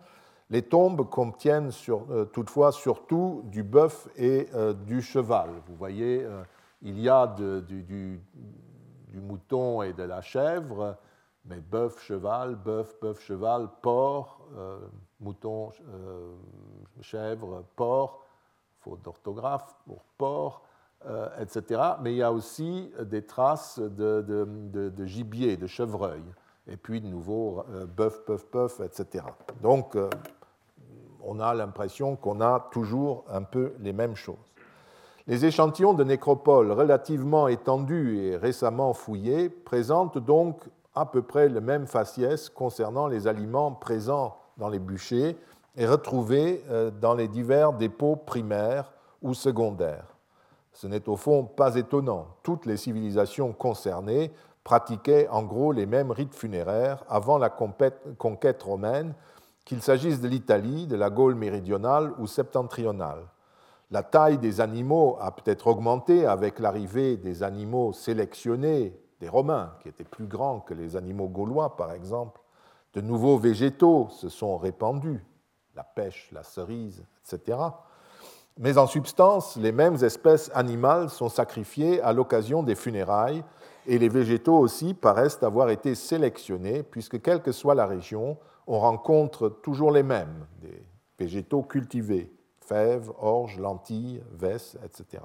les 0.50 0.62
tombes 0.62 1.08
contiennent 1.08 1.70
euh, 1.88 2.24
toutefois 2.26 2.72
surtout 2.72 3.42
du 3.46 3.62
bœuf 3.62 4.08
et 4.16 4.48
euh, 4.54 4.72
du 4.72 5.00
cheval. 5.00 5.50
Vous 5.68 5.76
voyez, 5.76 6.24
euh, 6.24 6.42
il 6.82 6.98
y 7.00 7.08
a 7.08 7.26
du, 7.26 8.20
mouton 9.14 9.82
et 9.82 9.92
de 9.92 10.02
la 10.02 10.20
chèvre, 10.20 10.96
mais 11.44 11.60
bœuf, 11.60 12.02
cheval, 12.02 12.56
bœuf, 12.56 12.94
bœuf, 13.00 13.20
cheval, 13.20 13.68
porc, 13.82 14.40
mouton, 15.20 15.70
chèvre, 17.00 17.64
porc, 17.76 18.24
faute 18.78 19.02
d'orthographe 19.02 19.76
pour 19.84 20.04
porc, 20.16 20.62
etc. 21.38 21.82
Mais 22.00 22.12
il 22.12 22.18
y 22.18 22.22
a 22.22 22.32
aussi 22.32 22.90
des 23.02 23.26
traces 23.26 23.78
de, 23.78 25.04
gibier, 25.04 25.56
de 25.56 25.66
chevreuil 25.66 26.22
et 26.66 26.76
puis 26.76 27.00
de 27.00 27.08
nouveau 27.08 27.62
bœuf, 27.94 28.24
bœuf, 28.26 28.46
bœuf, 28.50 28.80
etc. 28.80 29.24
Donc, 29.60 29.96
on 31.24 31.40
a 31.40 31.54
l'impression 31.54 32.16
qu'on 32.16 32.40
a 32.40 32.68
toujours 32.70 33.24
un 33.28 33.42
peu 33.42 33.74
les 33.80 33.92
mêmes 33.92 34.16
choses. 34.16 34.36
Les 35.26 35.44
échantillons 35.44 35.94
de 35.94 36.04
nécropoles 36.04 36.72
relativement 36.72 37.46
étendus 37.46 38.18
et 38.18 38.36
récemment 38.36 38.92
fouillés 38.94 39.48
présentent 39.48 40.18
donc 40.18 40.62
à 40.94 41.06
peu 41.06 41.22
près 41.22 41.48
le 41.48 41.60
même 41.60 41.86
faciès 41.86 42.48
concernant 42.48 43.06
les 43.06 43.26
aliments 43.26 43.72
présents 43.72 44.36
dans 44.56 44.68
les 44.68 44.78
bûchers 44.78 45.36
et 45.76 45.86
retrouvés 45.86 46.64
euh, 46.70 46.90
dans 46.90 47.14
les 47.14 47.28
divers 47.28 47.72
dépôts 47.72 48.16
primaires 48.16 48.92
ou 49.22 49.34
secondaires. 49.34 50.16
Ce 50.72 50.86
n'est 50.86 51.08
au 51.08 51.16
fond 51.16 51.44
pas 51.44 51.76
étonnant. 51.76 52.26
Toutes 52.42 52.66
les 52.66 52.76
civilisations 52.76 53.52
concernées 53.52 54.32
pratiquaient 54.64 55.28
en 55.28 55.42
gros 55.42 55.72
les 55.72 55.86
mêmes 55.86 56.10
rites 56.10 56.34
funéraires 56.34 57.04
avant 57.08 57.38
la 57.38 57.50
conquête 57.50 58.62
romaine 58.62 59.14
qu'il 59.70 59.82
s'agisse 59.82 60.20
de 60.20 60.26
l'Italie, 60.26 60.88
de 60.88 60.96
la 60.96 61.10
Gaule 61.10 61.36
méridionale 61.36 62.12
ou 62.18 62.26
septentrionale. 62.26 63.28
La 63.92 64.02
taille 64.02 64.36
des 64.36 64.60
animaux 64.60 65.16
a 65.20 65.30
peut-être 65.30 65.68
augmenté 65.68 66.26
avec 66.26 66.58
l'arrivée 66.58 67.16
des 67.16 67.44
animaux 67.44 67.92
sélectionnés 67.92 68.98
des 69.20 69.28
Romains, 69.28 69.72
qui 69.80 69.88
étaient 69.88 70.02
plus 70.02 70.26
grands 70.26 70.58
que 70.58 70.74
les 70.74 70.96
animaux 70.96 71.28
gaulois, 71.28 71.76
par 71.76 71.92
exemple. 71.92 72.40
De 72.94 73.00
nouveaux 73.00 73.38
végétaux 73.38 74.08
se 74.10 74.28
sont 74.28 74.58
répandus, 74.58 75.24
la 75.76 75.84
pêche, 75.84 76.30
la 76.32 76.42
cerise, 76.42 77.04
etc. 77.24 77.56
Mais 78.58 78.76
en 78.76 78.88
substance, 78.88 79.54
les 79.54 79.70
mêmes 79.70 80.02
espèces 80.02 80.50
animales 80.52 81.10
sont 81.10 81.28
sacrifiées 81.28 82.02
à 82.02 82.12
l'occasion 82.12 82.64
des 82.64 82.74
funérailles, 82.74 83.44
et 83.86 84.00
les 84.00 84.08
végétaux 84.08 84.58
aussi 84.58 84.94
paraissent 84.94 85.40
avoir 85.44 85.70
été 85.70 85.94
sélectionnés, 85.94 86.82
puisque 86.82 87.22
quelle 87.22 87.40
que 87.40 87.52
soit 87.52 87.76
la 87.76 87.86
région, 87.86 88.36
on 88.66 88.78
rencontre 88.78 89.48
toujours 89.48 89.92
les 89.92 90.02
mêmes, 90.02 90.46
des 90.60 90.84
végétaux 91.18 91.62
cultivés, 91.62 92.32
fèves, 92.60 93.10
orges, 93.18 93.58
lentilles, 93.58 94.22
vesses, 94.32 94.76
etc., 94.84 95.22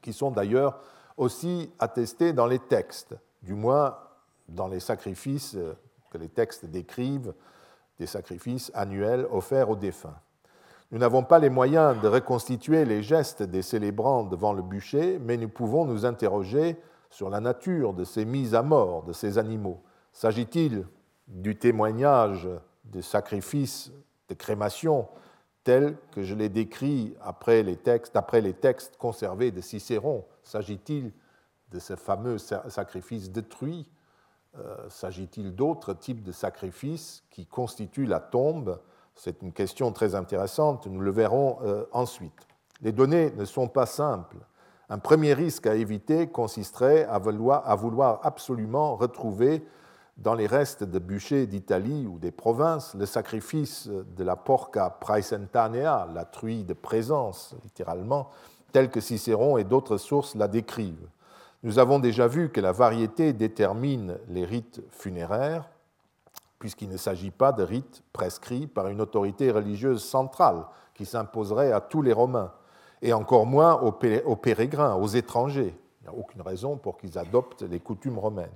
qui 0.00 0.12
sont 0.12 0.30
d'ailleurs 0.30 0.80
aussi 1.16 1.70
attestés 1.78 2.32
dans 2.32 2.46
les 2.46 2.58
textes, 2.58 3.14
du 3.42 3.54
moins 3.54 3.96
dans 4.48 4.68
les 4.68 4.80
sacrifices 4.80 5.56
que 6.10 6.18
les 6.18 6.28
textes 6.28 6.66
décrivent, 6.66 7.34
des 7.98 8.06
sacrifices 8.06 8.70
annuels 8.74 9.26
offerts 9.30 9.70
aux 9.70 9.76
défunts. 9.76 10.16
Nous 10.92 10.98
n'avons 10.98 11.24
pas 11.24 11.38
les 11.38 11.50
moyens 11.50 12.00
de 12.00 12.06
reconstituer 12.06 12.84
les 12.84 13.02
gestes 13.02 13.42
des 13.42 13.62
célébrants 13.62 14.22
devant 14.22 14.52
le 14.52 14.62
bûcher, 14.62 15.18
mais 15.18 15.36
nous 15.36 15.48
pouvons 15.48 15.84
nous 15.84 16.06
interroger 16.06 16.76
sur 17.10 17.28
la 17.28 17.40
nature 17.40 17.92
de 17.92 18.04
ces 18.04 18.24
mises 18.24 18.54
à 18.54 18.62
mort 18.62 19.02
de 19.02 19.12
ces 19.12 19.38
animaux. 19.38 19.82
S'agit-il 20.12 20.86
du 21.26 21.56
témoignage 21.56 22.48
des 22.84 23.02
sacrifices 23.02 23.92
de 24.28 24.34
crémation 24.34 25.08
tel 25.64 25.96
que 26.12 26.22
je 26.22 26.34
l'ai 26.34 26.48
décrit 26.48 27.16
après 27.20 27.62
les 27.62 27.76
textes, 27.76 28.16
après 28.16 28.40
les 28.40 28.52
textes 28.52 28.96
conservés 28.96 29.50
de 29.50 29.60
Cicéron. 29.60 30.24
S'agit-il 30.44 31.12
de 31.72 31.78
ce 31.80 31.96
fameux 31.96 32.38
sacrifice 32.38 33.30
détruit 33.32 33.90
euh, 34.58 34.88
S'agit-il 34.88 35.56
d'autres 35.56 35.92
types 35.92 36.22
de 36.22 36.30
sacrifices 36.30 37.24
qui 37.30 37.46
constituent 37.46 38.06
la 38.06 38.20
tombe? 38.20 38.78
C'est 39.16 39.42
une 39.42 39.52
question 39.52 39.90
très 39.92 40.14
intéressante, 40.14 40.86
nous 40.86 41.00
le 41.00 41.10
verrons 41.10 41.58
euh, 41.62 41.84
ensuite. 41.90 42.46
Les 42.80 42.92
données 42.92 43.32
ne 43.32 43.44
sont 43.44 43.66
pas 43.66 43.86
simples. 43.86 44.36
Un 44.88 44.98
premier 44.98 45.32
risque 45.32 45.66
à 45.66 45.74
éviter 45.74 46.28
consisterait 46.28 47.06
à 47.06 47.18
vouloir 47.18 48.20
absolument 48.22 48.94
retrouver 48.94 49.66
dans 50.16 50.34
les 50.34 50.46
restes 50.46 50.82
de 50.82 50.98
bûchers 50.98 51.46
d'Italie 51.46 52.06
ou 52.06 52.18
des 52.18 52.30
provinces, 52.30 52.94
le 52.94 53.06
sacrifice 53.06 53.88
de 53.88 54.24
la 54.24 54.36
porca 54.36 54.88
praesentanea, 54.90 56.08
la 56.12 56.24
truie 56.24 56.64
de 56.64 56.72
présence, 56.72 57.54
littéralement, 57.64 58.30
tel 58.72 58.90
que 58.90 59.00
Cicéron 59.00 59.58
et 59.58 59.64
d'autres 59.64 59.98
sources 59.98 60.34
la 60.34 60.48
décrivent. 60.48 61.08
Nous 61.62 61.78
avons 61.78 61.98
déjà 61.98 62.26
vu 62.28 62.50
que 62.50 62.60
la 62.60 62.72
variété 62.72 63.32
détermine 63.32 64.18
les 64.28 64.44
rites 64.44 64.82
funéraires, 64.90 65.68
puisqu'il 66.58 66.88
ne 66.88 66.96
s'agit 66.96 67.30
pas 67.30 67.52
de 67.52 67.62
rites 67.62 68.02
prescrits 68.12 68.66
par 68.66 68.88
une 68.88 69.00
autorité 69.00 69.50
religieuse 69.50 70.02
centrale 70.02 70.64
qui 70.94 71.04
s'imposerait 71.04 71.72
à 71.72 71.80
tous 71.80 72.00
les 72.00 72.12
Romains, 72.12 72.52
et 73.02 73.12
encore 73.12 73.44
moins 73.44 73.74
aux 73.74 74.36
pérégrins, 74.36 74.94
aux 74.94 75.08
étrangers. 75.08 75.76
Il 76.00 76.08
n'y 76.08 76.16
a 76.16 76.18
aucune 76.18 76.40
raison 76.40 76.78
pour 76.78 76.96
qu'ils 76.96 77.18
adoptent 77.18 77.62
les 77.62 77.80
coutumes 77.80 78.18
romaines. 78.18 78.48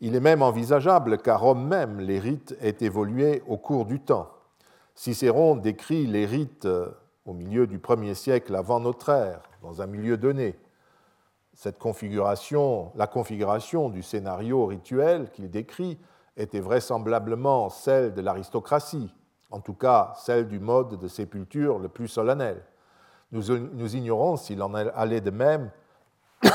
Il 0.00 0.14
est 0.14 0.20
même 0.20 0.42
envisageable 0.42 1.18
qu'à 1.18 1.36
Rome 1.36 1.66
même, 1.66 1.98
les 1.98 2.20
rites 2.20 2.56
aient 2.60 2.76
évolué 2.80 3.42
au 3.48 3.56
cours 3.56 3.84
du 3.84 4.00
temps. 4.00 4.30
Cicéron 4.94 5.56
décrit 5.56 6.06
les 6.06 6.24
rites 6.24 6.66
euh, 6.66 6.88
au 7.24 7.32
milieu 7.32 7.66
du 7.66 7.78
1er 7.78 8.14
siècle 8.14 8.54
avant 8.54 8.80
notre 8.80 9.10
ère, 9.10 9.42
dans 9.62 9.82
un 9.82 9.86
milieu 9.86 10.16
donné. 10.16 10.56
Cette 11.52 11.78
configuration, 11.78 12.92
la 12.94 13.08
configuration 13.08 13.88
du 13.88 14.02
scénario 14.02 14.66
rituel 14.66 15.30
qu'il 15.32 15.50
décrit 15.50 15.98
était 16.36 16.60
vraisemblablement 16.60 17.68
celle 17.68 18.14
de 18.14 18.20
l'aristocratie, 18.20 19.12
en 19.50 19.58
tout 19.58 19.74
cas 19.74 20.12
celle 20.16 20.46
du 20.46 20.60
mode 20.60 20.98
de 21.00 21.08
sépulture 21.08 21.80
le 21.80 21.88
plus 21.88 22.06
solennel. 22.06 22.62
Nous, 23.32 23.96
ignorons 23.96 24.36
s'il 24.36 24.62
en 24.62 24.72
allait 24.72 25.20
de 25.20 25.30
même 25.30 25.70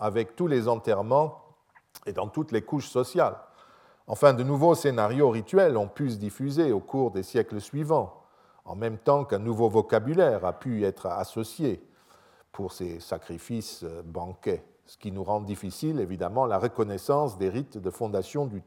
avec 0.00 0.34
tous 0.34 0.46
les 0.46 0.66
enterrements 0.66 1.43
et 2.06 2.12
dans 2.12 2.28
toutes 2.28 2.52
les 2.52 2.62
couches 2.62 2.88
sociales. 2.88 3.36
Enfin, 4.06 4.34
de 4.34 4.42
nouveaux 4.42 4.74
scénarios 4.74 5.30
rituels 5.30 5.76
ont 5.76 5.88
pu 5.88 6.10
se 6.10 6.16
diffuser 6.16 6.72
au 6.72 6.80
cours 6.80 7.10
des 7.10 7.22
siècles 7.22 7.60
suivants, 7.60 8.22
en 8.64 8.76
même 8.76 8.98
temps 8.98 9.24
qu'un 9.24 9.38
nouveau 9.38 9.68
vocabulaire 9.68 10.44
a 10.44 10.52
pu 10.52 10.84
être 10.84 11.06
associé 11.06 11.82
pour 12.52 12.72
ces 12.72 13.00
sacrifices 13.00 13.82
euh, 13.82 14.02
banquets, 14.04 14.64
ce 14.86 14.96
qui 14.96 15.10
nous 15.10 15.24
rend 15.24 15.40
difficile 15.40 16.00
évidemment 16.00 16.46
la 16.46 16.58
reconnaissance 16.58 17.36
des 17.36 17.48
rites 17.48 17.78
de 17.78 17.90
fondation 17.90 18.46
du, 18.46 18.62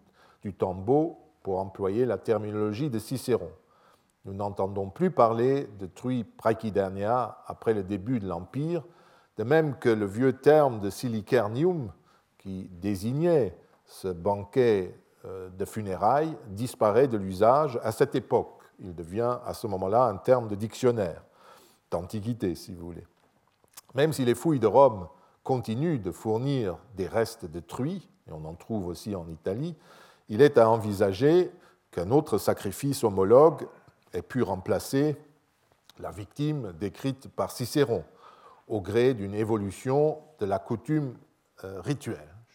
tombeau, 0.53 1.19
pour 1.43 1.59
employer 1.59 2.05
la 2.05 2.17
terminologie 2.17 2.89
de 2.89 2.99
Cicéron. 2.99 3.51
Nous 4.25 4.33
n'entendons 4.33 4.89
plus 4.89 5.11
parler 5.11 5.69
de 5.79 5.85
trui 5.85 6.25
praechidernia 6.25 7.37
après 7.47 7.73
le 7.73 7.83
début 7.83 8.19
de 8.19 8.27
l'Empire, 8.27 8.83
de 9.37 9.43
même 9.43 9.77
que 9.77 9.89
le 9.89 10.05
vieux 10.05 10.33
terme 10.33 10.79
de 10.81 10.89
silicernium, 10.89 11.91
qui 12.47 12.69
désignait 12.71 13.53
ce 13.85 14.07
banquet 14.07 14.97
euh, 15.25 15.49
de 15.49 15.65
funérailles, 15.65 16.37
disparaît 16.47 17.09
de 17.09 17.17
l'usage 17.17 17.77
à 17.83 17.91
cette 17.91 18.15
époque. 18.15 18.61
Il 18.79 18.95
devient 18.95 19.39
à 19.45 19.53
ce 19.53 19.67
moment-là 19.67 20.05
un 20.05 20.15
terme 20.15 20.47
de 20.47 20.55
dictionnaire, 20.55 21.25
d'antiquité 21.91 22.55
si 22.55 22.73
vous 22.73 22.85
voulez. 22.85 23.05
Même 23.95 24.13
si 24.13 24.23
les 24.23 24.33
fouilles 24.33 24.61
de 24.61 24.67
Rome 24.67 25.09
continuent 25.43 25.99
de 25.99 26.11
fournir 26.11 26.77
des 26.95 27.07
restes 27.07 27.43
de 27.43 27.59
truies, 27.59 28.07
et 28.29 28.31
on 28.31 28.45
en 28.45 28.55
trouve 28.55 28.87
aussi 28.87 29.13
en 29.13 29.27
Italie, 29.27 29.75
il 30.29 30.41
est 30.41 30.57
à 30.57 30.69
envisager 30.69 31.51
qu'un 31.91 32.11
autre 32.11 32.37
sacrifice 32.37 33.03
homologue 33.03 33.67
ait 34.13 34.21
pu 34.21 34.41
remplacer 34.41 35.17
la 35.99 36.11
victime 36.11 36.71
décrite 36.79 37.27
par 37.27 37.51
Cicéron, 37.51 38.05
au 38.69 38.79
gré 38.79 39.13
d'une 39.13 39.35
évolution 39.35 40.19
de 40.39 40.45
la 40.45 40.59
coutume 40.59 41.13
euh, 41.65 41.81
rituelle. 41.81 42.36